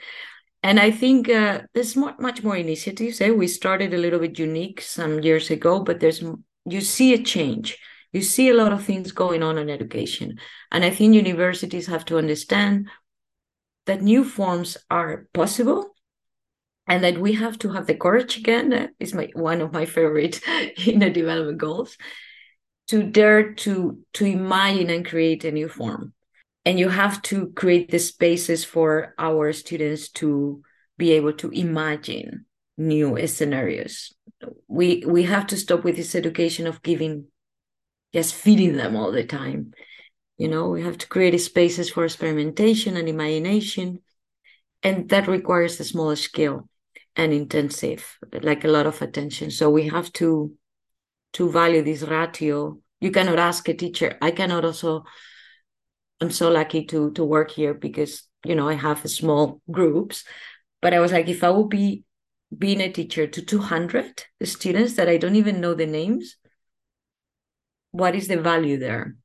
And 0.61 0.77
i 0.77 0.91
think 0.91 1.29
uh, 1.29 1.61
there's 1.73 1.95
much 1.95 2.43
more 2.43 2.57
initiatives 2.57 3.21
eh? 3.21 3.29
we 3.29 3.47
started 3.47 3.93
a 3.93 3.97
little 3.97 4.19
bit 4.19 4.37
unique 4.37 4.81
some 4.81 5.21
years 5.21 5.49
ago 5.49 5.79
but 5.79 6.01
there's 6.01 6.21
you 6.65 6.81
see 6.81 7.13
a 7.13 7.23
change. 7.23 7.77
You 8.11 8.21
see 8.21 8.49
a 8.49 8.53
lot 8.53 8.73
of 8.73 8.83
things 8.83 9.11
going 9.11 9.43
on 9.43 9.57
in 9.57 9.69
education. 9.69 10.39
And 10.71 10.83
I 10.83 10.89
think 10.89 11.13
universities 11.13 11.87
have 11.87 12.05
to 12.05 12.17
understand 12.17 12.89
that 13.85 14.01
new 14.01 14.23
forms 14.23 14.77
are 14.89 15.27
possible 15.33 15.91
and 16.87 17.03
that 17.03 17.19
we 17.19 17.33
have 17.33 17.57
to 17.59 17.69
have 17.69 17.85
the 17.85 17.95
courage 17.95 18.37
again 18.37 18.69
that 18.69 18.91
is 18.99 19.13
my 19.13 19.29
one 19.33 19.61
of 19.61 19.71
my 19.71 19.85
favorite 19.85 20.41
in 20.87 20.99
the 20.99 21.09
development 21.09 21.57
goals 21.57 21.97
to 22.89 23.03
dare 23.03 23.53
to 23.53 23.99
to 24.13 24.25
imagine 24.25 24.89
and 24.89 25.05
create 25.05 25.45
a 25.45 25.51
new 25.51 25.69
form. 25.69 26.13
And 26.65 26.77
you 26.79 26.89
have 26.89 27.21
to 27.23 27.51
create 27.51 27.89
the 27.89 27.99
spaces 27.99 28.65
for 28.65 29.15
our 29.17 29.53
students 29.53 30.09
to 30.19 30.61
be 30.97 31.13
able 31.13 31.33
to 31.33 31.49
imagine 31.51 32.45
new 32.77 33.25
scenarios. 33.27 34.13
We 34.67 35.03
we 35.05 35.23
have 35.23 35.47
to 35.47 35.57
stop 35.57 35.83
with 35.83 35.95
this 35.95 36.15
education 36.15 36.67
of 36.67 36.81
giving 36.81 37.25
just 38.13 38.33
feeding 38.33 38.75
them 38.75 38.95
all 38.95 39.11
the 39.11 39.23
time. 39.23 39.73
You 40.37 40.47
know 40.47 40.69
we 40.69 40.81
have 40.81 40.97
to 40.97 41.07
create 41.07 41.37
spaces 41.39 41.91
for 41.91 42.05
experimentation 42.05 42.97
and 42.97 43.07
imagination 43.07 43.99
and 44.81 45.09
that 45.09 45.27
requires 45.27 45.79
a 45.79 45.83
smaller 45.83 46.15
scale 46.15 46.69
and 47.15 47.33
intensive 47.33 48.17
like 48.41 48.63
a 48.63 48.69
lot 48.69 48.87
of 48.87 49.01
attention. 49.01 49.51
So 49.51 49.69
we 49.69 49.89
have 49.89 50.11
to 50.13 50.53
to 51.33 51.51
value 51.51 51.81
this 51.81 52.01
ratio. 52.03 52.79
You 53.01 53.11
cannot 53.11 53.39
ask 53.39 53.67
a 53.69 53.73
teacher 53.73 54.17
i 54.21 54.31
cannot 54.31 54.65
also 54.65 55.05
i'm 56.19 56.31
so 56.31 56.49
lucky 56.49 56.85
to 56.85 57.11
to 57.11 57.23
work 57.23 57.51
here 57.51 57.73
because 57.73 58.23
you 58.43 58.55
know 58.55 58.67
i 58.67 58.73
have 58.73 59.09
small 59.09 59.61
groups. 59.71 60.23
But 60.81 60.93
i 60.93 60.99
was 60.99 61.11
like 61.11 61.27
if 61.27 61.43
i 61.43 61.49
would 61.49 61.69
be 61.69 62.03
being 62.57 62.81
a 62.81 62.91
teacher 62.91 63.27
to 63.27 63.41
200 63.41 64.25
students 64.43 64.95
that 64.95 65.07
i 65.07 65.17
don't 65.17 65.35
even 65.35 65.61
know 65.61 65.73
the 65.73 65.85
names 65.85 66.35
what 67.91 68.15
is 68.15 68.27
the 68.27 68.39
value 68.39 68.77
there? 68.77 69.15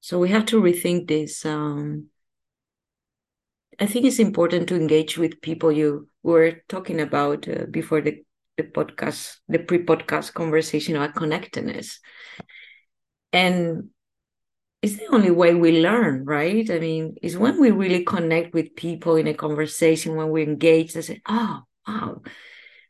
So 0.00 0.18
we 0.18 0.30
have 0.30 0.46
to 0.46 0.60
rethink 0.60 1.08
this 1.08 1.46
um, 1.46 2.08
i 3.78 3.86
think 3.86 4.04
it's 4.04 4.18
important 4.18 4.68
to 4.68 4.76
engage 4.76 5.16
with 5.16 5.40
people 5.40 5.72
you 5.72 6.08
were 6.22 6.62
talking 6.68 7.00
about 7.00 7.48
uh, 7.48 7.66
before 7.70 8.00
the, 8.00 8.22
the 8.56 8.64
podcast 8.64 9.36
the 9.48 9.58
pre-podcast 9.58 10.34
conversation 10.34 10.96
about 10.96 11.14
connectedness 11.14 12.00
and 13.32 13.88
it's 14.82 14.96
the 14.96 15.06
only 15.14 15.30
way 15.30 15.54
we 15.54 15.80
learn, 15.80 16.24
right? 16.24 16.68
I 16.68 16.80
mean, 16.80 17.14
it's 17.22 17.36
when 17.36 17.60
we 17.60 17.70
really 17.70 18.04
connect 18.04 18.52
with 18.52 18.74
people 18.74 19.14
in 19.14 19.28
a 19.28 19.34
conversation, 19.34 20.16
when 20.16 20.30
we 20.30 20.42
engage, 20.42 20.92
they 20.92 21.02
say, 21.02 21.22
oh, 21.28 21.60
wow. 21.86 22.22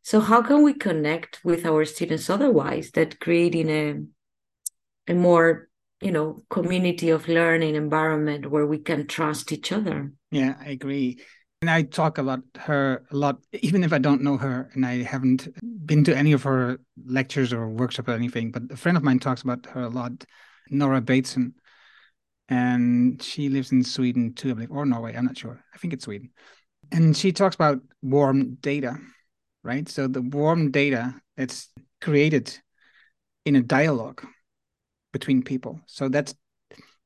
So 0.03 0.21
how 0.21 0.43
can 0.43 0.63
we 0.63 0.73
connect 0.73 1.41
with 1.45 1.67
our 1.67 1.85
students 1.85 2.31
otherwise 2.31 2.91
that 2.93 3.21
creating 3.21 3.69
a, 3.71 5.13
a 5.13 5.15
more, 5.15 5.69
you 6.01 6.11
know, 6.11 6.43
community 6.49 7.11
of 7.11 7.29
learning 7.29 7.75
environment 7.75 8.51
where 8.51 8.67
we 8.67 8.79
can 8.79 9.07
trust 9.07 9.53
each 9.53 9.71
other? 9.71 10.13
Yeah, 10.31 10.55
I 10.59 10.71
agree. 10.71 11.21
And 11.63 11.71
I 11.71 11.83
talk 11.83 12.19
about 12.19 12.43
her 12.59 13.07
a 13.11 13.17
lot, 13.17 13.39
even 13.63 13.85
if 13.85 13.93
I 13.93 13.99
don't 13.99 14.21
know 14.21 14.37
her 14.37 14.69
and 14.75 14.85
I 14.85 15.03
haven't 15.03 15.49
been 15.87 16.05
to 16.05 16.15
any 16.15 16.33
of 16.33 16.43
her 16.43 16.79
lectures 17.07 17.53
or 17.53 17.69
workshops 17.69 18.09
or 18.09 18.13
anything. 18.13 18.51
But 18.51 18.65
a 18.71 18.77
friend 18.77 18.97
of 18.97 19.03
mine 19.03 19.21
talks 19.21 19.43
about 19.43 19.65
her 19.67 19.83
a 19.83 19.89
lot, 19.89 20.13
Nora 20.71 21.01
Bateson 21.01 21.55
and 22.53 23.23
she 23.23 23.49
lives 23.49 23.73
in 23.73 23.83
Sweden 23.83 24.35
too, 24.35 24.51
I 24.51 24.53
believe, 24.53 24.71
or 24.71 24.85
Norway. 24.85 25.15
I'm 25.17 25.25
not 25.25 25.39
sure. 25.39 25.65
I 25.75 25.79
think 25.79 25.95
it's 25.95 26.05
Sweden. 26.05 26.31
And 26.91 27.17
she 27.17 27.33
talks 27.33 27.55
about 27.55 27.81
warm 28.03 28.57
data, 28.57 28.99
right? 29.63 29.89
So 29.89 30.07
the 30.07 30.21
warm 30.21 30.71
data 30.71 31.15
it's 31.39 31.71
created 32.03 32.59
in 33.47 33.57
a 33.57 33.63
dialogue 33.63 34.27
between 35.13 35.43
people. 35.43 35.81
So 35.87 36.11
that's 36.11 36.35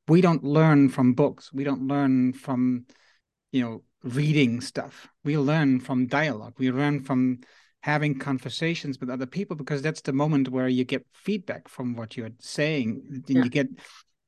we 0.09 0.21
don't 0.21 0.43
learn 0.43 0.89
from 0.89 1.15
books. 1.15 1.53
We 1.53 1.63
don't 1.63 1.87
learn 1.87 2.33
from, 2.33 2.87
you 3.53 3.63
know, 3.63 3.83
reading 4.07 4.61
stuff. 4.61 5.09
We 5.25 5.37
learn 5.39 5.81
from 5.81 6.07
dialogue. 6.07 6.55
We 6.59 6.71
learn 6.71 7.03
from 7.03 7.41
having 7.81 8.19
conversations 8.19 8.99
with 8.99 9.11
other 9.11 9.27
people 9.27 9.57
because 9.57 9.83
that's 9.83 10.01
the 10.01 10.13
moment 10.13 10.49
where 10.49 10.69
you 10.69 10.85
get 10.85 11.07
feedback 11.13 11.69
from 11.69 11.95
what 11.95 12.17
you're 12.17 12.31
saying. 12.41 13.03
And 13.09 13.25
yeah. 13.29 13.45
you 13.45 13.51
get 13.51 13.69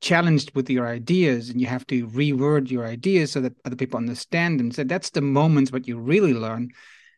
challenged 0.01 0.55
with 0.55 0.71
your 0.71 0.87
ideas 0.87 1.51
and 1.51 1.61
you 1.61 1.67
have 1.67 1.87
to 1.89 2.07
reword 2.09 2.71
your 2.71 2.87
ideas 2.87 3.33
so 3.33 3.41
that 3.41 3.55
other 3.65 3.77
people 3.77 3.99
understand 3.99 4.61
them 4.61 4.71
so 4.71 4.85
that's 4.85 5.11
the 5.11 5.21
moments 5.21 5.73
what 5.73 5.89
you 5.89 5.99
really 5.99 6.33
learn 6.33 6.71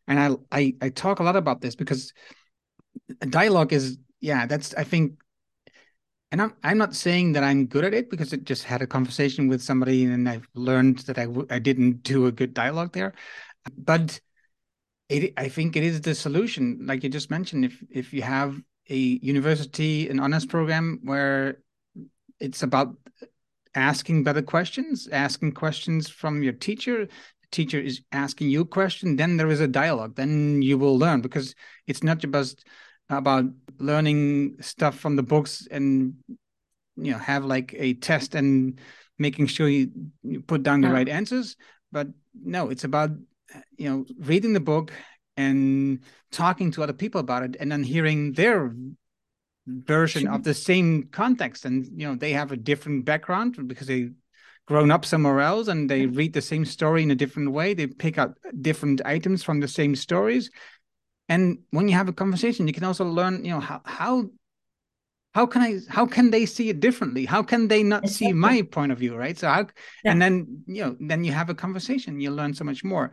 and 0.09 0.19
I, 0.19 0.31
I 0.51 0.75
i 0.81 0.89
talk 0.89 1.21
a 1.21 1.23
lot 1.23 1.37
about 1.37 1.61
this 1.61 1.75
because 1.75 2.15
dialogue 3.29 3.75
is 3.75 3.99
yeah 4.21 4.47
that's 4.47 4.75
i 4.77 4.85
think 4.85 5.13
and 6.33 6.43
I'm 6.43 6.55
I'm 6.63 6.79
not 6.79 6.95
saying 6.95 7.33
that 7.33 7.45
I'm 7.45 7.67
good 7.67 7.85
at 7.85 7.95
it 7.95 8.11
because 8.11 8.33
I 8.33 8.37
just 8.37 8.65
had 8.65 8.83
a 8.83 8.87
conversation 8.87 9.49
with 9.49 9.63
somebody 9.63 10.05
and 10.05 10.29
I've 10.29 10.49
learned 10.55 10.99
that 11.01 11.19
I 11.19 11.27
w- 11.27 11.47
I 11.51 11.59
didn't 11.59 12.03
do 12.03 12.27
a 12.27 12.33
good 12.33 12.55
dialogue 12.55 12.93
there, 12.93 13.15
but 13.77 14.21
it 15.09 15.35
I 15.37 15.49
think 15.49 15.77
it 15.77 15.83
is 15.83 16.01
the 16.01 16.15
solution. 16.15 16.81
Like 16.87 17.03
you 17.03 17.11
just 17.11 17.31
mentioned, 17.31 17.65
if 17.65 17.83
if 17.91 18.13
you 18.13 18.23
have 18.23 18.61
a 18.89 18.97
university 18.97 20.09
an 20.09 20.21
honors 20.21 20.47
program 20.47 21.01
where 21.05 21.59
it's 22.41 22.63
about 22.63 22.97
asking 23.75 24.25
better 24.25 24.43
questions, 24.43 25.09
asking 25.13 25.53
questions 25.53 26.09
from 26.09 26.43
your 26.43 26.53
teacher. 26.53 27.07
The 27.07 27.49
teacher 27.51 27.81
is 27.81 28.03
asking 28.13 28.51
you 28.51 28.63
a 28.63 28.67
question, 28.67 29.17
then 29.17 29.37
there 29.37 29.49
is 29.51 29.61
a 29.61 29.69
dialogue. 29.69 30.17
Then 30.17 30.63
you 30.63 30.79
will 30.79 30.99
learn 30.99 31.21
because 31.21 31.55
it's 31.87 32.03
not 32.03 32.19
just 32.19 32.65
about 33.19 33.45
learning 33.79 34.57
stuff 34.61 34.99
from 34.99 35.17
the 35.17 35.23
books 35.23 35.67
and 35.71 36.15
you 36.97 37.13
know 37.13 37.19
have 37.19 37.45
like 37.45 37.75
a 37.77 37.95
test 37.95 38.35
and 38.35 38.79
making 39.19 39.47
sure 39.47 39.69
you, 39.69 39.91
you 40.23 40.41
put 40.41 40.63
down 40.63 40.81
the 40.81 40.89
yeah. 40.89 40.95
right 40.95 41.09
answers. 41.09 41.57
But 41.93 42.09
no, 42.43 42.71
it's 42.71 42.85
about 42.85 43.11
you 43.77 43.91
know 43.91 44.05
reading 44.19 44.53
the 44.53 44.61
book 44.61 44.93
and 45.37 46.01
talking 46.31 46.71
to 46.73 46.83
other 46.83 46.93
people 46.93 47.21
about 47.21 47.43
it 47.43 47.57
and 47.59 47.73
then 47.73 47.83
hearing 47.83 48.33
their 48.33 48.75
version 49.67 50.27
of 50.29 50.43
the 50.43 50.55
same 50.55 51.09
context. 51.11 51.65
And 51.65 51.87
you 51.95 52.07
know 52.07 52.15
they 52.15 52.33
have 52.33 52.53
a 52.53 52.57
different 52.57 53.05
background 53.05 53.57
because 53.67 53.87
they 53.87 54.11
grown 54.67 54.91
up 54.93 55.05
somewhere 55.05 55.41
else 55.41 55.67
and 55.67 55.91
they 55.91 56.07
read 56.07 56.33
the 56.33 56.41
same 56.41 56.65
story 56.65 57.03
in 57.03 57.11
a 57.11 57.17
different 57.17 57.51
way. 57.51 57.75
They 57.75 57.89
pick 57.89 58.19
up 58.19 58.39
different 58.61 59.03
items 59.05 59.43
from 59.43 59.59
the 59.59 59.67
same 59.67 59.97
stories 59.97 60.51
and 61.31 61.61
when 61.71 61.89
you 61.89 61.95
have 61.95 62.09
a 62.11 62.13
conversation 62.13 62.69
you 62.69 62.75
can 62.75 62.85
also 62.85 63.07
learn 63.07 63.43
you 63.45 63.51
know 63.51 63.61
how 63.61 63.81
how 63.87 64.29
how 65.35 65.47
can 65.47 65.63
i 65.63 65.79
how 65.89 66.07
can 66.07 66.31
they 66.31 66.45
see 66.45 66.71
it 66.71 66.81
differently? 66.81 67.25
How 67.25 67.43
can 67.43 67.69
they 67.69 67.83
not 67.83 68.05
exactly. 68.05 68.27
see 68.27 68.33
my 68.33 68.63
point 68.63 68.93
of 68.93 68.99
view 68.99 69.17
right? 69.17 69.39
So 69.39 69.49
how 69.49 69.67
yeah. 70.05 70.13
and 70.13 70.21
then 70.21 70.65
you 70.67 70.85
know 70.85 70.97
then 71.01 71.25
you 71.25 71.33
have 71.33 71.51
a 71.51 71.55
conversation 71.55 72.21
you 72.21 72.31
learn 72.31 72.55
so 72.55 72.65
much 72.65 72.83
more. 72.83 73.13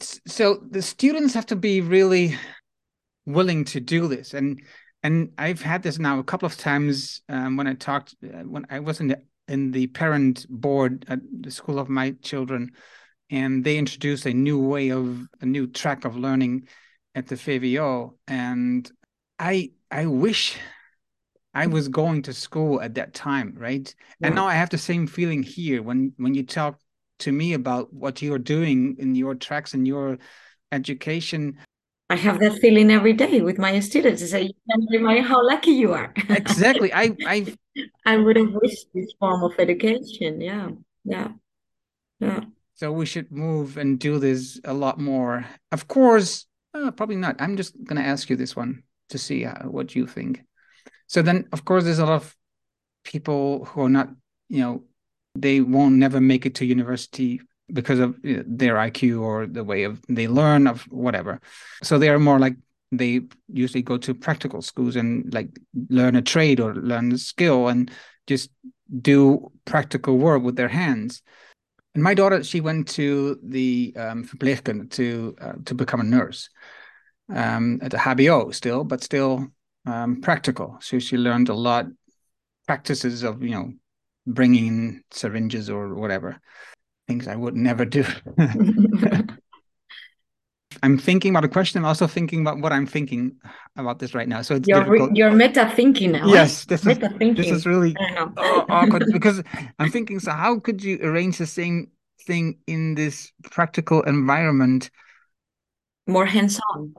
So 0.00 0.62
the 0.70 0.82
students 0.82 1.34
have 1.34 1.46
to 1.46 1.56
be 1.56 1.80
really 1.80 2.36
willing 3.26 3.64
to 3.66 3.80
do 3.80 4.06
this. 4.08 4.34
And 4.34 4.62
and 5.02 5.32
I've 5.38 5.62
had 5.62 5.82
this 5.82 5.98
now 5.98 6.20
a 6.20 6.24
couple 6.24 6.46
of 6.46 6.56
times 6.56 7.22
um, 7.28 7.56
when 7.56 7.66
I 7.66 7.74
talked 7.74 8.14
uh, 8.22 8.44
when 8.44 8.66
I 8.70 8.78
was 8.78 9.00
in 9.00 9.08
the 9.08 9.22
in 9.48 9.72
the 9.72 9.88
parent 9.88 10.46
board 10.48 11.04
at 11.08 11.18
the 11.40 11.50
school 11.50 11.80
of 11.80 11.88
my 11.88 12.12
children, 12.22 12.72
and 13.32 13.64
they 13.64 13.78
introduced 13.78 14.26
a 14.26 14.32
new 14.32 14.58
way 14.60 14.90
of 14.90 15.26
a 15.40 15.46
new 15.46 15.66
track 15.66 16.04
of 16.04 16.16
learning 16.16 16.68
at 17.14 17.26
the 17.26 17.34
VWO, 17.34 18.12
and 18.28 18.88
I 19.38 19.72
I 19.90 20.06
wish 20.06 20.56
I 21.54 21.66
was 21.66 21.88
going 21.88 22.22
to 22.22 22.32
school 22.32 22.80
at 22.80 22.94
that 22.94 23.14
time, 23.14 23.54
right? 23.56 23.92
Yeah. 24.20 24.28
And 24.28 24.36
now 24.36 24.46
I 24.46 24.54
have 24.54 24.70
the 24.70 24.78
same 24.78 25.06
feeling 25.06 25.42
here 25.42 25.82
when 25.82 26.12
when 26.18 26.34
you 26.34 26.44
talk 26.44 26.78
to 27.20 27.32
me 27.32 27.54
about 27.54 27.92
what 27.92 28.20
you're 28.20 28.38
doing 28.38 28.96
in 28.98 29.14
your 29.14 29.34
tracks 29.34 29.74
and 29.74 29.86
your 29.88 30.18
education 30.70 31.58
I 32.10 32.16
have 32.16 32.40
that 32.40 32.58
feeling 32.60 32.90
every 32.90 33.14
day 33.14 33.40
with 33.40 33.56
my 33.56 33.80
students. 33.80 34.22
I 34.22 34.26
say, 34.26 34.42
you 34.42 34.52
can't 34.68 34.84
imagine 34.92 35.24
how 35.24 35.42
lucky 35.46 35.70
you 35.70 35.94
are. 35.94 36.12
exactly. 36.28 36.92
I 36.92 37.16
I 37.26 37.56
I 38.04 38.18
would 38.18 38.36
have 38.36 38.52
wished 38.52 38.88
this 38.92 39.14
form 39.18 39.42
of 39.42 39.52
education. 39.58 40.42
Yeah. 40.42 40.68
Yeah. 41.04 41.28
Yeah. 42.20 42.40
So 42.82 42.90
we 42.90 43.06
should 43.06 43.30
move 43.30 43.76
and 43.76 43.96
do 43.96 44.18
this 44.18 44.58
a 44.64 44.74
lot 44.74 44.98
more. 44.98 45.46
Of 45.70 45.86
course, 45.86 46.46
uh, 46.74 46.90
probably 46.90 47.14
not. 47.14 47.36
I'm 47.38 47.56
just 47.56 47.76
going 47.84 48.02
to 48.02 48.08
ask 48.08 48.28
you 48.28 48.34
this 48.34 48.56
one 48.56 48.82
to 49.10 49.18
see 49.18 49.44
uh, 49.44 49.68
what 49.68 49.94
you 49.94 50.04
think. 50.04 50.42
So 51.06 51.22
then, 51.22 51.46
of 51.52 51.64
course, 51.64 51.84
there's 51.84 52.00
a 52.00 52.06
lot 52.06 52.16
of 52.16 52.36
people 53.04 53.66
who 53.66 53.82
are 53.82 53.88
not, 53.88 54.08
you 54.48 54.62
know, 54.62 54.82
they 55.36 55.60
won't 55.60 55.94
never 55.94 56.20
make 56.20 56.44
it 56.44 56.56
to 56.56 56.66
university 56.66 57.40
because 57.72 58.00
of 58.00 58.16
their 58.20 58.74
IQ 58.74 59.22
or 59.22 59.46
the 59.46 59.62
way 59.62 59.84
of 59.84 60.02
they 60.08 60.26
learn 60.26 60.66
of 60.66 60.82
whatever. 60.90 61.40
So 61.84 62.00
they 62.00 62.08
are 62.08 62.18
more 62.18 62.40
like 62.40 62.56
they 62.90 63.20
usually 63.46 63.82
go 63.82 63.96
to 63.98 64.12
practical 64.12 64.60
schools 64.60 64.96
and 64.96 65.32
like 65.32 65.56
learn 65.88 66.16
a 66.16 66.22
trade 66.22 66.58
or 66.58 66.74
learn 66.74 67.12
a 67.12 67.18
skill 67.18 67.68
and 67.68 67.92
just 68.26 68.50
do 69.00 69.52
practical 69.66 70.18
work 70.18 70.42
with 70.42 70.56
their 70.56 70.66
hands. 70.66 71.22
And 71.94 72.02
my 72.02 72.14
daughter, 72.14 72.42
she 72.42 72.60
went 72.60 72.88
to 72.88 73.38
the 73.42 73.92
um, 73.96 74.24
to 74.24 75.36
uh, 75.40 75.52
to 75.64 75.74
become 75.74 76.00
a 76.00 76.04
nurse 76.04 76.48
um, 77.28 77.80
at 77.82 77.90
the 77.90 77.98
HBO 77.98 78.50
still, 78.54 78.84
but 78.84 79.02
still 79.02 79.48
um, 79.86 80.20
practical. 80.20 80.78
So 80.80 80.98
she 80.98 81.16
learned 81.16 81.48
a 81.48 81.54
lot 81.54 81.86
practices 82.66 83.22
of 83.22 83.42
you 83.42 83.50
know 83.50 83.72
bringing 84.26 84.66
in 84.66 85.04
syringes 85.10 85.68
or 85.68 85.94
whatever 85.94 86.40
things 87.08 87.28
I 87.28 87.36
would 87.36 87.56
never 87.56 87.84
do. 87.84 88.04
I'm 90.82 90.98
thinking 90.98 91.30
about 91.30 91.44
a 91.44 91.48
question. 91.48 91.78
I'm 91.78 91.84
also 91.84 92.06
thinking 92.06 92.40
about 92.40 92.58
what 92.58 92.72
I'm 92.72 92.86
thinking 92.86 93.36
about 93.76 93.98
this 93.98 94.14
right 94.14 94.28
now. 94.28 94.42
So 94.42 94.56
it's 94.56 94.68
you're 94.68 94.84
difficult. 94.84 95.16
you're 95.16 95.32
meta 95.32 95.70
thinking 95.74 96.12
now. 96.12 96.26
Yes, 96.26 96.64
this 96.66 96.84
meta 96.84 97.06
is 97.06 97.16
thinking. 97.18 97.34
this 97.34 97.50
is 97.50 97.66
really 97.66 97.94
awkward 98.68 99.06
because 99.12 99.42
I'm 99.78 99.90
thinking. 99.90 100.18
So 100.20 100.32
how 100.32 100.58
could 100.60 100.82
you 100.82 100.98
arrange 101.02 101.38
the 101.38 101.46
same 101.46 101.90
thing 102.26 102.58
in 102.66 102.94
this 102.94 103.32
practical 103.50 104.02
environment? 104.02 104.90
More 106.06 106.26
hands-on. 106.26 106.94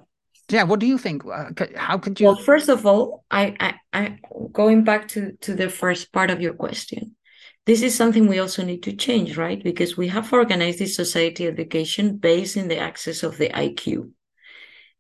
Yeah. 0.49 0.63
What 0.63 0.80
do 0.80 0.86
you 0.86 0.97
think? 0.97 1.24
Uh, 1.26 1.49
how 1.76 1.97
could 1.97 2.19
you? 2.19 2.28
Well, 2.28 2.36
first 2.36 2.69
of 2.69 2.86
all, 2.86 3.24
I, 3.32 3.55
I, 3.59 3.74
I 3.93 4.19
going 4.51 4.84
back 4.84 5.07
to 5.09 5.34
to 5.41 5.55
the 5.55 5.69
first 5.69 6.11
part 6.11 6.30
of 6.30 6.41
your 6.41 6.53
question 6.53 7.15
this 7.66 7.82
is 7.82 7.95
something 7.95 8.28
we 8.28 8.39
also 8.39 8.64
need 8.64 8.84
to 8.84 8.95
change, 8.95 9.38
right? 9.38 9.64
Because 9.64 9.95
we 9.95 10.09
have 10.09 10.34
organized 10.34 10.80
this 10.80 10.95
society 10.95 11.47
education 11.47 12.18
based 12.18 12.57
in 12.57 12.68
the 12.68 12.78
access 12.78 13.24
of 13.24 13.38
the 13.38 13.49
IQ. 13.49 14.11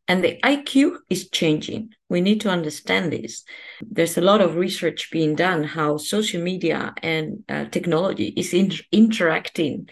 And 0.07 0.23
the 0.23 0.37
IQ 0.43 0.97
is 1.09 1.29
changing. 1.29 1.93
We 2.09 2.21
need 2.21 2.41
to 2.41 2.49
understand 2.49 3.11
this. 3.11 3.43
There's 3.81 4.17
a 4.17 4.21
lot 4.21 4.41
of 4.41 4.55
research 4.55 5.09
being 5.11 5.35
done 5.35 5.63
how 5.63 5.97
social 5.97 6.41
media 6.41 6.93
and 7.01 7.43
uh, 7.47 7.65
technology 7.65 8.33
is 8.35 8.53
in- 8.53 8.73
interacting 8.91 9.89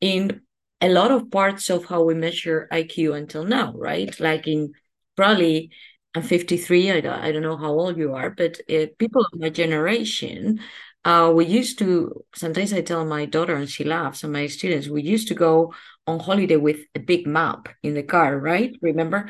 in 0.00 0.40
a 0.80 0.88
lot 0.88 1.10
of 1.10 1.30
parts 1.30 1.70
of 1.70 1.86
how 1.86 2.02
we 2.02 2.14
measure 2.14 2.68
IQ 2.70 3.14
until 3.16 3.44
now, 3.44 3.72
right? 3.76 4.18
Like 4.18 4.46
in 4.46 4.72
probably 5.16 5.70
I'm 6.14 6.22
53. 6.22 6.92
I 6.92 7.00
don't, 7.00 7.18
I 7.18 7.32
don't 7.32 7.42
know 7.42 7.56
how 7.56 7.72
old 7.72 7.96
you 7.96 8.14
are, 8.14 8.30
but 8.30 8.60
uh, 8.70 8.86
people 8.98 9.22
of 9.24 9.40
my 9.40 9.50
generation 9.50 10.60
uh, 11.04 11.30
we 11.34 11.44
used 11.44 11.78
to 11.78 12.24
sometimes 12.34 12.72
i 12.72 12.80
tell 12.80 13.04
my 13.04 13.24
daughter 13.24 13.54
and 13.54 13.68
she 13.68 13.84
laughs 13.84 14.22
and 14.22 14.32
my 14.32 14.46
students 14.46 14.88
we 14.88 15.02
used 15.02 15.28
to 15.28 15.34
go 15.34 15.72
on 16.06 16.20
holiday 16.20 16.56
with 16.56 16.80
a 16.94 16.98
big 17.00 17.26
map 17.26 17.68
in 17.82 17.94
the 17.94 18.02
car 18.02 18.38
right? 18.38 18.76
Remember? 18.82 19.28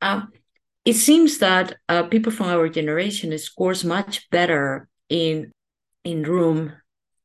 Um, 0.00 0.32
it 0.84 0.94
seems 0.94 1.38
that 1.38 1.76
uh, 1.88 2.04
people 2.04 2.30
from 2.30 2.48
our 2.48 2.68
generation 2.68 3.36
scores 3.38 3.84
much 3.84 4.28
better 4.30 4.88
in 5.08 5.50
in 6.04 6.22
room 6.22 6.72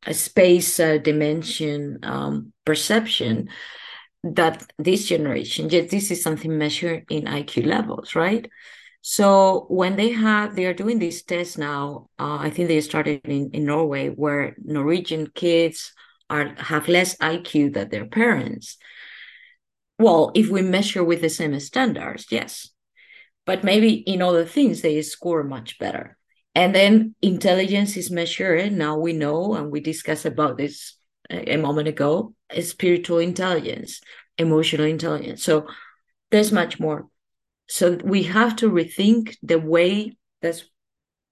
a 0.05 0.13
space 0.13 0.79
uh, 0.79 0.97
dimension 0.97 1.99
um, 2.03 2.53
perception 2.65 3.49
that 4.23 4.71
this 4.77 5.05
generation. 5.05 5.69
Yet 5.69 5.89
this 5.89 6.09
is 6.09 6.23
something 6.23 6.57
measured 6.57 7.05
in 7.09 7.23
iq 7.25 7.65
levels 7.65 8.15
right 8.15 8.49
so 9.01 9.65
when 9.69 9.95
they 9.95 10.11
have, 10.11 10.55
they 10.55 10.65
are 10.65 10.73
doing 10.73 10.99
these 10.99 11.23
tests 11.23 11.57
now. 11.57 12.09
Uh, 12.19 12.37
I 12.39 12.49
think 12.49 12.67
they 12.67 12.81
started 12.81 13.21
in, 13.23 13.49
in 13.51 13.65
Norway, 13.65 14.09
where 14.09 14.55
Norwegian 14.63 15.27
kids 15.27 15.93
are 16.29 16.53
have 16.57 16.87
less 16.87 17.15
IQ 17.17 17.73
than 17.73 17.89
their 17.89 18.05
parents. 18.05 18.77
Well, 19.97 20.31
if 20.35 20.49
we 20.49 20.61
measure 20.61 21.03
with 21.03 21.21
the 21.21 21.29
same 21.29 21.57
standards, 21.59 22.27
yes, 22.29 22.69
but 23.45 23.63
maybe 23.63 23.93
in 23.93 24.21
other 24.21 24.45
things 24.45 24.81
they 24.81 25.01
score 25.01 25.43
much 25.43 25.79
better. 25.79 26.17
And 26.55 26.75
then 26.75 27.15
intelligence 27.21 27.95
is 27.95 28.11
measured. 28.11 28.73
Now 28.73 28.97
we 28.97 29.13
know, 29.13 29.53
and 29.55 29.71
we 29.71 29.79
discussed 29.79 30.25
about 30.25 30.57
this 30.57 30.97
a, 31.29 31.53
a 31.53 31.57
moment 31.57 31.87
ago: 31.87 32.33
spiritual 32.61 33.19
intelligence, 33.19 34.01
emotional 34.37 34.87
intelligence. 34.87 35.41
So 35.41 35.67
there's 36.31 36.51
much 36.51 36.81
more 36.81 37.07
so 37.69 37.97
we 38.03 38.23
have 38.23 38.55
to 38.57 38.69
rethink 38.69 39.37
the 39.43 39.59
way 39.59 40.17
that 40.41 40.63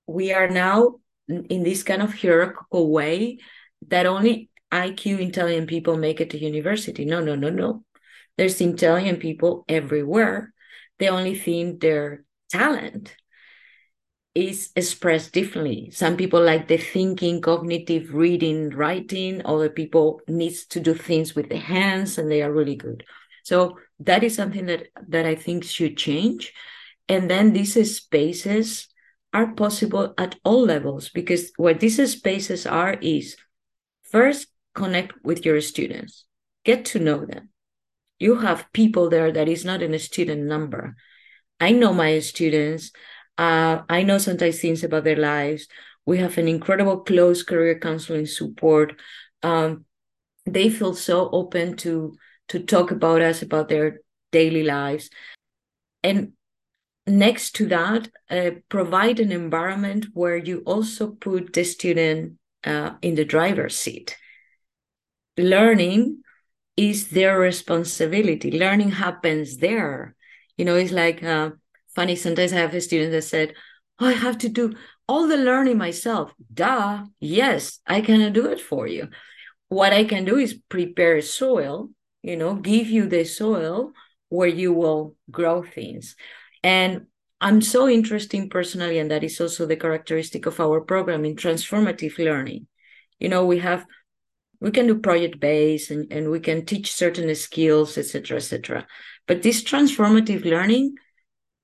we 0.06 0.32
are 0.32 0.48
now 0.48 0.96
in 1.28 1.64
this 1.64 1.84
kind 1.84 2.02
of 2.02 2.14
hierarchical 2.14 2.92
way 2.92 3.40
that 3.88 4.06
only 4.06 4.50
IQ 4.72 5.20
intelligent 5.20 5.68
people 5.68 5.98
make 5.98 6.22
it 6.22 6.30
to 6.30 6.38
university. 6.38 7.06
No, 7.06 7.22
no, 7.22 7.36
no, 7.36 7.50
no. 7.50 7.84
There's 8.38 8.62
intelligent 8.62 9.20
people 9.20 9.66
everywhere. 9.68 10.54
The 11.00 11.08
only 11.08 11.38
thing 11.38 11.80
their 11.80 12.24
talent 12.50 13.16
is 14.36 14.70
expressed 14.76 15.34
differently. 15.34 15.90
Some 15.92 16.18
people 16.18 16.42
like 16.44 16.68
the 16.68 16.78
thinking, 16.78 17.42
cognitive, 17.42 18.14
reading, 18.14 18.70
writing. 18.70 19.42
Other 19.44 19.70
people 19.70 20.22
needs 20.28 20.68
to 20.68 20.80
do 20.80 20.94
things 20.94 21.36
with 21.36 21.50
the 21.50 21.58
hands, 21.58 22.20
and 22.20 22.30
they 22.30 22.44
are 22.44 22.52
really 22.52 22.76
good. 22.76 23.04
So 23.48 23.80
that 24.00 24.24
is 24.24 24.36
something 24.36 24.66
that 24.66 24.88
that 25.08 25.26
I 25.26 25.36
think 25.36 25.64
should 25.64 25.96
change. 25.96 26.52
And 27.08 27.32
then 27.32 27.54
these 27.54 27.80
spaces 27.96 28.90
are 29.32 29.54
possible 29.54 30.14
at 30.18 30.36
all 30.44 30.66
levels 30.66 31.08
because 31.08 31.54
what 31.56 31.80
these 31.80 31.96
spaces 32.12 32.68
are 32.68 32.96
is 33.00 33.38
first 34.04 34.48
connect 34.76 35.14
with 35.24 35.46
your 35.46 35.62
students, 35.62 36.26
get 36.66 36.84
to 36.92 37.00
know 37.00 37.24
them. 37.26 37.48
You 38.20 38.36
have 38.44 38.68
people 38.74 39.10
there 39.10 39.32
that 39.32 39.48
is 39.48 39.64
not 39.64 39.82
in 39.82 39.94
a 39.94 40.00
student 40.00 40.44
number. 40.44 40.98
I 41.58 41.72
know 41.72 41.94
my 41.94 42.20
students. 42.20 42.92
Uh, 43.38 43.84
I 43.88 44.04
know 44.04 44.18
sometimes 44.18 44.60
things 44.60 44.84
about 44.84 45.06
their 45.06 45.24
lives. 45.24 45.70
We 46.06 46.18
have 46.18 46.38
an 46.38 46.50
incredible 46.50 47.00
close 47.00 47.44
career 47.44 47.80
counseling 47.80 48.26
support. 48.26 49.00
Um, 49.42 49.86
they 50.46 50.70
feel 50.70 50.94
so 50.96 51.30
open 51.32 51.78
to 51.88 52.18
to 52.50 52.60
talk 52.60 52.92
about 52.92 53.22
us, 53.22 53.42
about 53.42 53.70
their 53.70 54.02
daily 54.32 54.64
lives. 54.64 55.10
And 56.04 56.34
next 57.06 57.56
to 57.56 57.68
that, 57.68 58.10
uh, 58.30 58.52
provide 58.70 59.20
an 59.20 59.32
environment 59.32 60.08
where 60.14 60.38
you 60.38 60.64
also 60.66 61.10
put 61.12 61.54
the 61.54 61.64
student 61.64 62.34
uh, 62.64 62.92
in 63.02 63.16
the 63.16 63.26
driver's 63.26 63.78
seat. 63.78 64.18
Learning 65.38 66.22
is 66.76 67.10
their 67.10 67.40
responsibility. 67.40 68.52
Learning 68.52 68.92
happens 68.92 69.58
there. 69.58 70.16
You 70.58 70.66
know, 70.66 70.76
it's 70.76 70.92
like 70.92 71.24
uh, 71.24 71.52
funny. 71.96 72.16
Sometimes 72.16 72.54
I 72.54 72.58
have 72.58 72.74
a 72.74 72.82
student 72.82 73.12
that 73.12 73.24
said, 73.24 73.54
oh, 74.00 74.08
I 74.08 74.14
have 74.14 74.38
to 74.40 74.50
do 74.50 74.76
all 75.08 75.28
the 75.28 75.38
learning 75.38 75.78
myself. 75.78 76.32
Duh. 76.54 77.06
Yes, 77.20 77.80
I 77.88 78.02
cannot 78.02 78.34
do 78.34 78.48
it 78.48 78.62
for 78.62 78.88
you. 78.88 79.10
What 79.70 79.94
I 79.94 80.04
can 80.04 80.26
do 80.26 80.38
is 80.38 80.60
prepare 80.70 81.22
soil 81.22 81.90
you 82.22 82.36
know, 82.36 82.56
give 82.56 82.88
you 82.88 83.08
the 83.08 83.24
soil 83.24 83.94
where 84.30 84.48
you 84.48 84.74
will 84.74 85.16
grow 85.32 85.64
things. 85.64 86.16
And 86.64 87.08
I'm 87.40 87.62
so 87.62 87.88
interested 87.88 88.50
personally, 88.50 88.98
and 89.00 89.12
that 89.12 89.24
is 89.24 89.40
also 89.40 89.66
the 89.66 89.76
characteristic 89.76 90.46
of 90.46 90.60
our 90.60 90.82
program 90.82 91.24
in 91.24 91.36
transformative 91.36 92.18
learning. 92.18 92.68
You 93.20 93.30
know, 93.30 93.46
we 93.46 93.60
have 93.60 93.86
we 94.60 94.72
can 94.72 94.88
do 94.88 95.00
project 95.00 95.40
based 95.40 95.92
and, 95.92 96.12
and 96.12 96.32
we 96.32 96.40
can 96.40 96.66
teach 96.66 96.92
certain 96.92 97.34
skills, 97.36 97.96
etc., 97.98 98.38
etc. 98.38 98.88
But 99.28 99.44
this 99.44 99.64
transformative 99.64 100.46
learning, 100.46 100.96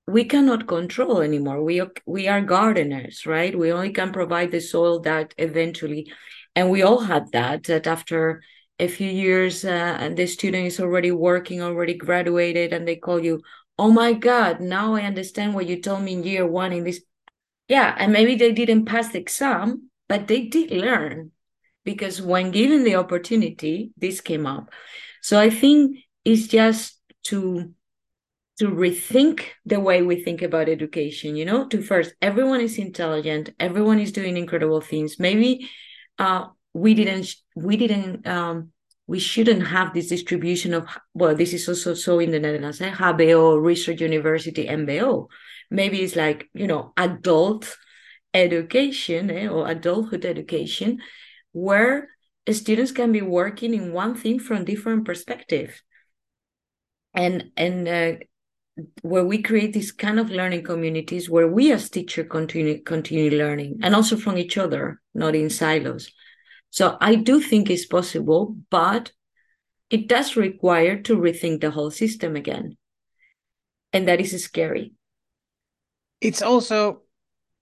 we 0.08 0.26
cannot 0.26 0.68
control 0.68 1.22
anymore. 1.22 1.64
We 1.64 1.82
we 2.06 2.28
are 2.28 2.42
gardeners, 2.42 3.26
right? 3.26 3.58
We 3.58 3.72
only 3.72 3.92
can 3.92 4.12
provide 4.12 4.52
the 4.52 4.60
soil 4.60 5.00
that 5.02 5.34
eventually, 5.38 6.12
and 6.56 6.70
we 6.70 6.84
all 6.84 7.00
had 7.00 7.32
that 7.32 7.64
that 7.64 7.88
after 7.88 8.44
a 8.80 8.88
few 8.88 9.10
years 9.10 9.64
uh, 9.66 9.98
and 10.00 10.18
the 10.18 10.26
student 10.26 10.68
is 10.68 10.80
already 10.80 11.12
working, 11.12 11.62
already 11.62 11.94
graduated, 11.94 12.74
and 12.74 12.88
they 12.88 12.96
call 12.96 13.20
you, 13.20 13.42
oh 13.78 13.92
my 13.92 14.14
God, 14.14 14.60
now 14.60 14.96
I 14.96 15.04
understand 15.04 15.54
what 15.54 15.68
you 15.68 15.82
told 15.82 16.04
me 16.04 16.14
in 16.14 16.24
year 16.24 16.48
one 16.48 16.74
in 16.74 16.84
this. 16.84 17.02
Yeah, 17.68 17.96
and 17.98 18.12
maybe 18.12 18.36
they 18.36 18.52
didn't 18.52 18.86
pass 18.86 19.10
the 19.10 19.20
exam, 19.20 19.90
but 20.10 20.28
they 20.28 20.48
did 20.48 20.72
learn 20.72 21.32
because 21.86 22.22
when 22.22 22.52
given 22.52 22.84
the 22.84 22.96
opportunity, 22.96 23.92
this 23.98 24.22
came 24.22 24.46
up. 24.46 24.70
So 25.22 25.40
I 25.40 25.50
think 25.50 25.98
it's 26.26 26.48
just 26.48 27.00
to 27.26 27.74
to 28.60 28.70
rethink 28.70 29.46
the 29.66 29.80
way 29.80 30.02
we 30.04 30.24
think 30.24 30.42
about 30.42 30.70
education 30.70 31.36
you 31.36 31.44
know 31.44 31.68
to 31.68 31.82
first 31.82 32.14
everyone 32.22 32.62
is 32.62 32.78
intelligent 32.78 33.50
everyone 33.60 34.00
is 34.00 34.12
doing 34.12 34.38
incredible 34.38 34.80
things 34.80 35.20
maybe 35.20 35.68
uh, 36.20 36.46
we 36.74 36.94
didn't 36.94 37.36
we 37.56 37.78
didn't 37.78 38.28
um, 38.28 38.72
we 39.08 39.20
shouldn't 39.20 39.68
have 39.68 39.94
this 39.94 40.08
distribution 40.08 40.74
of 40.74 40.88
well 41.14 41.36
this 41.36 41.54
is 41.54 41.68
also 41.68 41.94
so 41.94 42.20
in 42.20 42.32
the 42.32 42.40
netherlands 42.40 42.82
eh? 42.82 42.92
hbo 42.92 43.62
research 43.62 44.02
university 44.02 44.66
mbo 44.66 45.28
maybe 45.70 46.02
it's 46.02 46.16
like 46.16 46.50
you 46.54 46.68
know 46.68 46.94
adult 46.98 47.78
education 48.34 49.30
eh? 49.30 49.48
or 49.48 49.68
adulthood 49.68 50.26
education 50.26 51.00
where 51.52 52.10
students 52.52 52.92
can 52.92 53.12
be 53.12 53.22
working 53.22 53.74
in 53.74 53.94
one 53.94 54.16
thing 54.16 54.40
from 54.40 54.66
different 54.66 55.06
perspective 55.06 55.82
and 57.14 57.52
and 57.56 57.88
uh, 57.88 58.14
where 59.04 59.24
we 59.24 59.42
create 59.42 59.74
these 59.74 59.92
kind 59.92 60.20
of 60.20 60.32
learning 60.32 60.64
communities 60.64 61.30
where 61.30 61.48
we 61.48 61.72
as 61.72 61.90
teacher 61.90 62.24
continue 62.24 62.82
continue 62.82 63.30
learning 63.38 63.80
and 63.84 63.94
also 63.94 64.18
from 64.18 64.38
each 64.38 64.58
other 64.58 65.00
not 65.14 65.36
in 65.36 65.50
silos 65.50 66.12
so 66.74 66.98
I 67.00 67.14
do 67.14 67.40
think 67.40 67.70
it's 67.70 67.86
possible, 67.86 68.58
but 68.72 69.12
it 69.92 70.08
does 70.08 70.36
require 70.36 71.00
to 71.04 71.16
rethink 71.16 71.62
the 71.62 71.70
whole 71.70 71.92
system 71.92 72.36
again. 72.36 72.78
And 73.94 74.08
that 74.08 74.20
is 74.20 74.44
scary. 74.44 74.94
it's 76.20 76.42
also 76.42 77.02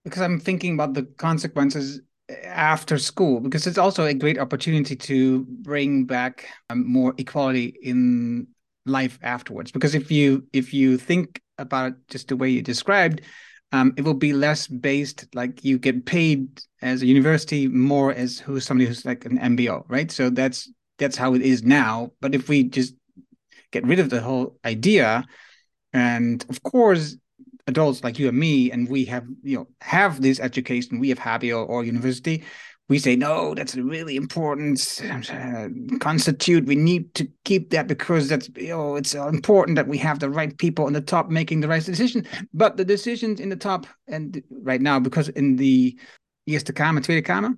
because 0.04 0.22
I'm 0.22 0.40
thinking 0.40 0.74
about 0.74 0.94
the 0.94 1.02
consequences 1.02 2.00
after 2.46 2.96
school 2.96 3.40
because 3.40 3.66
it's 3.66 3.76
also 3.76 4.04
a 4.06 4.14
great 4.14 4.38
opportunity 4.38 4.96
to 4.96 5.44
bring 5.44 6.06
back 6.06 6.48
um, 6.70 6.90
more 6.90 7.12
equality 7.18 7.76
in 7.82 8.46
life 8.86 9.18
afterwards 9.22 9.70
because 9.70 9.94
if 9.94 10.10
you 10.10 10.46
if 10.54 10.72
you 10.72 10.96
think 10.96 11.42
about 11.58 11.92
just 12.08 12.28
the 12.28 12.36
way 12.36 12.48
you 12.48 12.62
described 12.62 13.20
um, 13.72 13.94
it 13.96 14.04
will 14.04 14.14
be 14.14 14.32
less 14.32 14.66
based 14.66 15.26
like 15.34 15.64
you 15.64 15.78
get 15.78 16.04
paid 16.04 16.48
as 16.82 17.02
a 17.02 17.06
university 17.06 17.66
more 17.68 18.12
as 18.12 18.38
who's 18.38 18.64
somebody 18.64 18.86
who's 18.86 19.04
like 19.04 19.24
an 19.24 19.38
mbo 19.38 19.84
right? 19.88 20.10
So 20.10 20.30
that's 20.30 20.70
that's 20.98 21.16
how 21.16 21.34
it 21.34 21.42
is 21.42 21.62
now. 21.62 22.12
But 22.20 22.34
if 22.34 22.48
we 22.48 22.64
just 22.64 22.94
get 23.70 23.86
rid 23.86 23.98
of 23.98 24.10
the 24.10 24.20
whole 24.20 24.58
idea 24.64 25.24
and 25.92 26.44
of 26.48 26.62
course 26.62 27.16
adults 27.66 28.02
like 28.02 28.18
you 28.18 28.28
and 28.28 28.38
me, 28.38 28.70
and 28.70 28.88
we 28.88 29.04
have 29.06 29.26
you 29.42 29.58
know 29.58 29.68
have 29.80 30.20
this 30.20 30.40
education, 30.40 30.98
we 30.98 31.08
have 31.10 31.18
HBO 31.18 31.68
or 31.68 31.84
university, 31.84 32.44
we 32.92 32.98
say 32.98 33.16
no, 33.16 33.54
that's 33.54 33.74
a 33.74 33.82
really 33.82 34.16
important 34.16 35.00
uh, 35.30 35.68
constitute. 35.98 36.66
We 36.66 36.76
need 36.76 37.14
to 37.14 37.26
keep 37.46 37.70
that 37.70 37.86
because 37.86 38.28
that's 38.28 38.50
you 38.54 38.68
know 38.68 38.96
it's 38.96 39.14
important 39.14 39.76
that 39.76 39.88
we 39.88 39.96
have 39.96 40.18
the 40.18 40.28
right 40.28 40.56
people 40.58 40.84
on 40.84 40.92
the 40.92 41.00
top 41.00 41.30
making 41.30 41.60
the 41.60 41.68
right 41.68 41.82
decision. 41.82 42.26
But 42.52 42.76
the 42.76 42.84
decisions 42.84 43.40
in 43.40 43.48
the 43.48 43.56
top 43.56 43.86
and 44.08 44.42
right 44.50 44.82
now, 44.82 45.00
because 45.00 45.30
in 45.30 45.56
the 45.56 45.98
Eerste 46.46 46.74
Kamer, 46.74 47.02
Tweede 47.02 47.24
Kamer, 47.24 47.54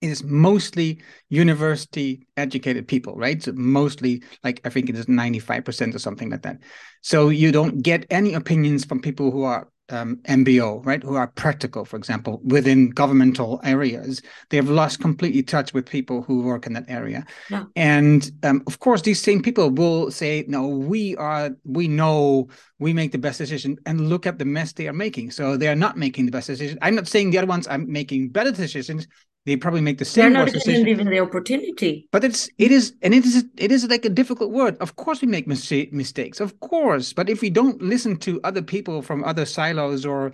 is 0.00 0.22
mostly 0.22 1.02
university 1.28 2.24
educated 2.36 2.86
people, 2.86 3.16
right? 3.16 3.42
So 3.42 3.50
mostly 3.56 4.22
like 4.44 4.60
I 4.64 4.70
think 4.70 4.88
it 4.88 4.94
is 4.94 5.06
95% 5.06 5.92
or 5.92 5.98
something 5.98 6.30
like 6.30 6.42
that. 6.42 6.58
So 7.00 7.30
you 7.30 7.50
don't 7.50 7.82
get 7.82 8.06
any 8.10 8.34
opinions 8.34 8.84
from 8.84 9.00
people 9.00 9.32
who 9.32 9.42
are 9.42 9.66
um, 9.88 10.16
MBO, 10.24 10.84
right? 10.84 11.02
Who 11.02 11.14
are 11.14 11.28
practical, 11.28 11.84
for 11.84 11.96
example, 11.96 12.40
within 12.44 12.90
governmental 12.90 13.60
areas. 13.64 14.22
They 14.50 14.56
have 14.56 14.68
lost 14.68 15.00
completely 15.00 15.42
touch 15.42 15.72
with 15.72 15.86
people 15.86 16.22
who 16.22 16.42
work 16.42 16.66
in 16.66 16.72
that 16.74 16.86
area. 16.88 17.24
Yeah. 17.50 17.64
And 17.76 18.30
um, 18.42 18.62
of 18.66 18.78
course, 18.80 19.02
these 19.02 19.20
same 19.20 19.42
people 19.42 19.70
will 19.70 20.10
say, 20.10 20.44
no, 20.48 20.66
we 20.66 21.16
are, 21.16 21.50
we 21.64 21.88
know 21.88 22.48
we 22.78 22.92
make 22.92 23.12
the 23.12 23.18
best 23.18 23.38
decision 23.38 23.76
and 23.86 24.08
look 24.08 24.26
at 24.26 24.38
the 24.38 24.44
mess 24.44 24.72
they 24.72 24.88
are 24.88 24.92
making. 24.92 25.30
So 25.30 25.56
they 25.56 25.68
are 25.68 25.76
not 25.76 25.96
making 25.96 26.26
the 26.26 26.32
best 26.32 26.48
decision. 26.48 26.78
I'm 26.82 26.94
not 26.94 27.08
saying 27.08 27.30
the 27.30 27.38
other 27.38 27.46
ones 27.46 27.66
are 27.66 27.78
making 27.78 28.30
better 28.30 28.50
decisions 28.50 29.06
they 29.46 29.56
probably 29.56 29.80
make 29.80 29.98
the 29.98 30.04
same 30.04 30.32
They're 30.32 30.44
not 30.44 30.66
even 30.66 30.84
given 30.84 31.08
the 31.08 31.20
opportunity. 31.20 32.08
But 32.10 32.24
it's 32.24 32.50
it 32.58 32.72
is 32.72 32.94
and 33.00 33.14
it 33.14 33.24
is 33.24 33.44
it 33.56 33.70
is 33.70 33.88
like 33.88 34.04
a 34.04 34.10
difficult 34.10 34.50
word. 34.50 34.76
Of 34.78 34.96
course, 34.96 35.22
we 35.22 35.28
make 35.28 35.46
mis- 35.46 35.70
mistakes. 35.92 36.40
Of 36.40 36.58
course, 36.58 37.12
but 37.12 37.30
if 37.30 37.40
we 37.40 37.50
don't 37.50 37.80
listen 37.80 38.16
to 38.18 38.40
other 38.42 38.60
people 38.60 39.02
from 39.02 39.22
other 39.22 39.46
silos 39.46 40.04
or 40.04 40.32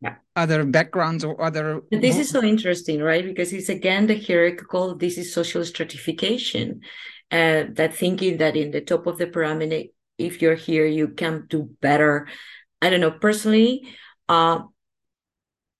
yeah. 0.00 0.16
other 0.34 0.64
backgrounds 0.64 1.24
or 1.24 1.40
other. 1.40 1.82
But 1.90 2.00
this 2.00 2.16
is 2.16 2.30
so 2.30 2.42
interesting, 2.42 3.02
right? 3.02 3.24
Because 3.24 3.52
it's 3.52 3.68
again 3.68 4.06
the 4.06 4.18
hierarchical. 4.18 4.96
This 4.96 5.18
is 5.18 5.32
social 5.32 5.64
stratification. 5.64 6.80
Uh, 7.30 7.64
that 7.72 7.94
thinking 7.94 8.38
that 8.38 8.56
in 8.56 8.70
the 8.70 8.80
top 8.80 9.06
of 9.06 9.18
the 9.18 9.26
pyramid, 9.26 9.88
if 10.16 10.40
you're 10.40 10.54
here, 10.54 10.86
you 10.86 11.08
can 11.08 11.46
do 11.48 11.68
better. 11.80 12.28
I 12.80 12.88
don't 12.88 13.00
know 13.00 13.10
personally. 13.10 13.94
Uh, 14.28 14.60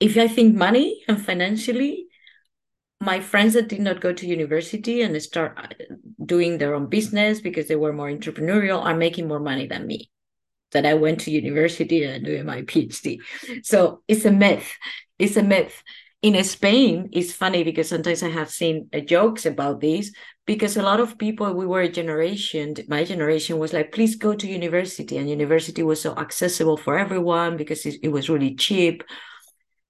if 0.00 0.18
I 0.18 0.28
think 0.28 0.54
money 0.54 1.02
and 1.08 1.24
financially, 1.24 2.08
my 3.04 3.20
friends 3.20 3.54
that 3.54 3.68
did 3.68 3.80
not 3.80 4.00
go 4.00 4.12
to 4.12 4.26
university 4.26 5.02
and 5.02 5.20
start 5.22 5.56
uh, 5.56 5.94
doing 6.24 6.58
their 6.58 6.74
own 6.74 6.86
business 6.86 7.40
because 7.40 7.68
they 7.68 7.76
were 7.76 7.92
more 7.92 8.10
entrepreneurial 8.10 8.82
are 8.84 8.96
making 8.96 9.28
more 9.28 9.40
money 9.40 9.66
than 9.66 9.86
me 9.86 10.10
that 10.72 10.86
i 10.86 10.94
went 10.94 11.20
to 11.20 11.30
university 11.30 12.04
and 12.04 12.24
doing 12.24 12.44
my 12.44 12.62
phd 12.62 13.18
so 13.62 14.02
it's 14.08 14.24
a 14.24 14.30
myth. 14.30 14.72
It's 15.18 15.36
a 15.36 15.42
myth. 15.42 15.82
In 16.22 16.42
spain 16.42 17.10
it's 17.12 17.32
funny 17.32 17.64
because 17.64 17.88
sometimes 17.90 18.22
i 18.22 18.30
have 18.30 18.50
seen 18.50 18.88
uh, 18.94 19.00
jokes 19.00 19.44
about 19.44 19.80
this 19.80 20.10
because 20.46 20.76
a 20.76 20.82
lot 20.82 21.00
of 21.00 21.18
people 21.18 21.52
we 21.52 21.66
were 21.66 21.82
a 21.82 21.88
generation 21.88 22.74
my 22.88 23.04
generation 23.04 23.58
was 23.58 23.74
like 23.74 23.92
please 23.92 24.16
go 24.16 24.34
to 24.34 24.46
university 24.46 25.18
and 25.18 25.28
university 25.28 25.82
was 25.82 26.00
so 26.00 26.14
accessible 26.16 26.78
for 26.78 26.98
everyone 26.98 27.58
because 27.58 27.84
it, 27.86 28.08
was 28.08 28.30
really 28.30 28.54
cheap. 28.54 29.04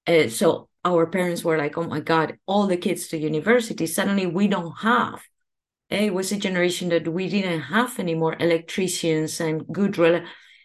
Uh, 0.07 0.29
so 0.29 0.69
our 0.85 1.07
parents 1.07 1.45
were 1.45 1.59
like, 1.59 1.79
oh 1.79 1.85
my 1.85 2.01
God, 2.01 2.39
all 2.47 2.67
the 2.67 2.77
kids 2.77 3.09
to 3.09 3.19
university. 3.19 3.87
Suddenly 3.87 4.27
we 4.27 4.49
don't 4.49 4.73
have. 4.79 5.23
Eh, 5.91 6.07
it 6.07 6.15
was 6.15 6.33
a 6.33 6.37
generation 6.37 6.89
that 6.91 7.09
we 7.09 7.29
didn't 7.29 7.61
have 7.61 7.99
anymore 7.99 8.37
electricians 8.39 9.41
and 9.41 9.67
good. 9.69 9.97
Rel- 9.99 10.25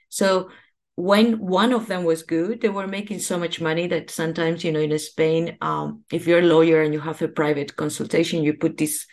so 0.10 0.50
when 0.96 1.40
one 1.40 1.72
of 1.72 1.88
them 1.88 2.04
was 2.04 2.24
good, 2.24 2.62
they 2.62 2.70
were 2.70 2.88
making 2.88 3.20
so 3.20 3.40
much 3.40 3.62
money 3.62 3.88
that 3.88 4.10
sometimes, 4.10 4.64
you 4.64 4.72
know, 4.72 4.82
in 4.82 4.98
Spain, 5.00 5.58
um, 5.62 6.04
if 6.12 6.28
you're 6.28 6.40
a 6.40 6.54
lawyer 6.54 6.82
and 6.82 6.94
you 6.94 7.00
have 7.00 7.22
a 7.22 7.28
private 7.28 7.76
consultation, 7.76 8.44
you 8.44 8.54
put 8.54 8.78
this 8.78 9.06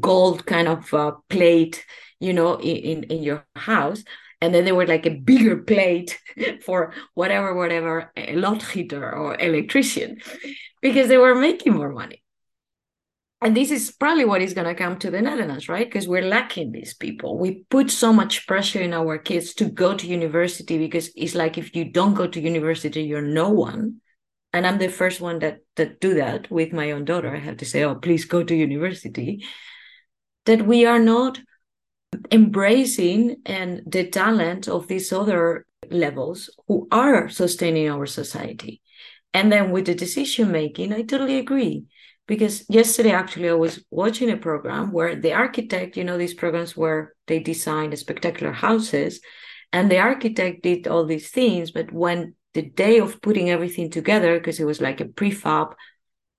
gold 0.00 0.46
kind 0.46 0.68
of 0.68 0.92
uh, 0.94 1.12
plate, 1.28 1.84
you 2.20 2.32
know, 2.32 2.56
in, 2.56 2.76
in, 2.76 3.02
in 3.04 3.22
your 3.22 3.46
house 3.54 4.02
and 4.40 4.54
then 4.54 4.64
there 4.64 4.74
were 4.74 4.86
like 4.86 5.06
a 5.06 5.14
bigger 5.14 5.56
plate 5.56 6.18
for 6.64 6.92
whatever 7.14 7.54
whatever 7.54 8.12
a 8.16 8.34
loodgieter 8.34 9.12
or 9.12 9.36
electrician 9.40 10.18
because 10.80 11.08
they 11.08 11.16
were 11.16 11.34
making 11.34 11.74
more 11.74 11.90
money. 11.90 12.22
And 13.40 13.56
this 13.56 13.70
is 13.70 13.92
probably 13.92 14.24
what 14.24 14.42
is 14.42 14.52
going 14.52 14.66
to 14.66 14.74
come 14.74 14.98
to 14.98 15.10
the 15.10 15.22
netherlands 15.22 15.68
right? 15.68 15.86
Because 15.86 16.08
we're 16.08 16.28
lacking 16.28 16.72
these 16.72 16.94
people. 16.94 17.38
We 17.38 17.64
put 17.70 17.90
so 17.90 18.12
much 18.12 18.46
pressure 18.48 18.80
in 18.80 18.92
our 18.92 19.16
kids 19.16 19.54
to 19.54 19.66
go 19.66 19.94
to 19.94 20.06
university 20.06 20.76
because 20.76 21.10
it's 21.14 21.36
like 21.36 21.56
if 21.56 21.74
you 21.74 21.84
don't 21.84 22.14
go 22.14 22.26
to 22.26 22.40
university 22.40 23.02
you're 23.02 23.22
no 23.22 23.50
one. 23.50 24.00
And 24.52 24.66
i'm 24.66 24.78
the 24.78 24.88
first 24.88 25.20
one 25.20 25.40
that 25.40 25.58
that 25.76 26.00
do 26.00 26.14
that 26.14 26.50
with 26.50 26.72
my 26.72 26.92
own 26.92 27.04
daughter. 27.04 27.34
I 27.34 27.38
have 27.38 27.58
to 27.58 27.64
say 27.64 27.84
oh 27.84 27.96
please 27.96 28.24
go 28.24 28.42
to 28.42 28.54
university. 28.54 29.44
That 30.46 30.66
we 30.66 30.86
are 30.86 30.98
not 30.98 31.38
embracing 32.30 33.36
and 33.46 33.82
the 33.86 34.08
talent 34.08 34.68
of 34.68 34.88
these 34.88 35.12
other 35.12 35.66
levels 35.90 36.50
who 36.66 36.88
are 36.90 37.28
sustaining 37.28 37.88
our 37.90 38.06
society. 38.06 38.80
And 39.34 39.52
then 39.52 39.70
with 39.70 39.86
the 39.86 39.94
decision 39.94 40.50
making, 40.50 40.92
I 40.92 41.02
totally 41.02 41.38
agree. 41.38 41.84
Because 42.26 42.68
yesterday, 42.68 43.12
actually, 43.12 43.48
I 43.48 43.54
was 43.54 43.82
watching 43.90 44.30
a 44.30 44.36
program 44.36 44.92
where 44.92 45.16
the 45.16 45.32
architect, 45.32 45.96
you 45.96 46.04
know, 46.04 46.18
these 46.18 46.34
programs 46.34 46.76
where 46.76 47.14
they 47.26 47.38
design 47.38 47.96
spectacular 47.96 48.52
houses, 48.52 49.20
and 49.72 49.90
the 49.90 49.98
architect 49.98 50.62
did 50.62 50.86
all 50.86 51.06
these 51.06 51.30
things. 51.30 51.70
But 51.70 51.90
when 51.90 52.34
the 52.52 52.62
day 52.62 52.98
of 52.98 53.22
putting 53.22 53.48
everything 53.48 53.90
together, 53.90 54.38
because 54.38 54.60
it 54.60 54.66
was 54.66 54.80
like 54.80 55.00
a 55.00 55.06
prefab, 55.06 55.74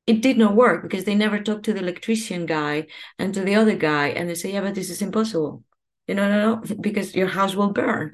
it 0.09 0.23
did 0.23 0.39
not 0.39 0.55
work 0.55 0.81
because 0.81 1.03
they 1.03 1.13
never 1.13 1.37
talked 1.37 1.65
to 1.65 1.73
the 1.73 1.81
electrician 1.81 2.47
guy 2.47 2.87
and 3.19 3.31
to 3.31 3.41
the 3.41 3.53
other 3.53 3.75
guy 3.75 4.07
and 4.07 4.27
they 4.27 4.33
say 4.33 4.51
yeah 4.53 4.61
but 4.61 4.73
this 4.73 4.89
is 4.89 5.03
impossible. 5.03 5.63
You 6.07 6.15
know 6.15 6.27
no 6.27 6.37
no 6.45 6.75
because 6.81 7.15
your 7.15 7.27
house 7.27 7.53
will 7.53 7.73
burn. 7.73 8.13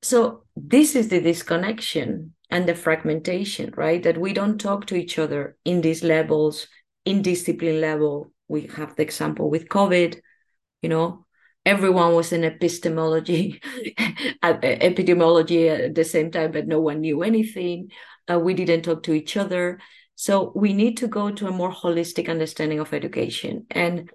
So 0.00 0.44
this 0.56 0.96
is 0.96 1.08
the 1.08 1.20
disconnection 1.20 2.32
and 2.48 2.66
the 2.66 2.74
fragmentation 2.74 3.74
right? 3.76 4.02
That 4.02 4.16
we 4.16 4.32
don't 4.32 4.58
talk 4.58 4.86
to 4.86 4.94
each 4.94 5.18
other 5.18 5.58
in 5.66 5.82
these 5.82 6.02
levels 6.02 6.68
in 7.04 7.20
discipline 7.20 7.82
level. 7.82 8.32
We 8.48 8.68
have 8.68 8.96
the 8.96 9.02
example 9.02 9.50
with 9.50 9.68
covid 9.68 10.20
you 10.80 10.88
know? 10.88 11.26
Everyone 11.66 12.14
was 12.14 12.32
in 12.32 12.44
epistemology 12.44 13.60
epidemiology 14.42 15.68
at 15.68 15.94
the 15.94 16.04
same 16.04 16.30
time 16.30 16.52
but 16.52 16.66
no 16.66 16.80
one 16.80 17.02
knew 17.02 17.22
anything. 17.22 17.90
Uh, 18.30 18.38
we 18.38 18.54
didn't 18.54 18.84
talk 18.84 19.02
to 19.02 19.12
each 19.12 19.36
other 19.36 19.78
so 20.20 20.50
we 20.56 20.72
need 20.72 20.96
to 20.96 21.06
go 21.06 21.30
to 21.30 21.46
a 21.46 21.52
more 21.52 21.70
holistic 21.70 22.28
understanding 22.28 22.80
of 22.80 22.92
education 22.92 23.64
and 23.70 24.10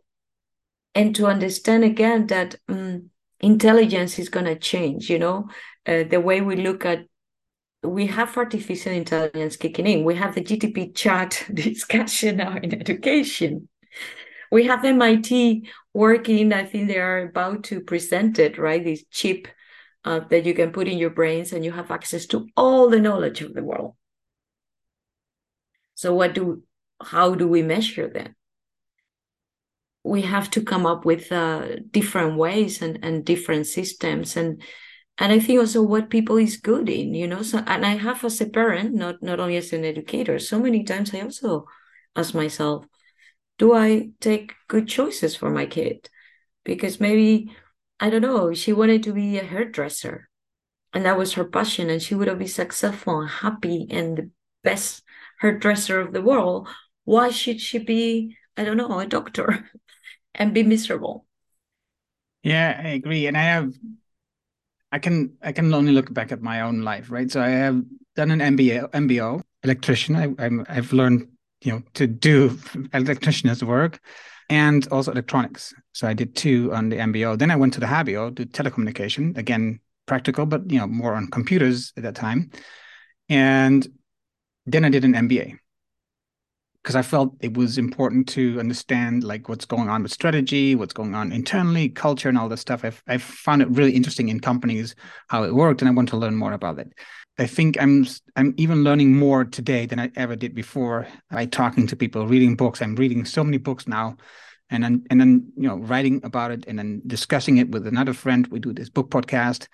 and 0.93 1.15
to 1.15 1.27
understand 1.27 1.85
again 1.85 2.27
that 2.27 2.57
um, 2.67 3.09
intelligence 3.39 4.19
is 4.19 4.27
going 4.27 4.45
to 4.45 4.59
change. 4.59 5.09
You 5.09 5.19
know, 5.19 5.47
uh, 5.87 6.03
the 6.03 6.19
way 6.19 6.41
we 6.41 6.57
look 6.57 6.85
at 6.85 7.05
we 7.83 8.07
have 8.07 8.35
artificial 8.35 8.91
intelligence 8.91 9.55
kicking 9.55 9.87
in. 9.87 10.03
We 10.03 10.15
have 10.15 10.35
the 10.35 10.41
GTP 10.41 10.93
chat 10.93 11.41
discussion 11.53 12.35
now 12.35 12.57
in 12.57 12.77
education. 12.77 13.69
We 14.51 14.65
have 14.65 14.83
MIT 14.83 15.69
working. 15.93 16.51
I 16.51 16.65
think 16.65 16.89
they 16.89 16.99
are 16.99 17.29
about 17.29 17.63
to 17.65 17.79
present 17.79 18.39
it, 18.39 18.57
right? 18.57 18.83
This 18.83 19.05
chip 19.09 19.47
uh, 20.03 20.19
that 20.29 20.45
you 20.45 20.53
can 20.53 20.73
put 20.73 20.89
in 20.89 20.97
your 20.97 21.11
brains, 21.11 21.53
and 21.53 21.63
you 21.63 21.71
have 21.71 21.91
access 21.91 22.25
to 22.25 22.49
all 22.57 22.89
the 22.89 22.99
knowledge 22.99 23.39
of 23.39 23.53
the 23.53 23.63
world. 23.63 23.95
So 26.03 26.13
what 26.13 26.33
do 26.33 26.61
how 27.01 27.33
do 27.33 27.47
we 27.47 27.61
measure 27.61 28.09
that? 28.09 28.31
We 30.03 30.23
have 30.23 30.51
to 30.51 30.61
come 30.61 30.85
up 30.85 31.05
with 31.05 31.31
uh, 31.31 31.77
different 31.91 32.35
ways 32.37 32.81
and, 32.81 32.99
and 33.01 33.23
different 33.23 33.67
systems 33.67 34.35
and 34.35 34.61
and 35.17 35.31
I 35.31 35.39
think 35.39 35.61
also 35.61 35.81
what 35.81 36.09
people 36.09 36.35
is 36.35 36.57
good 36.57 36.89
in, 36.89 37.13
you 37.13 37.25
know. 37.25 37.41
So 37.41 37.59
and 37.59 37.85
I 37.85 37.95
have 37.95 38.21
as 38.25 38.41
a 38.41 38.47
parent, 38.47 38.93
not 38.93 39.23
not 39.23 39.39
only 39.39 39.55
as 39.55 39.71
an 39.71 39.85
educator, 39.85 40.39
so 40.39 40.59
many 40.59 40.83
times 40.83 41.13
I 41.13 41.21
also 41.21 41.67
ask 42.17 42.33
myself, 42.33 42.85
do 43.57 43.73
I 43.73 44.09
take 44.19 44.55
good 44.67 44.89
choices 44.89 45.37
for 45.37 45.51
my 45.51 45.65
kid? 45.65 46.09
Because 46.65 46.99
maybe 46.99 47.55
I 47.97 48.09
don't 48.09 48.27
know, 48.27 48.53
she 48.53 48.73
wanted 48.73 49.03
to 49.03 49.13
be 49.13 49.37
a 49.37 49.43
hairdresser 49.45 50.27
and 50.91 51.05
that 51.05 51.17
was 51.17 51.35
her 51.35 51.45
passion 51.45 51.89
and 51.89 52.01
she 52.01 52.13
would 52.13 52.27
have 52.27 52.39
been 52.39 52.49
successful 52.49 53.21
and 53.21 53.29
happy 53.29 53.87
and 53.89 54.17
the 54.17 54.29
best 54.65 55.02
hairdresser 55.43 55.99
of 55.99 56.13
the 56.13 56.21
world 56.21 56.67
why 57.03 57.29
should 57.29 57.59
she 57.59 57.77
be 57.77 58.35
i 58.57 58.63
don't 58.63 58.77
know 58.77 58.99
a 58.99 59.05
doctor 59.05 59.69
and 60.35 60.53
be 60.53 60.63
miserable? 60.63 61.25
Yeah 62.41 62.81
i 62.83 62.89
agree. 62.89 63.27
And 63.27 63.37
i 63.37 63.43
have 63.43 63.73
i 64.91 64.99
can 64.99 65.37
i 65.41 65.51
can 65.51 65.73
only 65.73 65.91
look 65.91 66.13
back 66.13 66.31
at 66.31 66.41
my 66.41 66.61
own 66.61 66.81
life 66.81 67.11
right? 67.11 67.29
So 67.29 67.41
i 67.41 67.49
have 67.49 67.83
done 68.15 68.31
an 68.31 68.39
mba 68.39 68.89
mbo 68.91 69.41
electrician. 69.63 70.15
I, 70.15 70.33
I'm, 70.39 70.65
i've 70.69 70.93
learned 70.93 71.27
you 71.61 71.73
know 71.73 71.83
to 71.95 72.07
do 72.07 72.57
electrician's 72.93 73.63
work 73.63 73.99
and 74.49 74.87
also 74.87 75.11
electronics. 75.11 75.73
So 75.93 76.07
i 76.07 76.13
did 76.13 76.35
two 76.35 76.73
on 76.73 76.89
the 76.89 76.97
mbo 76.97 77.37
then 77.37 77.51
i 77.51 77.55
went 77.55 77.73
to 77.73 77.79
the 77.79 77.85
HBO 77.85 78.35
to 78.35 78.45
telecommunication. 78.45 79.37
Again 79.37 79.79
practical, 80.05 80.45
but 80.45 80.69
you 80.69 80.79
know, 80.79 80.87
more 80.87 81.15
on 81.15 81.27
computers 81.27 81.93
at 81.97 82.03
that 82.03 82.15
time. 82.15 82.51
And 83.29 83.87
then 84.65 84.85
I 84.85 84.89
did 84.89 85.05
an 85.05 85.13
MBA 85.13 85.57
because 86.83 86.95
I 86.97 87.01
felt 87.01 87.35
it 87.39 87.55
was 87.55 87.77
important 87.77 88.27
to 88.29 88.59
understand 88.59 89.23
like 89.23 89.47
what's 89.47 89.65
going 89.65 89.87
on 89.87 90.03
with 90.03 90.11
strategy, 90.11 90.75
what's 90.75 90.93
going 90.93 91.15
on 91.15 91.31
internally, 91.31 91.87
culture, 91.87 92.27
and 92.27 92.37
all 92.37 92.49
this 92.49 92.59
stuff. 92.59 92.83
I've, 92.83 93.01
I 93.07 93.17
found 93.17 93.61
it 93.61 93.69
really 93.69 93.93
interesting 93.93 94.27
in 94.27 94.41
companies 94.41 94.93
how 95.29 95.43
it 95.43 95.55
worked, 95.55 95.81
and 95.81 95.87
I 95.87 95.93
want 95.93 96.09
to 96.09 96.17
learn 96.17 96.35
more 96.35 96.51
about 96.51 96.79
it. 96.79 96.91
I 97.39 97.47
think 97.47 97.81
I'm 97.81 98.05
I'm 98.35 98.53
even 98.57 98.83
learning 98.83 99.15
more 99.15 99.45
today 99.45 99.85
than 99.85 99.99
I 99.99 100.11
ever 100.15 100.35
did 100.35 100.53
before 100.53 101.07
by 101.31 101.45
talking 101.45 101.87
to 101.87 101.95
people, 101.95 102.27
reading 102.27 102.55
books. 102.55 102.81
I'm 102.81 102.95
reading 102.95 103.25
so 103.25 103.43
many 103.43 103.57
books 103.57 103.87
now, 103.87 104.17
and 104.69 104.83
then 104.83 105.05
and 105.09 105.21
then 105.21 105.51
you 105.55 105.67
know 105.67 105.77
writing 105.77 106.19
about 106.23 106.51
it 106.51 106.65
and 106.67 106.77
then 106.77 107.01
discussing 107.07 107.57
it 107.57 107.69
with 107.69 107.87
another 107.87 108.13
friend. 108.13 108.45
We 108.47 108.59
do 108.59 108.73
this 108.73 108.89
book 108.89 109.09
podcast, 109.09 109.67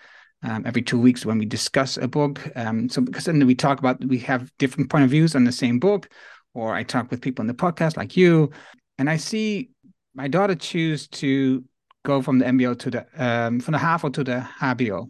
um, 0.43 0.63
every 0.65 0.81
two 0.81 0.99
weeks 0.99 1.25
when 1.25 1.37
we 1.37 1.45
discuss 1.45 1.97
a 1.97 2.07
book. 2.07 2.39
Um, 2.55 2.89
so 2.89 3.01
because 3.01 3.25
then 3.25 3.45
we 3.45 3.55
talk 3.55 3.79
about 3.79 4.03
we 4.05 4.19
have 4.19 4.51
different 4.57 4.89
point 4.89 5.03
of 5.03 5.09
views 5.09 5.35
on 5.35 5.43
the 5.43 5.51
same 5.51 5.79
book, 5.79 6.09
or 6.53 6.73
I 6.73 6.83
talk 6.83 7.11
with 7.11 7.21
people 7.21 7.43
in 7.43 7.47
the 7.47 7.53
podcast 7.53 7.97
like 7.97 8.15
you, 8.15 8.51
and 8.97 9.09
I 9.09 9.17
see 9.17 9.69
my 10.13 10.27
daughter 10.27 10.55
choose 10.55 11.07
to 11.07 11.63
go 12.05 12.21
from 12.21 12.39
the 12.39 12.45
MBO 12.45 12.77
to 12.79 12.91
the 12.91 13.05
um, 13.17 13.59
from 13.59 13.73
the 13.73 13.77
HAVO 13.77 14.13
to 14.13 14.23
the 14.23 14.47
HBO, 14.59 15.07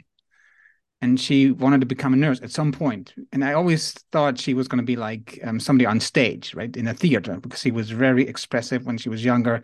and 1.01 1.19
she 1.19 1.51
wanted 1.51 1.81
to 1.81 1.87
become 1.87 2.13
a 2.13 2.17
nurse 2.17 2.41
at 2.41 2.51
some 2.51 2.71
point. 2.71 3.13
And 3.31 3.45
I 3.45 3.53
always 3.53 3.93
thought 4.11 4.39
she 4.39 4.53
was 4.53 4.67
going 4.67 4.79
to 4.79 4.85
be 4.85 4.95
like 4.95 5.39
um, 5.43 5.59
somebody 5.59 5.85
on 5.85 5.99
stage, 5.99 6.55
right, 6.55 6.75
in 6.75 6.87
a 6.87 6.93
theater, 6.93 7.39
because 7.39 7.61
she 7.61 7.71
was 7.71 7.91
very 7.91 8.27
expressive 8.27 8.85
when 8.85 8.97
she 8.97 9.09
was 9.09 9.23
younger 9.23 9.61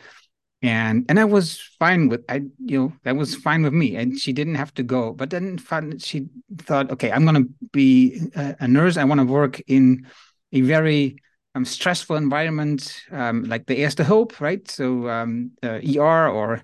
and 0.62 1.06
and 1.10 1.20
I 1.20 1.26
was 1.26 1.60
fine 1.80 2.08
with 2.10 2.24
I 2.30 2.42
you 2.64 2.80
know 2.80 2.94
that 3.04 3.16
was 3.16 3.36
fine 3.36 3.64
with 3.64 3.74
me. 3.74 3.96
And 3.96 4.18
she 4.20 4.34
didn't 4.34 4.56
have 4.56 4.74
to 4.76 4.84
go. 4.84 5.14
But 5.14 5.30
then 5.30 5.58
she 6.00 6.28
thought 6.58 6.92
okay 6.92 7.12
I'm 7.12 7.26
gonna 7.26 7.46
be 7.72 8.22
a, 8.36 8.68
nurse. 8.68 8.98
I 8.98 9.04
want 9.04 9.20
to 9.20 9.26
work 9.26 9.62
in 9.68 10.08
a 10.52 10.62
very 10.62 11.18
um, 11.54 11.66
stressful 11.66 12.16
environment 12.16 13.02
um, 13.12 13.44
like 13.44 13.66
the 13.66 13.80
Eerste 13.80 14.04
Hulp 14.04 14.40
right? 14.42 14.70
So 14.70 15.10
um, 15.10 15.52
uh, 15.64 15.80
ER 15.98 16.30
or 16.30 16.64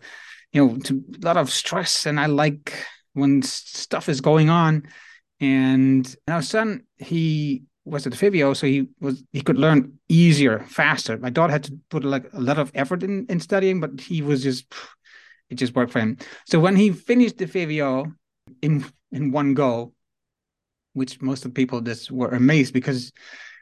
you 0.54 0.66
know 0.66 0.78
to, 0.78 1.04
a 1.22 1.26
lot 1.26 1.38
of 1.38 1.50
stress. 1.52 2.06
And 2.06 2.20
I 2.20 2.26
like 2.26 2.74
when 3.14 3.42
stuff 3.42 4.10
is 4.10 4.22
going 4.22 4.50
on. 4.50 4.84
And 5.40 6.16
our 6.28 6.42
son 6.42 6.84
he 6.98 7.64
was 7.84 8.06
at 8.06 8.14
VWO, 8.14 8.56
so 8.56 8.68
he 8.68 8.88
was 9.00 9.24
he 9.32 9.42
could 9.42 9.58
learn 9.58 10.00
easier, 10.08 10.60
faster. 10.60 11.18
My 11.18 11.30
daughter 11.30 11.52
had 11.52 11.64
to 11.66 11.80
put 11.90 12.04
like 12.04 12.32
a 12.34 12.40
lot 12.40 12.60
of 12.60 12.72
effort 12.76 13.04
in 13.04 13.26
in 13.28 13.40
studying, 13.40 13.80
but 13.80 14.00
he 14.00 14.22
was 14.22 14.44
just 14.44 14.72
it 15.50 15.56
just 15.56 15.76
worked 15.76 15.92
for 15.92 16.00
him. 16.00 16.18
So 16.48 16.60
when 16.60 16.76
he 16.76 16.92
finished 16.92 17.38
the 17.38 17.46
VWO 17.46 18.14
in 18.62 18.86
in 19.12 19.32
one 19.32 19.54
go, 19.54 19.94
which 20.94 21.22
most 21.22 21.46
of 21.46 21.52
the 21.52 21.56
people 21.56 21.82
just 21.82 22.12
were 22.12 22.30
amazed 22.30 22.74
because 22.74 23.12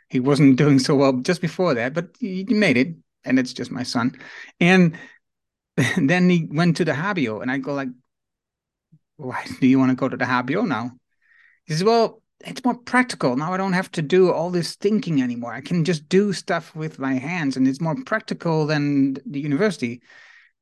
he 0.09 0.19
wasn't 0.19 0.57
doing 0.57 0.79
so 0.79 0.95
well 0.95 1.13
just 1.13 1.41
before 1.41 1.73
that, 1.75 1.93
but 1.93 2.09
he, 2.19 2.43
made 2.49 2.77
it, 2.77 2.95
and 3.23 3.37
it's 3.37 3.53
just 3.53 3.71
my 3.71 3.83
son. 3.83 4.17
And 4.59 4.97
then 5.97 6.29
he 6.29 6.47
went 6.49 6.77
to 6.77 6.85
the 6.85 6.93
HBO, 6.93 7.41
and 7.41 7.51
I 7.51 7.57
go 7.57 7.73
like, 7.73 7.89
"Why 9.17 9.45
do 9.59 9.67
you 9.67 9.79
want 9.79 9.91
to 9.91 9.95
go 9.95 10.09
to 10.09 10.17
the 10.17 10.25
HBO 10.25 10.67
now?" 10.67 10.91
He 11.65 11.73
says, 11.73 11.83
"Well." 11.83 12.18
It's 12.45 12.63
more 12.63 12.75
practical. 12.75 13.35
Now 13.35 13.53
i 13.53 13.57
don't 13.57 13.73
have 13.73 13.91
to 13.91 14.01
do 14.01 14.31
all 14.31 14.49
this 14.49 14.75
thinking 14.75 15.21
anymore. 15.21 15.53
I 15.53 15.61
can 15.61 15.83
just 15.83 16.07
do 16.07 16.31
stuff 16.33 16.73
with 16.75 16.99
my 16.99 17.13
hands 17.13 17.57
and 17.57 17.67
it's 17.67 17.81
more 17.81 17.95
practical 18.05 18.65
than 18.65 19.15
the 19.25 19.39
university. 19.39 20.01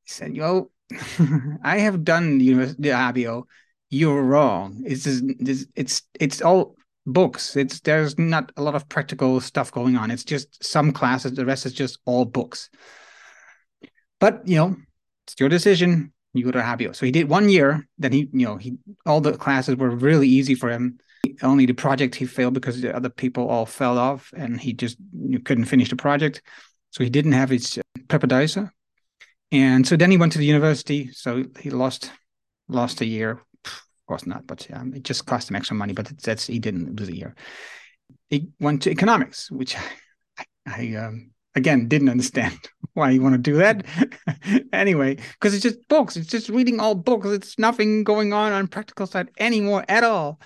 He 0.03 0.11
said 0.11 0.35
yo 0.35 0.71
i 1.63 1.77
have 1.79 2.03
done 2.03 2.37
the 2.37 2.45
university 2.45 2.81
the 2.81 2.89
HBO 2.89 3.43
you're 3.89 4.23
wrong. 4.23 4.83
It's 4.85 5.03
just, 5.03 5.23
it's 5.39 5.65
it's 5.75 6.01
it's 6.19 6.41
all 6.41 6.75
books. 7.05 7.55
It's 7.55 7.79
there's 7.81 8.17
not 8.19 8.51
a 8.57 8.61
lot 8.61 8.75
of 8.75 8.89
practical 8.89 9.39
stuff 9.39 9.71
going 9.71 9.95
on. 9.95 10.11
It's 10.11 10.25
just 10.25 10.63
some 10.63 10.91
classes 10.91 11.33
the 11.33 11.45
rest 11.45 11.65
is 11.65 11.73
just 11.73 11.99
all 12.05 12.25
books. 12.25 12.69
But 14.19 14.47
you 14.47 14.57
know 14.57 14.75
it's 15.25 15.39
your 15.39 15.49
decision. 15.49 16.13
You 16.33 16.43
go 16.43 16.51
to 16.51 16.59
HBO 16.59 16.95
so 16.95 17.05
he 17.05 17.11
did 17.11 17.29
one 17.29 17.49
year 17.49 17.87
then 17.97 18.11
he 18.11 18.29
you 18.31 18.45
know 18.45 18.57
he 18.57 18.77
all 19.07 19.21
the 19.21 19.35
classes 19.35 19.75
were 19.75 19.89
really 19.89 20.27
easy 20.27 20.53
for 20.53 20.69
him 20.69 20.99
only 21.41 21.65
the 21.65 21.73
project 21.73 22.15
he 22.15 22.25
failed 22.25 22.53
because 22.53 22.81
the 22.81 22.95
other 22.95 23.09
people 23.09 23.47
all 23.47 23.65
fell 23.65 23.97
off 23.97 24.33
and 24.35 24.59
he 24.59 24.73
just 24.73 24.97
couldn't 25.45 25.65
finish 25.65 25.89
the 25.89 25.95
project. 25.95 26.41
So 26.91 27.03
he 27.03 27.09
didn't 27.09 27.33
have 27.33 27.49
his 27.49 27.77
uh. 28.09 28.67
And 29.51 29.87
so 29.87 29.95
then 29.95 30.11
he 30.11 30.17
went 30.17 30.33
to 30.33 30.39
the 30.39 30.45
university. 30.45 31.11
So 31.11 31.45
he 31.59 31.69
lost 31.69 32.11
lost 32.67 33.01
a 33.01 33.05
year. 33.05 33.41
Of 33.65 33.83
course 34.07 34.25
not, 34.25 34.47
but 34.47 34.67
um, 34.73 34.93
it 34.93 35.03
just 35.03 35.25
cost 35.25 35.49
him 35.49 35.55
extra 35.55 35.75
money. 35.75 35.93
But 35.93 36.11
that's 36.21 36.47
he 36.47 36.59
didn't 36.59 36.99
lose 36.99 37.09
a 37.09 37.15
year. 37.15 37.35
He 38.29 38.49
went 38.59 38.81
to 38.83 38.91
economics, 38.91 39.51
which 39.51 39.75
I, 39.77 40.43
I 40.65 40.95
um, 40.95 41.31
again 41.55 41.87
didn't 41.87 42.09
understand 42.09 42.57
why 42.93 43.11
you 43.11 43.21
want 43.21 43.35
to 43.35 43.51
do 43.51 43.57
that. 43.57 43.85
anyway, 44.73 45.15
because 45.15 45.53
it's 45.53 45.63
just 45.63 45.87
books. 45.87 46.15
It's 46.15 46.29
just 46.29 46.49
reading 46.49 46.79
all 46.79 46.95
books. 46.95 47.27
It's 47.27 47.59
nothing 47.59 48.03
going 48.03 48.33
on 48.33 48.53
on 48.53 48.67
practical 48.67 49.07
side 49.07 49.29
anymore 49.39 49.85
at 49.87 50.03
all 50.03 50.39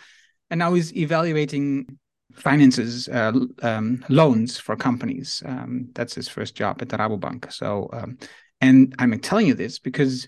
and 0.52 0.60
now 0.60 0.74
he's 0.74 0.96
evaluating 0.96 1.98
finances, 2.34 3.08
uh, 3.08 3.32
um, 3.64 4.06
loans 4.10 4.60
for 4.60 4.76
companies. 4.76 5.42
Um, 5.46 5.90
that's 5.96 6.14
his 6.14 6.28
first 6.28 6.56
job 6.56 6.82
at 6.82 6.90
the 6.90 6.98
Rabobank. 6.98 7.52
So, 7.52 7.90
um, 7.94 8.18
and 8.60 8.94
I'm 9.00 9.18
telling 9.20 9.48
you 9.48 9.54
this 9.54 9.80
because 9.80 10.28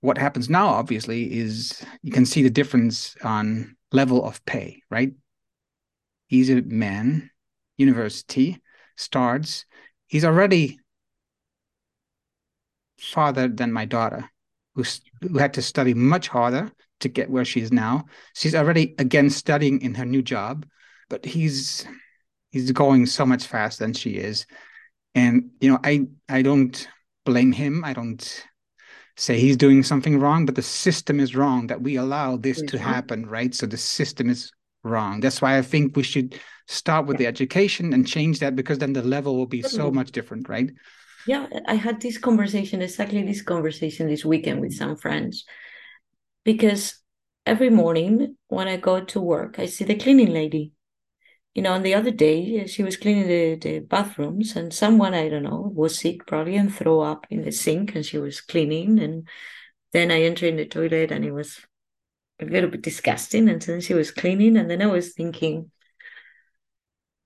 what 0.00 0.18
happens 0.18 0.50
now, 0.50 0.68
obviously, 0.68 1.32
is 1.32 1.82
you 2.02 2.12
can 2.12 2.26
see 2.26 2.42
the 2.42 2.50
difference 2.50 3.16
on 3.24 3.76
level 3.92 4.24
of 4.24 4.44
pay, 4.44 4.82
right? 4.90 5.12
He's 6.26 6.50
a 6.50 6.60
man, 6.60 7.30
university, 7.78 8.60
starts. 8.96 9.64
He's 10.06 10.24
already 10.24 10.78
farther 12.98 13.48
than 13.48 13.72
my 13.72 13.86
daughter, 13.86 14.28
who, 14.74 14.84
who 15.22 15.38
had 15.38 15.54
to 15.54 15.62
study 15.62 15.94
much 15.94 16.28
harder 16.28 16.70
to 17.04 17.08
get 17.08 17.30
where 17.30 17.44
she 17.44 17.60
is 17.60 17.72
now. 17.72 18.06
She's 18.34 18.54
already 18.54 18.94
again 18.98 19.30
studying 19.30 19.80
in 19.80 19.94
her 19.94 20.04
new 20.04 20.22
job, 20.22 20.66
but 21.08 21.24
he's 21.24 21.86
he's 22.50 22.72
going 22.72 23.06
so 23.06 23.24
much 23.24 23.46
faster 23.46 23.84
than 23.84 23.92
she 23.92 24.16
is. 24.16 24.46
And 25.14 25.50
you 25.60 25.70
know, 25.70 25.78
I 25.84 26.06
I 26.28 26.42
don't 26.42 26.88
blame 27.24 27.52
him. 27.52 27.84
I 27.84 27.92
don't 27.92 28.46
say 29.16 29.38
he's 29.38 29.56
doing 29.56 29.82
something 29.82 30.18
wrong, 30.18 30.44
but 30.44 30.56
the 30.56 30.62
system 30.62 31.20
is 31.20 31.36
wrong 31.36 31.68
that 31.68 31.82
we 31.82 31.96
allow 31.96 32.36
this 32.36 32.58
to 32.58 32.76
mm-hmm. 32.76 32.92
happen, 32.92 33.26
right? 33.26 33.54
So 33.54 33.66
the 33.66 33.76
system 33.76 34.28
is 34.28 34.50
wrong. 34.82 35.20
That's 35.20 35.40
why 35.40 35.56
I 35.56 35.62
think 35.62 35.96
we 35.96 36.02
should 36.02 36.40
start 36.66 37.06
with 37.06 37.18
the 37.18 37.26
education 37.26 37.92
and 37.92 38.06
change 38.06 38.40
that 38.40 38.56
because 38.56 38.78
then 38.78 38.92
the 38.92 39.02
level 39.02 39.36
will 39.36 39.46
be 39.46 39.62
so 39.62 39.86
mm-hmm. 39.86 39.96
much 39.96 40.10
different, 40.10 40.48
right? 40.48 40.70
Yeah, 41.26 41.46
I 41.66 41.74
had 41.74 42.00
this 42.00 42.18
conversation, 42.18 42.82
exactly 42.82 43.22
this 43.22 43.42
conversation 43.42 44.08
this 44.08 44.24
weekend 44.24 44.60
with 44.60 44.74
some 44.74 44.96
friends 44.96 45.44
because 46.44 47.00
every 47.46 47.70
morning 47.70 48.36
when 48.48 48.68
I 48.68 48.76
go 48.76 49.00
to 49.00 49.20
work, 49.20 49.58
I 49.58 49.66
see 49.66 49.84
the 49.84 49.96
cleaning 49.96 50.32
lady. 50.32 50.72
You 51.54 51.62
know, 51.62 51.72
on 51.72 51.82
the 51.82 51.94
other 51.94 52.10
day, 52.10 52.66
she 52.66 52.82
was 52.82 52.96
cleaning 52.96 53.28
the, 53.28 53.54
the 53.56 53.78
bathrooms, 53.78 54.56
and 54.56 54.72
someone, 54.72 55.14
I 55.14 55.28
don't 55.28 55.44
know, 55.44 55.70
was 55.74 55.98
sick 55.98 56.26
probably 56.26 56.56
and 56.56 56.74
throw 56.74 57.00
up 57.00 57.26
in 57.30 57.42
the 57.42 57.52
sink, 57.52 57.94
and 57.94 58.04
she 58.04 58.18
was 58.18 58.40
cleaning. 58.40 58.98
And 58.98 59.28
then 59.92 60.10
I 60.10 60.22
entered 60.22 60.48
in 60.48 60.56
the 60.56 60.66
toilet, 60.66 61.12
and 61.12 61.24
it 61.24 61.32
was 61.32 61.60
a 62.40 62.44
little 62.44 62.70
bit 62.70 62.82
disgusting. 62.82 63.48
And 63.48 63.62
then 63.62 63.80
she 63.80 63.94
was 63.94 64.10
cleaning, 64.10 64.56
and 64.56 64.68
then 64.68 64.82
I 64.82 64.86
was 64.86 65.12
thinking, 65.12 65.70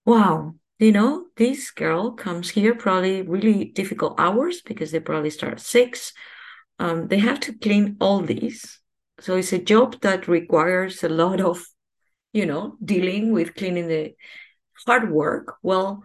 wow, 0.04 0.54
you 0.78 0.92
know, 0.92 1.26
this 1.36 1.70
girl 1.70 2.12
comes 2.12 2.50
here 2.50 2.74
probably 2.74 3.22
really 3.22 3.64
difficult 3.64 4.20
hours 4.20 4.60
because 4.60 4.90
they 4.92 5.00
probably 5.00 5.30
start 5.30 5.54
at 5.54 5.60
six. 5.60 6.12
Um, 6.78 7.08
they 7.08 7.18
have 7.18 7.40
to 7.40 7.54
clean 7.54 7.96
all 7.98 8.20
these 8.20 8.78
so 9.20 9.36
it's 9.36 9.52
a 9.52 9.58
job 9.58 10.00
that 10.02 10.28
requires 10.28 11.02
a 11.02 11.08
lot 11.08 11.40
of, 11.40 11.64
you 12.32 12.46
know, 12.46 12.76
dealing 12.84 13.32
with 13.32 13.54
cleaning 13.54 13.88
the 13.88 14.14
hard 14.86 15.10
work. 15.10 15.56
Well, 15.62 16.04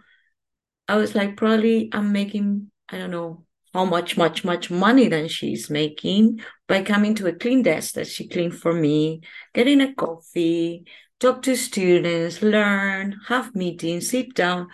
I 0.87 0.97
was 0.97 1.15
like, 1.15 1.37
probably 1.37 1.89
I'm 1.91 2.11
making, 2.11 2.71
I 2.89 2.97
don't 2.97 3.11
know, 3.11 3.45
how 3.73 3.85
much, 3.85 4.17
much, 4.17 4.43
much 4.43 4.69
money 4.69 5.07
than 5.07 5.27
she's 5.27 5.69
making 5.69 6.41
by 6.67 6.83
coming 6.83 7.15
to 7.15 7.27
a 7.27 7.33
clean 7.33 7.63
desk 7.63 7.95
that 7.95 8.07
she 8.07 8.27
cleaned 8.27 8.55
for 8.55 8.73
me, 8.73 9.21
getting 9.53 9.81
a 9.81 9.93
coffee, 9.93 10.85
talk 11.19 11.41
to 11.43 11.55
students, 11.55 12.41
learn, 12.41 13.19
have 13.27 13.55
meetings, 13.55 14.09
sit 14.09 14.35
down. 14.35 14.67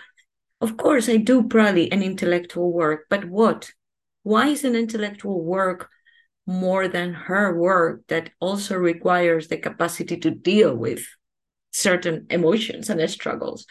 Of 0.60 0.76
course, 0.76 1.08
I 1.08 1.18
do 1.18 1.48
probably 1.48 1.92
an 1.92 2.04
intellectual 2.04 2.74
work, 2.74 3.06
but 3.10 3.26
what? 3.26 3.72
Why 4.24 4.48
is 4.48 4.64
an 4.66 4.76
intellectual 4.76 5.44
work 5.44 5.90
more 6.50 6.88
than 6.88 7.14
her 7.14 7.56
work 7.56 8.02
that 8.08 8.32
also 8.39 8.76
requires 8.76 9.47
the 9.47 9.58
capacity 9.58 10.18
to 10.18 10.32
deal 10.32 10.76
with 10.76 11.06
certain 11.72 12.26
emotions 12.30 12.89
and 12.89 13.10
struggles? 13.10 13.66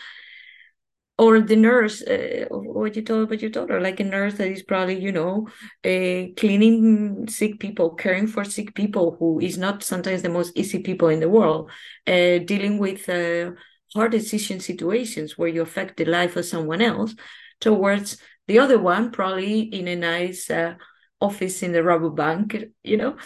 or 1.18 1.41
the 1.41 1.57
nurse 1.57 2.01
uh, 2.03 2.47
what 2.51 2.95
you 2.95 3.03
told 3.03 3.29
what 3.29 3.43
you 3.43 3.51
told 3.51 3.70
her 3.70 3.81
like 3.81 3.99
a 3.99 4.05
nurse 4.05 4.35
that 4.35 4.49
is 4.49 4.62
probably 4.62 4.99
you 4.99 5.12
know 5.12 5.49
uh, 5.85 6.31
cleaning 6.37 7.26
sick 7.29 7.59
people 7.59 7.95
caring 7.95 8.26
for 8.26 8.45
sick 8.45 8.74
people 8.74 9.16
who 9.18 9.41
is 9.41 9.59
not 9.59 9.83
sometimes 9.83 10.22
the 10.22 10.29
most 10.29 10.57
easy 10.57 10.79
people 10.79 11.09
in 11.09 11.20
the 11.20 11.29
world 11.29 11.70
uh, 12.07 12.39
dealing 12.39 12.79
with 12.79 13.09
uh, 13.09 13.51
hard 13.95 14.12
decision 14.12 14.61
situations 14.61 15.37
where 15.37 15.49
you 15.49 15.61
affect 15.61 15.97
the 15.97 16.05
life 16.05 16.37
of 16.37 16.45
someone 16.45 16.81
else 16.81 17.14
towards 17.61 18.18
the 18.47 18.59
other 18.59 18.79
one 18.79 19.11
probably 19.11 19.61
in 19.61 19.89
a 19.89 19.97
nice 19.97 20.49
uh, 20.51 20.74
office 21.21 21.62
in 21.62 21.73
the 21.73 21.81
Rabobank 21.81 22.71
you 22.83 22.97
know? 22.97 23.16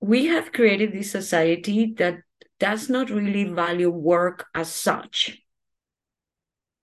We 0.00 0.26
have 0.26 0.52
created 0.52 0.92
this 0.92 1.10
society 1.10 1.94
that 1.98 2.20
does 2.58 2.88
not 2.88 3.10
really 3.10 3.44
value 3.44 3.90
work 3.90 4.46
as 4.54 4.72
such. 4.72 5.38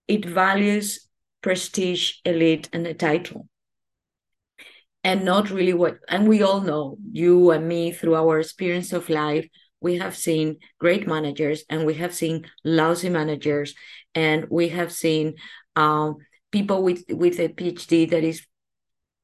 It 0.06 0.24
values 0.24 1.08
prestige, 1.42 2.14
elite, 2.24 2.68
and 2.72 2.86
a 2.86 2.94
title. 2.94 3.48
And 5.04 5.24
not 5.24 5.50
really 5.50 5.72
what, 5.72 5.98
and 6.08 6.28
we 6.28 6.42
all 6.42 6.60
know, 6.60 6.98
you 7.12 7.50
and 7.50 7.66
me, 7.68 7.92
through 7.92 8.16
our 8.16 8.40
experience 8.40 8.92
of 8.92 9.08
life, 9.08 9.48
we 9.80 9.98
have 9.98 10.16
seen 10.16 10.56
great 10.78 11.06
managers 11.06 11.64
and 11.70 11.86
we 11.86 11.94
have 11.94 12.14
seen 12.14 12.46
lousy 12.64 13.08
managers. 13.08 13.74
And 14.14 14.46
we 14.50 14.68
have 14.70 14.92
seen 14.92 15.34
um, 15.76 16.16
people 16.50 16.82
with 16.82 17.04
with 17.10 17.38
a 17.38 17.48
phd 17.48 18.10
that 18.10 18.24
is 18.24 18.46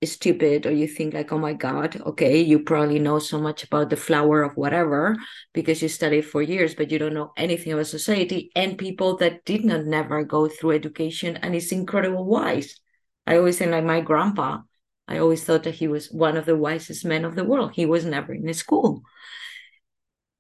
stupid 0.07 0.67
or 0.67 0.73
you 0.73 0.87
think 0.87 1.15
like 1.15 1.33
oh 1.33 1.39
my 1.39 1.53
god 1.53 2.01
okay 2.07 2.41
you 2.41 2.59
probably 2.59 2.99
know 2.99 3.19
so 3.19 3.41
much 3.41 3.65
about 3.65 3.91
the 3.91 3.97
flower 3.97 4.43
of 4.43 4.57
whatever 4.57 5.17
because 5.53 5.83
you 5.83 5.89
studied 5.89 6.23
for 6.23 6.43
years 6.43 6.75
but 6.75 6.91
you 6.91 6.99
don't 6.99 7.15
know 7.15 7.33
anything 7.37 7.73
about 7.73 7.87
society 7.87 8.51
and 8.57 8.79
people 8.79 9.17
that 9.17 9.45
did 9.45 9.65
not 9.65 9.85
never 9.85 10.25
go 10.25 10.49
through 10.49 10.73
education 10.73 11.37
and 11.39 11.55
is 11.55 11.73
incredible 11.73 12.25
wise. 12.25 12.81
I 13.27 13.37
always 13.37 13.59
say 13.59 13.71
like 13.71 13.85
my 13.85 14.01
grandpa 14.01 14.61
i 15.07 15.19
always 15.19 15.45
thought 15.45 15.65
that 15.65 15.75
he 15.75 15.87
was 15.87 16.11
one 16.11 16.37
of 16.37 16.47
the 16.47 16.57
wisest 16.57 17.05
men 17.05 17.25
of 17.25 17.35
the 17.35 17.45
world. 17.45 17.73
He 17.75 17.87
was 17.87 18.05
never 18.05 18.33
in 18.33 18.49
a 18.49 18.55
school. 18.55 19.03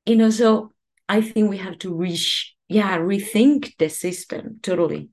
You 0.07 0.17
know 0.17 0.31
so 0.31 0.73
i 1.09 1.21
think 1.21 1.51
we 1.51 1.59
have 1.59 1.79
to 1.79 1.95
reach 1.95 2.55
yeah 2.69 2.97
rethink 2.99 3.77
the 3.79 3.89
system 3.89 4.61
totally. 4.63 5.11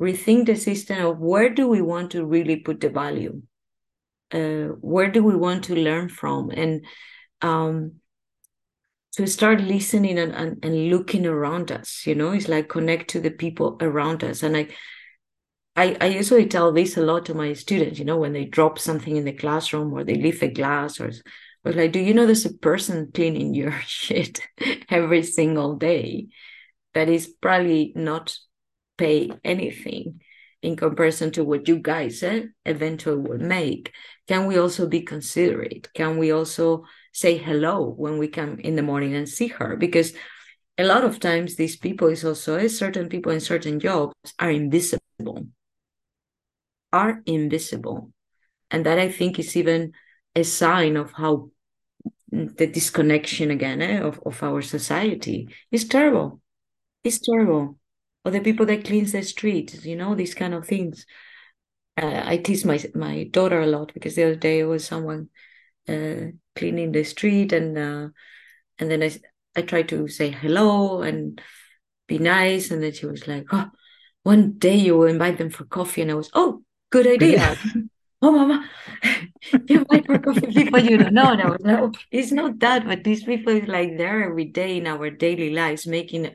Rethink 0.00 0.46
the 0.46 0.56
system 0.56 1.06
of 1.06 1.18
where 1.20 1.48
do 1.48 1.68
we 1.68 1.80
want 1.80 2.10
to 2.10 2.24
really 2.24 2.56
put 2.56 2.80
the 2.80 2.88
value 2.88 3.42
uh, 4.32 4.74
where 4.80 5.10
do 5.10 5.22
we 5.22 5.36
want 5.36 5.64
to 5.64 5.74
learn 5.74 6.08
from? 6.08 6.50
And 6.50 6.86
um, 7.40 7.94
to 9.16 9.26
start 9.26 9.60
listening 9.60 10.18
and, 10.18 10.32
and, 10.32 10.64
and 10.64 10.88
looking 10.88 11.26
around 11.26 11.70
us 11.70 12.06
you 12.06 12.14
know 12.14 12.30
it's 12.30 12.48
like 12.48 12.70
connect 12.70 13.10
to 13.10 13.20
the 13.20 13.30
people 13.30 13.76
around 13.80 14.24
us. 14.24 14.42
And 14.42 14.56
i 14.56 14.68
I, 15.74 15.96
I 16.00 16.06
usually 16.06 16.46
tell 16.46 16.70
this 16.72 16.96
a 16.96 17.02
lot 17.02 17.26
to 17.26 17.34
my 17.34 17.54
students, 17.54 17.98
you 17.98 18.04
know, 18.04 18.18
when 18.18 18.34
they 18.34 18.44
drop 18.44 18.78
something 18.78 19.16
in 19.16 19.24
the 19.24 19.32
classroom 19.32 19.92
or 19.92 20.04
they 20.04 20.16
leave 20.16 20.42
a 20.42 20.48
glass 20.48 21.00
or, 21.00 21.10
or 21.64 21.72
like, 21.72 21.92
do 21.92 21.98
you 21.98 22.12
know 22.12 22.26
there's 22.26 22.44
a 22.44 22.52
person 22.52 23.10
cleaning 23.12 23.54
your 23.54 23.72
shit 23.86 24.40
every 24.90 25.22
single 25.22 25.76
day 25.76 26.26
that 26.94 27.08
is 27.08 27.26
probably 27.26 27.92
not 27.96 28.36
pay 28.98 29.30
anything 29.44 30.20
in 30.60 30.76
comparison 30.76 31.30
to 31.32 31.42
what 31.44 31.66
you 31.66 31.78
guys 31.78 32.22
eh, 32.22 32.42
eventually 32.66 33.16
will 33.16 33.38
make 33.38 33.92
can 34.28 34.46
we 34.46 34.58
also 34.58 34.86
be 34.86 35.02
considerate? 35.02 35.92
Can 35.94 36.18
we 36.18 36.30
also 36.30 36.84
say 37.12 37.36
hello 37.36 37.88
when 37.88 38.18
we 38.18 38.28
come 38.28 38.58
in 38.60 38.76
the 38.76 38.82
morning 38.82 39.14
and 39.14 39.28
see 39.28 39.48
her? 39.48 39.76
Because 39.76 40.12
a 40.78 40.84
lot 40.84 41.04
of 41.04 41.20
times 41.20 41.56
these 41.56 41.76
people 41.76 42.08
is 42.08 42.24
also 42.24 42.56
eh, 42.56 42.68
certain 42.68 43.08
people 43.08 43.32
in 43.32 43.40
certain 43.40 43.80
jobs 43.80 44.14
are 44.38 44.50
invisible. 44.50 45.46
Are 46.92 47.22
invisible. 47.26 48.12
And 48.70 48.86
that 48.86 48.98
i 48.98 49.10
think 49.10 49.38
is 49.38 49.56
even 49.56 49.92
a 50.34 50.44
sign 50.44 50.96
of 50.96 51.12
how 51.12 51.50
the 52.30 52.66
disconnection 52.66 53.50
again 53.50 53.82
eh, 53.82 54.00
of, 54.00 54.20
of 54.24 54.42
our 54.42 54.62
society. 54.62 55.48
Is 55.70 55.86
terrible. 55.86 56.40
It's 57.04 57.18
terrible. 57.18 57.78
Or 58.24 58.30
the 58.30 58.40
people 58.40 58.66
that 58.66 58.84
cleans 58.84 59.12
the 59.12 59.22
streets, 59.22 59.84
you 59.84 59.96
know, 59.96 60.14
these 60.14 60.34
kind 60.34 60.54
of 60.54 60.66
things. 60.66 61.04
Uh, 61.96 62.22
I 62.24 62.38
tease 62.38 62.64
my 62.64 62.82
my 62.94 63.24
daughter 63.24 63.60
a 63.60 63.66
lot 63.66 63.92
because 63.92 64.14
the 64.14 64.24
other 64.24 64.36
day 64.36 64.60
it 64.60 64.64
was 64.64 64.86
someone 64.86 65.28
uh, 65.88 66.32
cleaning 66.56 66.92
the 66.92 67.04
street, 67.04 67.52
and 67.52 67.76
uh, 67.76 68.08
and 68.78 68.90
then 68.90 69.02
I 69.02 69.12
I 69.56 69.62
tried 69.62 69.88
to 69.90 70.08
say 70.08 70.30
hello 70.30 71.02
and 71.02 71.40
be 72.08 72.18
nice, 72.18 72.70
and 72.70 72.82
then 72.82 72.92
she 72.92 73.06
was 73.06 73.28
like, 73.28 73.46
"Oh, 73.52 73.70
one 74.22 74.52
day 74.58 74.76
you 74.76 74.96
will 74.96 75.08
invite 75.08 75.38
them 75.38 75.50
for 75.50 75.64
coffee," 75.64 76.02
and 76.02 76.10
I 76.10 76.14
was, 76.14 76.30
"Oh, 76.34 76.62
good 76.90 77.06
idea." 77.08 77.56
oh, 78.22 78.30
mama, 78.32 78.68
you 79.68 79.80
invite 79.80 80.06
for 80.06 80.18
coffee 80.18 80.46
people 80.52 80.78
you 80.78 80.96
don't 80.98 81.14
know. 81.14 81.32
And 81.32 81.42
I 81.42 81.50
was 81.50 81.60
like, 81.62 81.78
oh, 81.78 81.92
it's 82.10 82.32
not 82.32 82.58
that, 82.60 82.86
but 82.86 83.04
these 83.04 83.24
people 83.24 83.52
is 83.52 83.68
like 83.68 83.96
there 83.98 84.24
every 84.24 84.44
day 84.46 84.76
in 84.76 84.86
our 84.86 85.10
daily 85.10 85.50
lives, 85.50 85.86
making 85.86 86.30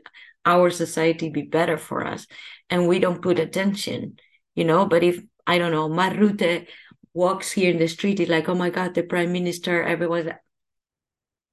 our 0.45 0.69
society 0.69 1.29
be 1.29 1.41
better 1.41 1.77
for 1.77 2.05
us 2.05 2.25
and 2.69 2.87
we 2.87 2.99
don't 2.99 3.21
put 3.21 3.37
attention 3.37 4.15
you 4.55 4.63
know 4.63 4.85
but 4.85 5.03
if 5.03 5.21
i 5.47 5.57
don't 5.57 5.71
know 5.71 5.89
Mark 5.89 6.13
Rutte 6.13 6.67
walks 7.13 7.51
here 7.51 7.71
in 7.71 7.79
the 7.79 7.87
street 7.87 8.19
it's 8.19 8.29
like 8.29 8.47
oh 8.47 8.55
my 8.55 8.69
god 8.69 8.93
the 8.93 9.03
prime 9.03 9.31
minister 9.31 9.81
everyone's 9.81 10.29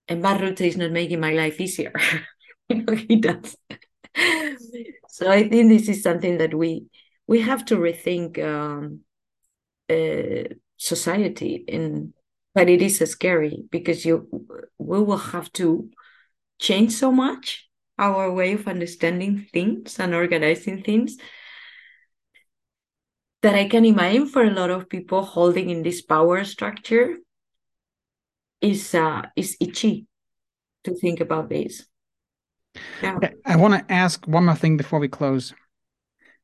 and 0.08 0.20
Mark 0.20 0.40
Rutte 0.40 0.60
is 0.60 0.76
not 0.76 0.90
making 0.90 1.20
my 1.20 1.32
life 1.32 1.60
easier. 1.60 1.92
You 2.70 2.82
know 2.82 2.94
he 2.94 3.16
does. 3.16 3.56
So 5.08 5.30
i 5.30 5.48
think 5.48 5.68
this 5.68 5.88
is 5.88 6.02
something 6.02 6.38
that 6.38 6.54
we 6.54 6.86
we 7.28 7.40
have 7.42 7.64
to 7.66 7.76
rethink 7.76 8.42
um, 8.42 9.00
uh, 9.88 10.54
society 10.76 11.64
in 11.68 12.14
but 12.54 12.68
it 12.68 12.82
is 12.82 12.98
scary 12.98 13.64
because 13.70 14.04
you 14.04 14.28
we 14.78 15.00
will 15.02 15.18
have 15.18 15.52
to 15.52 15.90
change 16.58 16.92
so 16.92 17.12
much 17.12 17.68
our 17.98 18.32
way 18.32 18.54
of 18.54 18.66
understanding 18.66 19.46
things 19.52 20.00
and 20.00 20.14
organizing 20.14 20.82
things 20.82 21.16
that 23.44 23.54
I 23.54 23.68
can 23.68 23.84
imagine 23.84 24.26
for 24.26 24.42
a 24.42 24.50
lot 24.50 24.70
of 24.70 24.88
people 24.88 25.22
holding 25.22 25.68
in 25.68 25.82
this 25.82 26.00
power 26.00 26.44
structure 26.44 27.18
is 28.62 28.94
uh, 28.94 29.20
is 29.36 29.54
itchy 29.60 30.06
to 30.84 30.94
think 30.94 31.20
about 31.20 31.50
this. 31.50 31.84
Yeah. 33.02 33.18
I 33.44 33.56
want 33.56 33.74
to 33.74 33.92
ask 33.92 34.26
one 34.26 34.46
more 34.46 34.54
thing 34.54 34.78
before 34.78 34.98
we 34.98 35.08
close. 35.08 35.52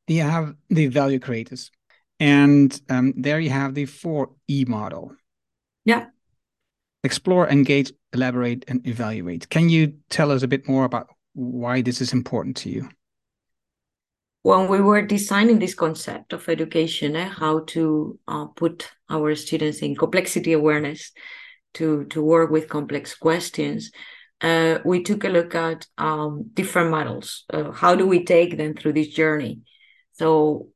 Do 0.06 0.12
you 0.12 0.24
have 0.24 0.54
the 0.68 0.88
value 0.88 1.18
creators, 1.18 1.70
and 2.18 2.78
um, 2.90 3.14
there 3.16 3.40
you 3.40 3.48
have 3.48 3.72
the 3.72 3.86
four 3.86 4.32
E 4.46 4.66
model. 4.68 5.16
Yeah. 5.86 6.08
Explore, 7.02 7.48
engage, 7.48 7.92
elaborate, 8.12 8.66
and 8.68 8.86
evaluate. 8.86 9.48
Can 9.48 9.70
you 9.70 9.94
tell 10.10 10.30
us 10.30 10.42
a 10.42 10.48
bit 10.48 10.68
more 10.68 10.84
about 10.84 11.08
why 11.32 11.80
this 11.80 12.02
is 12.02 12.12
important 12.12 12.58
to 12.58 12.68
you? 12.68 12.90
When 14.42 14.68
we 14.68 14.80
were 14.80 15.02
designing 15.02 15.58
this 15.58 15.74
concept 15.74 16.32
of 16.32 16.48
education, 16.48 17.14
eh, 17.14 17.28
how 17.28 17.60
to 17.68 18.18
uh, 18.26 18.46
put 18.46 18.90
our 19.10 19.34
students 19.34 19.80
in 19.80 19.94
complexity 19.94 20.52
awareness, 20.52 21.12
to 21.74 22.04
to 22.06 22.22
work 22.22 22.50
with 22.50 22.68
complex 22.68 23.14
questions, 23.14 23.90
uh, 24.40 24.78
we 24.84 25.02
took 25.02 25.24
a 25.24 25.28
look 25.28 25.54
at 25.54 25.86
um, 25.98 26.50
different 26.54 26.90
models. 26.90 27.44
Uh, 27.52 27.70
how 27.70 27.94
do 27.94 28.06
we 28.06 28.24
take 28.24 28.56
them 28.56 28.74
through 28.74 28.94
this 28.94 29.08
journey? 29.08 29.60
So 30.12 30.68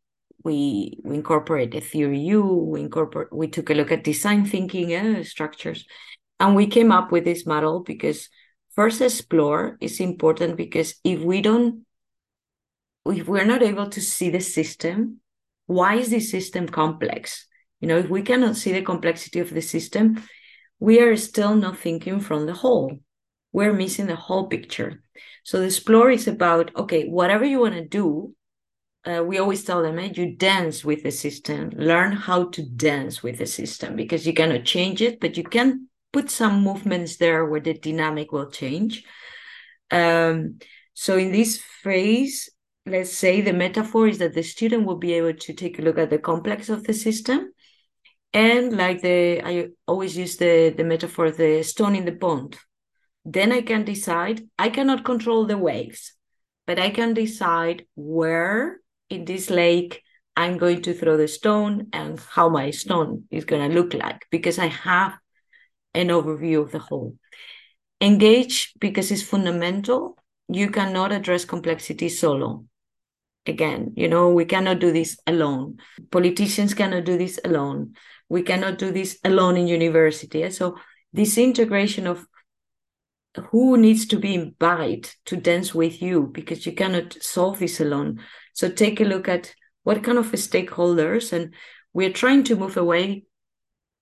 we 0.44 1.00
we 1.02 1.16
incorporate 1.16 1.74
a 1.74 1.80
theory 1.80 2.20
U. 2.20 2.42
We 2.44 2.80
incorporate. 2.80 3.32
We 3.32 3.48
took 3.48 3.70
a 3.70 3.74
look 3.74 3.90
at 3.90 4.04
design 4.04 4.44
thinking 4.44 4.92
eh, 4.92 5.22
structures, 5.22 5.86
and 6.38 6.54
we 6.54 6.66
came 6.66 6.92
up 6.92 7.10
with 7.10 7.24
this 7.24 7.46
model 7.46 7.80
because 7.80 8.28
first 8.74 9.00
explore 9.00 9.78
is 9.80 10.00
important 10.00 10.56
because 10.56 10.94
if 11.04 11.20
we 11.20 11.40
don't 11.40 11.86
if 13.06 13.28
we're 13.28 13.44
not 13.44 13.62
able 13.62 13.88
to 13.90 14.00
see 14.00 14.30
the 14.30 14.40
system 14.40 15.20
why 15.66 15.94
is 15.94 16.10
the 16.10 16.20
system 16.20 16.68
complex? 16.68 17.46
You 17.80 17.88
know 17.88 17.98
if 17.98 18.10
we 18.10 18.22
cannot 18.22 18.56
see 18.56 18.72
the 18.72 18.82
complexity 18.82 19.40
of 19.40 19.50
the 19.50 19.62
system 19.62 20.22
we 20.78 21.00
are 21.00 21.16
still 21.16 21.54
not 21.54 21.78
thinking 21.78 22.20
from 22.20 22.46
the 22.46 22.52
whole. 22.52 22.98
We're 23.52 23.72
missing 23.72 24.06
the 24.06 24.16
whole 24.16 24.48
picture. 24.48 25.02
So 25.44 25.60
the 25.60 25.66
explore 25.66 26.10
is 26.10 26.28
about 26.28 26.74
okay 26.76 27.04
whatever 27.08 27.44
you 27.44 27.60
want 27.60 27.74
to 27.74 27.84
do 27.84 28.34
uh, 29.06 29.22
we 29.22 29.38
always 29.38 29.64
tell 29.64 29.82
them, 29.82 29.98
eh, 29.98 30.10
you 30.14 30.34
dance 30.34 30.84
with 30.84 31.02
the 31.02 31.10
system, 31.10 31.70
learn 31.76 32.12
how 32.12 32.48
to 32.48 32.62
dance 32.62 33.22
with 33.22 33.36
the 33.38 33.46
system 33.46 33.96
because 33.96 34.26
you 34.26 34.32
cannot 34.32 34.64
change 34.64 35.02
it, 35.02 35.20
but 35.20 35.36
you 35.36 35.44
can 35.44 35.88
put 36.12 36.30
some 36.30 36.62
movements 36.62 37.16
there 37.16 37.44
where 37.44 37.60
the 37.60 37.74
dynamic 37.74 38.32
will 38.32 38.50
change. 38.50 39.04
Um, 39.90 40.58
so 40.94 41.18
in 41.18 41.32
this 41.32 41.60
phase, 41.82 42.48
let's 42.86 43.12
say 43.12 43.40
the 43.40 43.52
metaphor 43.52 44.06
is 44.08 44.18
that 44.18 44.34
the 44.34 44.42
student 44.42 44.84
will 44.84 44.96
be 44.96 45.14
able 45.14 45.34
to 45.34 45.52
take 45.52 45.78
a 45.78 45.82
look 45.82 45.98
at 45.98 46.10
the 46.10 46.18
complex 46.18 46.68
of 46.68 46.84
the 46.84 46.92
system. 46.92 47.52
And 48.32 48.76
like 48.76 49.00
the, 49.00 49.40
I 49.42 49.68
always 49.86 50.16
use 50.16 50.36
the, 50.36 50.74
the 50.76 50.84
metaphor 50.84 51.26
of 51.26 51.36
the 51.36 51.62
stone 51.62 51.94
in 51.94 52.04
the 52.04 52.12
pond. 52.12 52.56
Then 53.24 53.52
I 53.52 53.62
can 53.62 53.84
decide, 53.84 54.42
I 54.58 54.68
cannot 54.68 55.04
control 55.04 55.46
the 55.46 55.56
waves, 55.56 56.14
but 56.66 56.78
I 56.78 56.90
can 56.90 57.14
decide 57.14 57.86
where 57.94 58.80
in 59.08 59.24
this 59.24 59.50
lake 59.50 60.02
I'm 60.36 60.58
going 60.58 60.82
to 60.82 60.94
throw 60.94 61.16
the 61.16 61.28
stone 61.28 61.88
and 61.92 62.18
how 62.20 62.48
my 62.48 62.70
stone 62.70 63.24
is 63.30 63.44
going 63.44 63.70
to 63.70 63.74
look 63.74 63.94
like 63.94 64.26
because 64.30 64.58
I 64.58 64.66
have 64.66 65.14
an 65.94 66.08
overview 66.08 66.60
of 66.60 66.72
the 66.72 66.80
whole. 66.80 67.16
Engage 68.00 68.72
because 68.80 69.10
it's 69.12 69.22
fundamental. 69.22 70.18
You 70.48 70.70
cannot 70.70 71.12
address 71.12 71.44
complexity 71.44 72.08
solo. 72.08 72.66
Again, 73.46 73.92
you 73.96 74.08
know, 74.08 74.30
we 74.30 74.44
cannot 74.44 74.78
do 74.78 74.92
this 74.92 75.18
alone. 75.26 75.78
Politicians 76.10 76.74
cannot 76.74 77.04
do 77.04 77.18
this 77.18 77.38
alone. 77.44 77.94
We 78.28 78.42
cannot 78.42 78.78
do 78.78 78.90
this 78.90 79.18
alone 79.24 79.56
in 79.56 79.68
university. 79.68 80.48
So, 80.50 80.76
this 81.12 81.36
integration 81.38 82.06
of 82.06 82.26
who 83.50 83.76
needs 83.76 84.06
to 84.06 84.18
be 84.18 84.34
invited 84.34 85.10
to 85.26 85.36
dance 85.36 85.74
with 85.74 86.00
you 86.00 86.28
because 86.32 86.66
you 86.66 86.72
cannot 86.72 87.20
solve 87.22 87.58
this 87.58 87.80
alone. 87.80 88.20
So 88.52 88.70
take 88.70 89.00
a 89.00 89.04
look 89.04 89.28
at 89.28 89.54
what 89.82 90.02
kind 90.02 90.18
of 90.18 90.26
stakeholders, 90.32 91.32
and 91.32 91.54
we're 91.92 92.12
trying 92.12 92.44
to 92.44 92.56
move 92.56 92.76
away. 92.76 93.24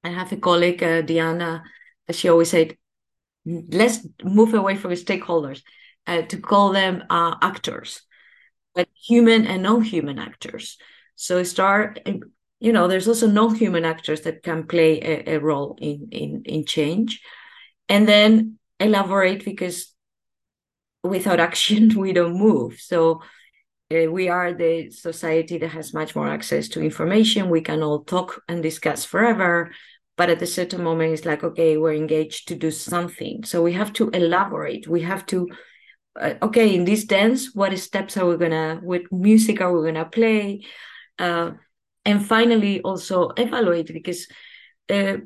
I 0.05 0.11
have 0.11 0.33
a 0.33 0.37
colleague, 0.37 0.83
uh, 0.83 1.03
Diana, 1.03 1.63
she 2.11 2.29
always 2.29 2.51
said, 2.51 2.77
let's 3.45 4.07
move 4.23 4.55
away 4.55 4.77
from 4.77 4.93
stakeholders 4.93 5.63
uh, 6.07 6.23
to 6.23 6.39
call 6.39 6.73
them 6.73 7.05
uh, 7.11 7.37
actors, 7.41 8.03
but 8.75 8.89
human 8.95 9.47
and 9.47 9.63
non-human 9.63 10.19
actors. 10.19 10.79
So 11.15 11.43
start, 11.43 12.01
you 12.61 12.73
know, 12.73 12.89
there's 12.89 13.09
also 13.09 13.27
non-human 13.27 13.85
actors 13.85 14.23
that 14.23 14.43
can 14.43 14.67
play 14.67 15.01
a, 15.01 15.35
a 15.35 15.41
role 15.41 15.77
in, 15.81 16.09
in, 16.11 16.43
in 16.45 16.65
change. 16.65 17.21
And 17.89 18.09
then 18.09 18.59
elaborate 18.81 19.45
because 19.45 19.95
without 21.03 21.41
action 21.49 21.99
we 21.99 22.13
don't 22.13 22.39
move 22.39 22.81
so 22.81 23.23
uh, 23.93 24.11
we 24.11 24.29
are 24.29 24.53
the 24.53 24.91
society 24.91 25.59
that 25.59 25.69
has 25.69 25.95
much 25.95 26.15
more 26.17 26.29
access 26.29 26.69
to 26.69 26.83
information 26.83 27.51
we 27.51 27.61
can 27.61 27.83
all 27.83 28.05
talk 28.05 28.43
and 28.49 28.63
discuss 28.63 29.05
forever 29.05 29.71
but 30.17 30.31
at 30.31 30.43
a 30.43 30.47
certain 30.47 30.83
moment 30.83 31.13
it's 31.13 31.25
like 31.25 31.45
okay 31.45 31.77
we're 31.77 31.95
engaged 31.95 32.49
to 32.49 32.55
do 32.55 32.71
something 32.71 33.45
so 33.45 33.63
we 33.63 33.73
have 33.73 33.93
to 33.93 34.11
elaborate 34.11 34.89
we 34.89 35.03
have 35.03 35.25
to 35.27 35.49
okay 36.21 36.75
in 36.75 36.85
this 36.85 37.05
dance 37.05 37.55
what 37.55 37.77
steps 37.79 38.17
are 38.17 38.27
we 38.27 38.37
gonna 38.37 38.79
what 38.83 39.11
music 39.11 39.61
are 39.61 39.77
we 39.77 39.87
gonna 39.87 40.05
play? 40.05 40.65
Uh, 41.19 41.53
and 42.05 42.27
finally 42.27 42.81
also 42.83 43.31
evaluate 43.37 43.93
because 43.93 44.27
uh, 44.91 45.17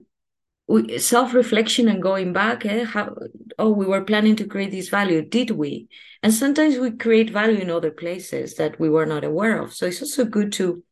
we, 0.68 0.99
self-reflection 0.99 1.89
and 1.89 2.03
going 2.03 2.32
back 2.32 2.66
eh, 2.66 2.84
how 2.84 3.14
oh 3.59 3.70
we 3.70 3.87
were 3.87 4.03
planning 4.03 4.37
to 4.37 4.47
create 4.47 4.70
this 4.70 4.89
value 4.89 5.22
did 5.22 5.51
we? 5.51 5.89
And 6.22 6.32
sometimes 6.32 6.78
we 6.78 6.91
create 6.93 7.30
value 7.30 7.59
in 7.59 7.70
other 7.70 7.91
places 7.91 8.55
that 8.57 8.78
we 8.78 8.89
were 8.89 9.07
not 9.07 9.24
aware 9.24 9.61
of. 9.61 9.72
So 9.74 9.87
it's 9.87 10.03
also 10.03 10.24
good 10.24 10.53
to 10.53 10.82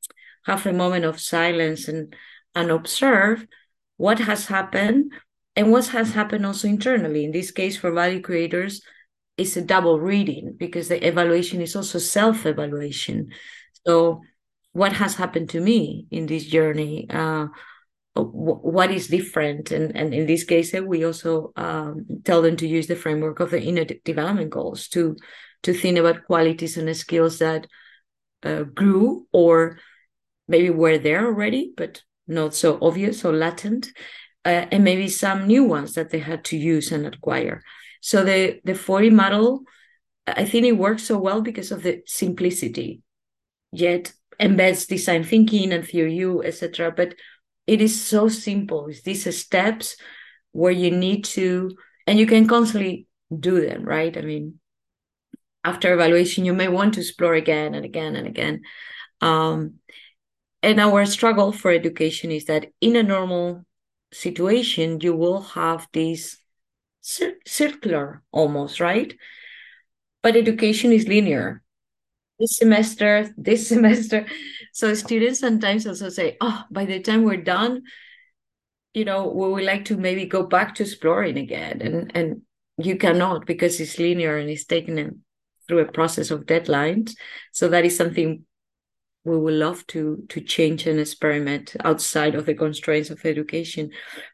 have 0.47 0.67
a 0.67 0.73
moment 0.73 1.05
of 1.05 1.21
silence 1.21 1.89
and 1.89 2.15
and 2.55 2.71
observe 2.71 3.47
what 3.97 4.19
has 4.21 4.47
happened 4.47 5.13
and 5.57 5.71
what 5.71 5.89
has 5.89 6.13
happened 6.13 6.47
also 6.47 6.69
internally. 6.69 7.25
In 7.25 7.33
this 7.33 7.51
case 7.51 7.77
for 7.77 7.93
value 7.93 8.21
creators 8.21 8.81
it's 9.37 9.57
a 9.57 9.63
double 9.63 10.01
reading 10.01 10.55
because 10.57 10.89
the 10.89 11.07
evaluation 11.07 11.61
is 11.61 11.75
also 11.75 11.99
self-evaluation. 11.99 13.31
So 13.87 14.23
what 14.73 14.93
has 14.93 15.15
happened 15.15 15.51
to 15.51 15.61
me 15.61 16.07
in 16.11 16.27
this 16.27 16.45
journey 16.45 17.07
uh, 17.11 17.47
what 18.17 18.91
is 18.91 19.09
different? 19.09 19.71
And, 19.73 19.97
and 19.97 20.15
in 20.15 20.27
this 20.27 20.45
case 20.45 20.73
we 20.73 21.05
also 21.05 21.53
um, 21.57 22.07
tell 22.25 22.43
them 22.43 22.57
to 22.57 22.67
use 22.67 22.87
the 22.87 22.97
framework 22.97 23.41
of 23.41 23.51
the 23.51 23.61
inner 23.61 23.85
development 23.85 24.51
goals 24.51 24.89
to 24.89 25.17
to 25.65 25.73
think 25.73 25.99
about 25.99 26.27
qualities 26.27 26.77
and 26.77 26.95
skills 26.97 27.39
that 27.39 27.67
uh, 28.43 28.63
grew 28.63 29.27
or 29.33 29.79
maybe 30.47 30.71
were 30.71 30.99
there 30.99 31.27
already 31.27 31.73
but 31.77 32.03
not 32.29 32.55
so 32.55 32.79
obvious 32.83 33.25
or 33.25 33.33
latent 33.33 33.89
uh, 34.45 34.67
and 34.71 34.85
maybe 34.85 35.09
some 35.09 35.47
new 35.47 35.65
ones 35.65 35.95
that 35.95 36.11
they 36.11 36.19
had 36.19 36.45
to 36.45 36.57
use 36.57 36.93
and 36.93 37.07
acquire 37.07 37.63
so 38.05 38.25
the 38.25 38.61
the 38.65 38.75
40 38.75 39.11
model 39.11 39.63
i 40.27 40.45
think 40.45 40.67
it 40.67 40.73
works 40.73 41.05
so 41.05 41.19
well 41.19 41.41
because 41.41 41.73
of 41.73 41.83
the 41.83 42.03
simplicity 42.07 43.03
yet 43.73 44.13
embeds 44.41 44.87
design 44.87 45.25
thinking 45.25 45.73
and 45.73 45.87
theory 45.87 46.25
etc 46.45 46.91
but 46.91 47.15
it 47.67 47.81
is 47.81 48.01
so 48.01 48.29
simple. 48.29 48.89
It's 48.89 49.03
these 49.03 49.37
steps 49.37 49.97
where 50.53 50.73
you 50.73 50.91
need 50.91 51.25
to, 51.25 51.77
and 52.07 52.19
you 52.19 52.27
can 52.27 52.47
constantly 52.47 53.07
do 53.35 53.67
them, 53.67 53.85
right? 53.85 54.17
I 54.17 54.21
mean, 54.21 54.61
after 55.65 55.93
evaluation, 55.93 56.45
you 56.45 56.53
may 56.53 56.69
want 56.69 56.95
to 56.95 57.01
explore 57.01 57.35
again 57.35 57.75
and 57.75 57.85
again 57.85 58.17
and 58.17 58.27
again. 58.27 58.63
Um, 59.21 59.75
and 60.63 60.81
our 60.81 61.07
struggle 61.07 61.53
for 61.53 61.71
education 61.71 62.31
is 62.31 62.47
that 62.47 62.67
in 62.81 62.97
a 62.97 63.03
normal 63.03 63.65
situation, 64.13 65.01
you 65.01 65.17
will 65.17 65.41
have 65.41 65.89
this 65.93 66.39
cir- 67.05 67.39
circular 67.47 68.23
almost, 68.33 68.81
right? 68.81 69.15
But 70.23 70.37
education 70.37 70.91
is 70.91 71.07
linear 71.07 71.63
this 72.41 72.57
semester, 72.57 73.33
this 73.37 73.69
semester. 73.75 74.27
So 74.73 74.95
students 74.95 75.41
sometimes 75.41 75.87
also 75.87 76.09
say, 76.09 76.37
oh, 76.41 76.65
by 76.71 76.85
the 76.85 77.01
time 77.01 77.23
we're 77.23 77.37
done, 77.37 77.83
you 78.93 79.05
know, 79.05 79.29
we 79.29 79.49
would 79.49 79.65
like 79.65 79.85
to 79.87 79.97
maybe 79.97 80.27
go 80.27 80.45
back 80.45 80.75
to 80.77 80.83
exploring 80.83 81.37
again. 81.37 81.83
And 81.83 82.13
and 82.15 82.43
you 82.79 82.97
cannot 82.97 83.47
because 83.47 83.81
it's 83.81 83.99
linear 83.99 84.37
and 84.37 84.51
it's 84.51 84.65
taken 84.65 85.23
through 85.69 85.81
a 85.81 85.93
process 85.93 86.31
of 86.31 86.47
deadlines. 86.47 87.15
So 87.53 87.69
that 87.69 87.85
is 87.85 87.97
something 87.97 88.45
we 89.25 89.39
would 89.39 89.55
love 89.55 89.87
to 89.89 90.25
to 90.29 90.41
change 90.41 90.87
and 90.87 91.01
experiment 91.01 91.77
outside 91.85 92.35
of 92.35 92.47
the 92.47 92.55
constraints 92.55 93.11
of 93.11 93.25
education. 93.25 93.91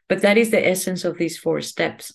But 0.07 0.21
that 0.21 0.37
is 0.37 0.51
the 0.51 0.65
essence 0.65 1.05
of 1.05 1.17
these 1.17 1.37
four 1.37 1.61
steps. 1.61 2.13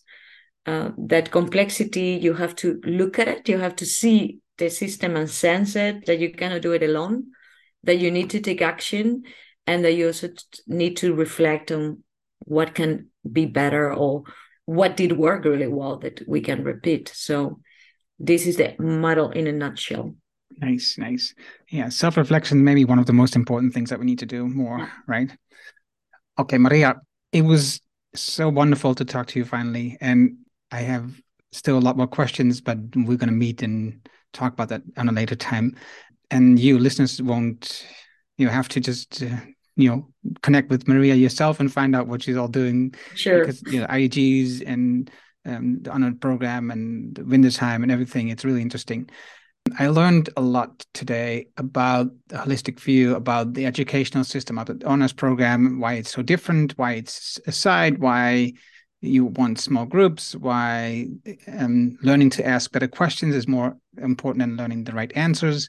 Uh, 0.67 0.91
that 0.99 1.31
complexity, 1.31 2.19
you 2.21 2.35
have 2.35 2.57
to 2.57 2.81
look 2.85 3.19
at 3.19 3.29
it, 3.29 3.49
you 3.49 3.59
have 3.59 3.77
to 3.77 3.87
see 3.87 4.39
the 4.59 4.69
system 4.69 5.15
and 5.15 5.31
sense 5.31 5.77
it 5.77 6.07
that 6.07 6.19
you 6.19 6.33
cannot 6.33 6.63
do 6.63 6.73
it 6.73 6.83
alone 6.83 7.25
that 7.87 7.99
you 7.99 8.11
need 8.11 8.31
to 8.31 8.41
take 8.41 8.61
action 8.61 9.23
and 9.67 9.85
that 9.85 9.93
you 9.93 10.09
also 10.09 10.29
need 10.67 10.97
to 10.97 11.15
reflect 11.15 11.73
on 11.73 12.03
what 12.41 12.75
can 12.75 13.09
be 13.31 13.47
better 13.47 13.93
or 13.93 14.25
what 14.67 14.97
did 14.97 15.17
work 15.17 15.45
really 15.45 15.69
well 15.69 15.99
that 15.99 16.21
we 16.29 16.41
can 16.41 16.63
repeat. 16.65 17.11
So 17.15 17.61
this 18.19 18.47
is 18.47 18.57
the 18.57 18.75
model 18.79 19.31
in 19.31 19.47
a 19.47 19.53
nutshell. 19.53 20.15
Nice 20.59 20.97
nice. 20.99 21.35
Yeah 21.71 21.89
self-reflection 21.89 22.63
may 22.63 22.75
be 22.75 22.85
one 22.85 22.99
of 22.99 23.07
the 23.07 23.13
most 23.13 23.37
important 23.37 23.75
things 23.75 23.91
that 23.91 23.99
we 23.99 24.07
need 24.07 24.21
to 24.21 24.27
do 24.27 24.47
more 24.47 24.89
right? 25.07 25.31
Okay 26.39 26.59
maria 26.59 26.95
it 27.33 27.43
was 27.43 27.81
so 28.15 28.49
wonderful 28.49 28.95
to 28.95 29.05
talk 29.05 29.27
to 29.27 29.39
you 29.39 29.45
finally 29.45 29.99
and 30.01 30.37
i 30.73 30.81
have 30.81 31.21
still 31.53 31.79
a 31.79 31.81
lot 31.81 31.97
more 31.97 32.07
questions 32.07 32.61
but 32.61 32.79
we're 32.95 33.17
going 33.17 33.29
to 33.29 33.33
meet 33.33 33.63
and 33.63 34.07
talk 34.37 34.53
about 34.53 34.69
that 34.69 34.83
on 34.97 35.09
a 35.09 35.13
later 35.13 35.35
time. 35.35 35.75
And 36.31 36.59
you 36.59 36.79
listeners 36.79 37.21
won't, 37.21 37.87
you 38.37 38.49
have 38.49 38.69
to 38.71 38.81
just, 38.81 39.23
uh, 39.23 39.37
you 39.77 39.91
know, 39.91 40.09
connect 40.43 40.71
with 40.71 40.87
Maria 40.87 41.15
yourself 41.15 41.61
and 41.61 41.73
find 41.73 41.97
out 41.97 42.07
what 42.07 42.23
she's 42.23 42.37
all 42.37 42.49
doing. 42.49 42.95
Sure. 43.15 43.41
Because, 43.41 43.63
you 43.67 43.81
know, 43.81 43.87
IDGs 43.87 44.63
and 44.67 45.11
um, 45.45 45.83
the 45.83 45.91
honor 45.91 46.15
program 46.15 46.71
and 46.71 47.15
Windesheim 47.17 47.83
and 47.83 47.91
everything, 47.91 48.29
it's 48.29 48.45
really 48.45 48.63
interesting. 48.63 49.09
I 49.79 49.89
learned 49.89 50.31
a 50.37 50.41
lot 50.41 50.87
today 50.95 51.49
about 51.57 52.09
the 52.29 52.37
holistic 52.37 52.79
view, 52.79 53.17
about 53.17 53.55
the 53.55 53.67
educational 53.67 54.23
system, 54.23 54.59
about 54.59 54.79
the 54.79 54.87
honors 54.87 55.13
program, 55.13 55.81
why 55.81 55.95
it's 55.95 56.13
so 56.13 56.23
different, 56.23 56.73
why 56.77 56.93
it's 56.93 57.41
aside, 57.47 57.99
why 57.99 58.53
you 59.07 59.27
want 59.27 59.61
small 59.61 59.85
groups, 59.85 60.35
why 60.37 61.09
um, 61.49 61.99
learning 62.03 62.31
to 62.31 62.47
ask 62.47 62.71
better 62.73 62.89
questions 62.89 63.35
is 63.35 63.49
more 63.49 63.77
important 63.99 64.41
than 64.41 64.57
learning 64.57 64.85
the 64.85 64.93
right 64.93 65.13
answers. 65.17 65.69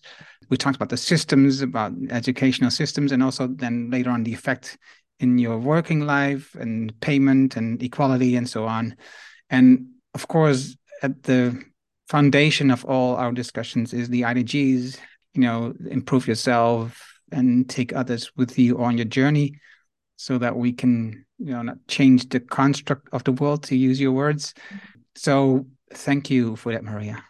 We 0.49 0.57
talked 0.57 0.75
about 0.75 0.89
the 0.89 0.97
systems, 0.97 1.61
about 1.61 1.93
educational 2.09 2.71
systems, 2.71 3.11
and 3.11 3.21
also 3.21 3.47
then 3.47 3.89
later 3.89 4.09
on 4.09 4.23
the 4.23 4.33
effect 4.33 4.77
in 5.19 5.37
your 5.37 5.57
working 5.57 6.01
life 6.01 6.55
and 6.55 6.97
payment 7.01 7.55
and 7.55 7.81
equality 7.81 8.35
and 8.35 8.47
so 8.49 8.65
on. 8.65 8.95
And 9.49 9.87
of 10.13 10.27
course, 10.27 10.77
at 11.01 11.23
the 11.23 11.61
foundation 12.07 12.71
of 12.71 12.85
all 12.85 13.15
our 13.15 13.31
discussions 13.31 13.93
is 13.93 14.09
the 14.09 14.21
IDGs 14.21 14.99
you 15.37 15.43
know, 15.43 15.73
improve 15.91 16.27
yourself 16.27 17.21
and 17.31 17.69
take 17.69 17.95
others 17.95 18.31
with 18.35 18.57
you 18.57 18.79
on 18.79 18.97
your 18.97 19.05
journey 19.05 19.59
so 20.15 20.39
that 20.39 20.57
we 20.57 20.73
can, 20.73 21.26
you 21.37 21.53
know, 21.53 21.61
not 21.61 21.77
change 21.87 22.29
the 22.29 22.39
construct 22.39 23.07
of 23.11 23.23
the 23.23 23.31
world, 23.31 23.63
to 23.63 23.75
use 23.75 23.99
your 23.99 24.11
words. 24.11 24.53
So 25.15 25.65
thank 25.93 26.29
you 26.29 26.55
for 26.55 26.73
that, 26.73 26.83
Maria. 26.83 27.23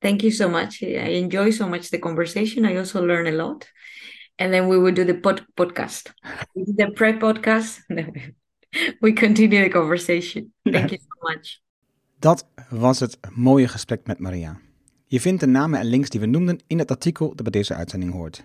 Thank 0.00 0.22
you 0.22 0.30
so 0.30 0.48
much. 0.48 0.82
I 0.82 1.18
enjoy 1.18 1.50
so 1.50 1.68
much 1.68 1.90
the 1.90 1.98
conversation. 1.98 2.64
I 2.64 2.76
also 2.76 3.02
learn 3.02 3.26
a 3.26 3.32
lot. 3.32 3.66
And 4.38 4.52
then 4.52 4.68
we 4.68 4.78
will 4.78 4.94
do 4.94 5.04
the 5.04 5.14
pod 5.14 5.44
podcast. 5.56 6.12
the 6.54 6.90
pre-podcast. 6.94 7.80
we 9.00 9.12
continue 9.12 9.64
the 9.64 9.68
conversation. 9.68 10.52
Thank 10.64 10.90
you 10.90 10.98
so 10.98 11.34
much. 11.34 11.60
Dat 12.18 12.46
was 12.70 13.00
het 13.00 13.18
mooie 13.34 13.68
gesprek 13.68 14.06
met 14.06 14.18
Maria. 14.18 14.60
Je 15.06 15.20
vindt 15.20 15.40
de 15.40 15.46
namen 15.46 15.80
en 15.80 15.86
links 15.86 16.08
die 16.08 16.20
we 16.20 16.26
noemden 16.26 16.58
in 16.66 16.78
het 16.78 16.90
artikel 16.90 17.28
dat 17.28 17.42
bij 17.42 17.50
deze 17.50 17.74
uitzending 17.74 18.12
hoort. 18.12 18.44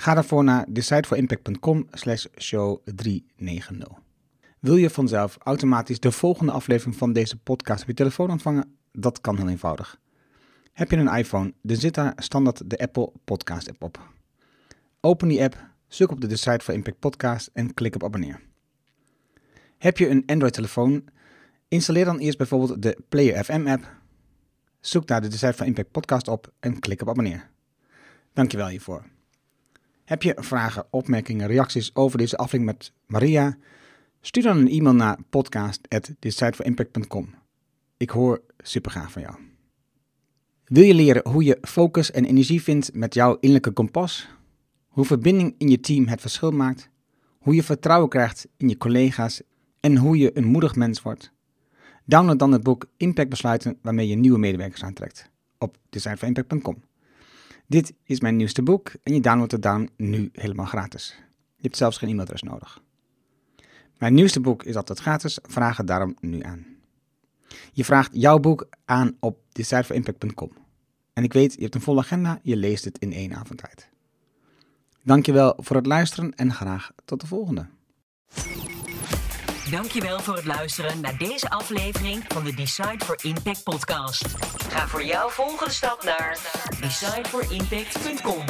Ga 0.00 0.14
daarvoor 0.14 0.44
naar 0.44 0.66
decideforimpact.com 0.68 1.86
slash 1.90 2.26
show 2.38 2.80
390. 2.84 3.88
Wil 4.58 4.76
je 4.76 4.90
vanzelf 4.90 5.36
automatisch 5.38 6.00
de 6.00 6.12
volgende 6.12 6.52
aflevering 6.52 6.96
van 6.96 7.12
deze 7.12 7.36
podcast 7.36 7.82
op 7.82 7.88
je 7.88 7.94
telefoon 7.94 8.30
ontvangen? 8.30 8.76
Dat 8.92 9.20
kan 9.20 9.36
heel 9.36 9.48
eenvoudig. 9.48 10.00
Heb 10.72 10.90
je 10.90 10.96
een 10.96 11.16
iPhone, 11.16 11.52
dan 11.62 11.76
zit 11.76 11.94
daar 11.94 12.12
standaard 12.16 12.70
de 12.70 12.78
Apple 12.78 13.12
Podcast 13.24 13.68
app 13.68 13.82
op. 13.82 14.08
Open 15.00 15.28
die 15.28 15.42
app, 15.42 15.66
zoek 15.88 16.10
op 16.10 16.20
de 16.20 16.26
Decide 16.26 16.60
for 16.60 16.74
Impact 16.74 16.98
podcast 16.98 17.50
en 17.52 17.74
klik 17.74 17.94
op 17.94 18.04
abonneer. 18.04 18.40
Heb 19.78 19.98
je 19.98 20.08
een 20.08 20.22
Android 20.26 20.52
telefoon, 20.52 21.04
installeer 21.68 22.04
dan 22.04 22.18
eerst 22.18 22.38
bijvoorbeeld 22.38 22.82
de 22.82 22.98
Player 23.08 23.44
FM 23.44 23.66
app 23.66 23.98
Zoek 24.80 25.08
naar 25.08 25.20
de 25.20 25.28
Design 25.28 25.52
van 25.52 25.66
Impact 25.66 25.90
podcast 25.90 26.28
op 26.28 26.52
en 26.60 26.78
klik 26.78 27.02
op 27.02 27.08
abonneer. 27.08 27.50
Dankjewel 28.32 28.68
hiervoor. 28.68 29.04
Heb 30.10 30.22
je 30.22 30.36
vragen, 30.36 30.86
opmerkingen, 30.90 31.46
reacties 31.46 31.94
over 31.94 32.18
deze 32.18 32.36
aflevering 32.36 32.66
met 32.66 32.92
Maria? 33.06 33.56
Stuur 34.20 34.42
dan 34.42 34.56
een 34.56 34.68
e-mail 34.68 34.94
naar 34.94 35.18
podcast.decideforimpact.com. 35.28 37.34
Ik 37.96 38.10
hoor 38.10 38.42
super 38.58 38.90
graag 38.90 39.12
van 39.12 39.22
jou. 39.22 39.34
Wil 40.64 40.82
je 40.82 40.94
leren 40.94 41.28
hoe 41.28 41.44
je 41.44 41.58
focus 41.62 42.10
en 42.10 42.24
energie 42.24 42.62
vindt 42.62 42.94
met 42.94 43.14
jouw 43.14 43.34
innerlijke 43.34 43.70
kompas? 43.70 44.28
Hoe 44.88 45.04
verbinding 45.04 45.54
in 45.58 45.68
je 45.68 45.80
team 45.80 46.06
het 46.06 46.20
verschil 46.20 46.50
maakt? 46.50 46.88
Hoe 47.38 47.54
je 47.54 47.62
vertrouwen 47.62 48.08
krijgt 48.08 48.48
in 48.56 48.68
je 48.68 48.76
collega's 48.76 49.42
en 49.80 49.96
hoe 49.96 50.18
je 50.18 50.36
een 50.36 50.46
moedig 50.46 50.74
mens 50.74 51.02
wordt? 51.02 51.32
Download 52.04 52.38
dan 52.38 52.52
het 52.52 52.62
boek 52.62 52.86
Impact 52.96 53.28
Besluiten 53.28 53.78
waarmee 53.82 54.08
je 54.08 54.16
nieuwe 54.16 54.38
medewerkers 54.38 54.82
aantrekt 54.82 55.30
op 55.58 55.76
designforimpact.com. 55.90 56.89
Dit 57.70 57.92
is 58.04 58.20
mijn 58.20 58.36
nieuwste 58.36 58.62
boek 58.62 58.92
en 59.02 59.14
je 59.14 59.20
downloadt 59.20 59.52
het 59.52 59.62
dan 59.62 59.90
nu 59.96 60.28
helemaal 60.32 60.66
gratis. 60.66 61.14
Je 61.56 61.62
hebt 61.62 61.76
zelfs 61.76 61.98
geen 61.98 62.08
e-mailadres 62.08 62.42
nodig. 62.42 62.82
Mijn 63.98 64.14
nieuwste 64.14 64.40
boek 64.40 64.62
is 64.62 64.76
altijd 64.76 64.98
gratis, 64.98 65.38
vraag 65.42 65.76
het 65.76 65.86
daarom 65.86 66.16
nu 66.20 66.42
aan. 66.42 66.66
Je 67.72 67.84
vraagt 67.84 68.10
jouw 68.12 68.38
boek 68.38 68.68
aan 68.84 69.16
op 69.20 69.38
designforimpact.com. 69.52 70.50
En 71.12 71.24
ik 71.24 71.32
weet, 71.32 71.54
je 71.54 71.62
hebt 71.62 71.74
een 71.74 71.80
volle 71.80 72.00
agenda, 72.00 72.38
je 72.42 72.56
leest 72.56 72.84
het 72.84 72.98
in 72.98 73.12
één 73.12 73.34
avond 73.34 73.58
tijd. 73.58 73.88
Dankjewel 75.02 75.54
voor 75.56 75.76
het 75.76 75.86
luisteren 75.86 76.34
en 76.34 76.52
graag 76.52 76.90
tot 77.04 77.20
de 77.20 77.26
volgende. 77.26 77.66
Dankjewel 79.70 80.20
voor 80.20 80.36
het 80.36 80.44
luisteren 80.44 81.00
naar 81.00 81.16
deze 81.16 81.50
aflevering 81.50 82.24
van 82.28 82.44
de 82.44 82.54
Decide 82.54 83.04
for 83.04 83.16
Impact 83.22 83.62
podcast. 83.62 84.24
Ga 84.68 84.88
voor 84.88 85.04
jouw 85.04 85.28
volgende 85.28 85.72
stap 85.72 86.02
naar 86.02 86.38
decideforimpact.com. 86.80 88.44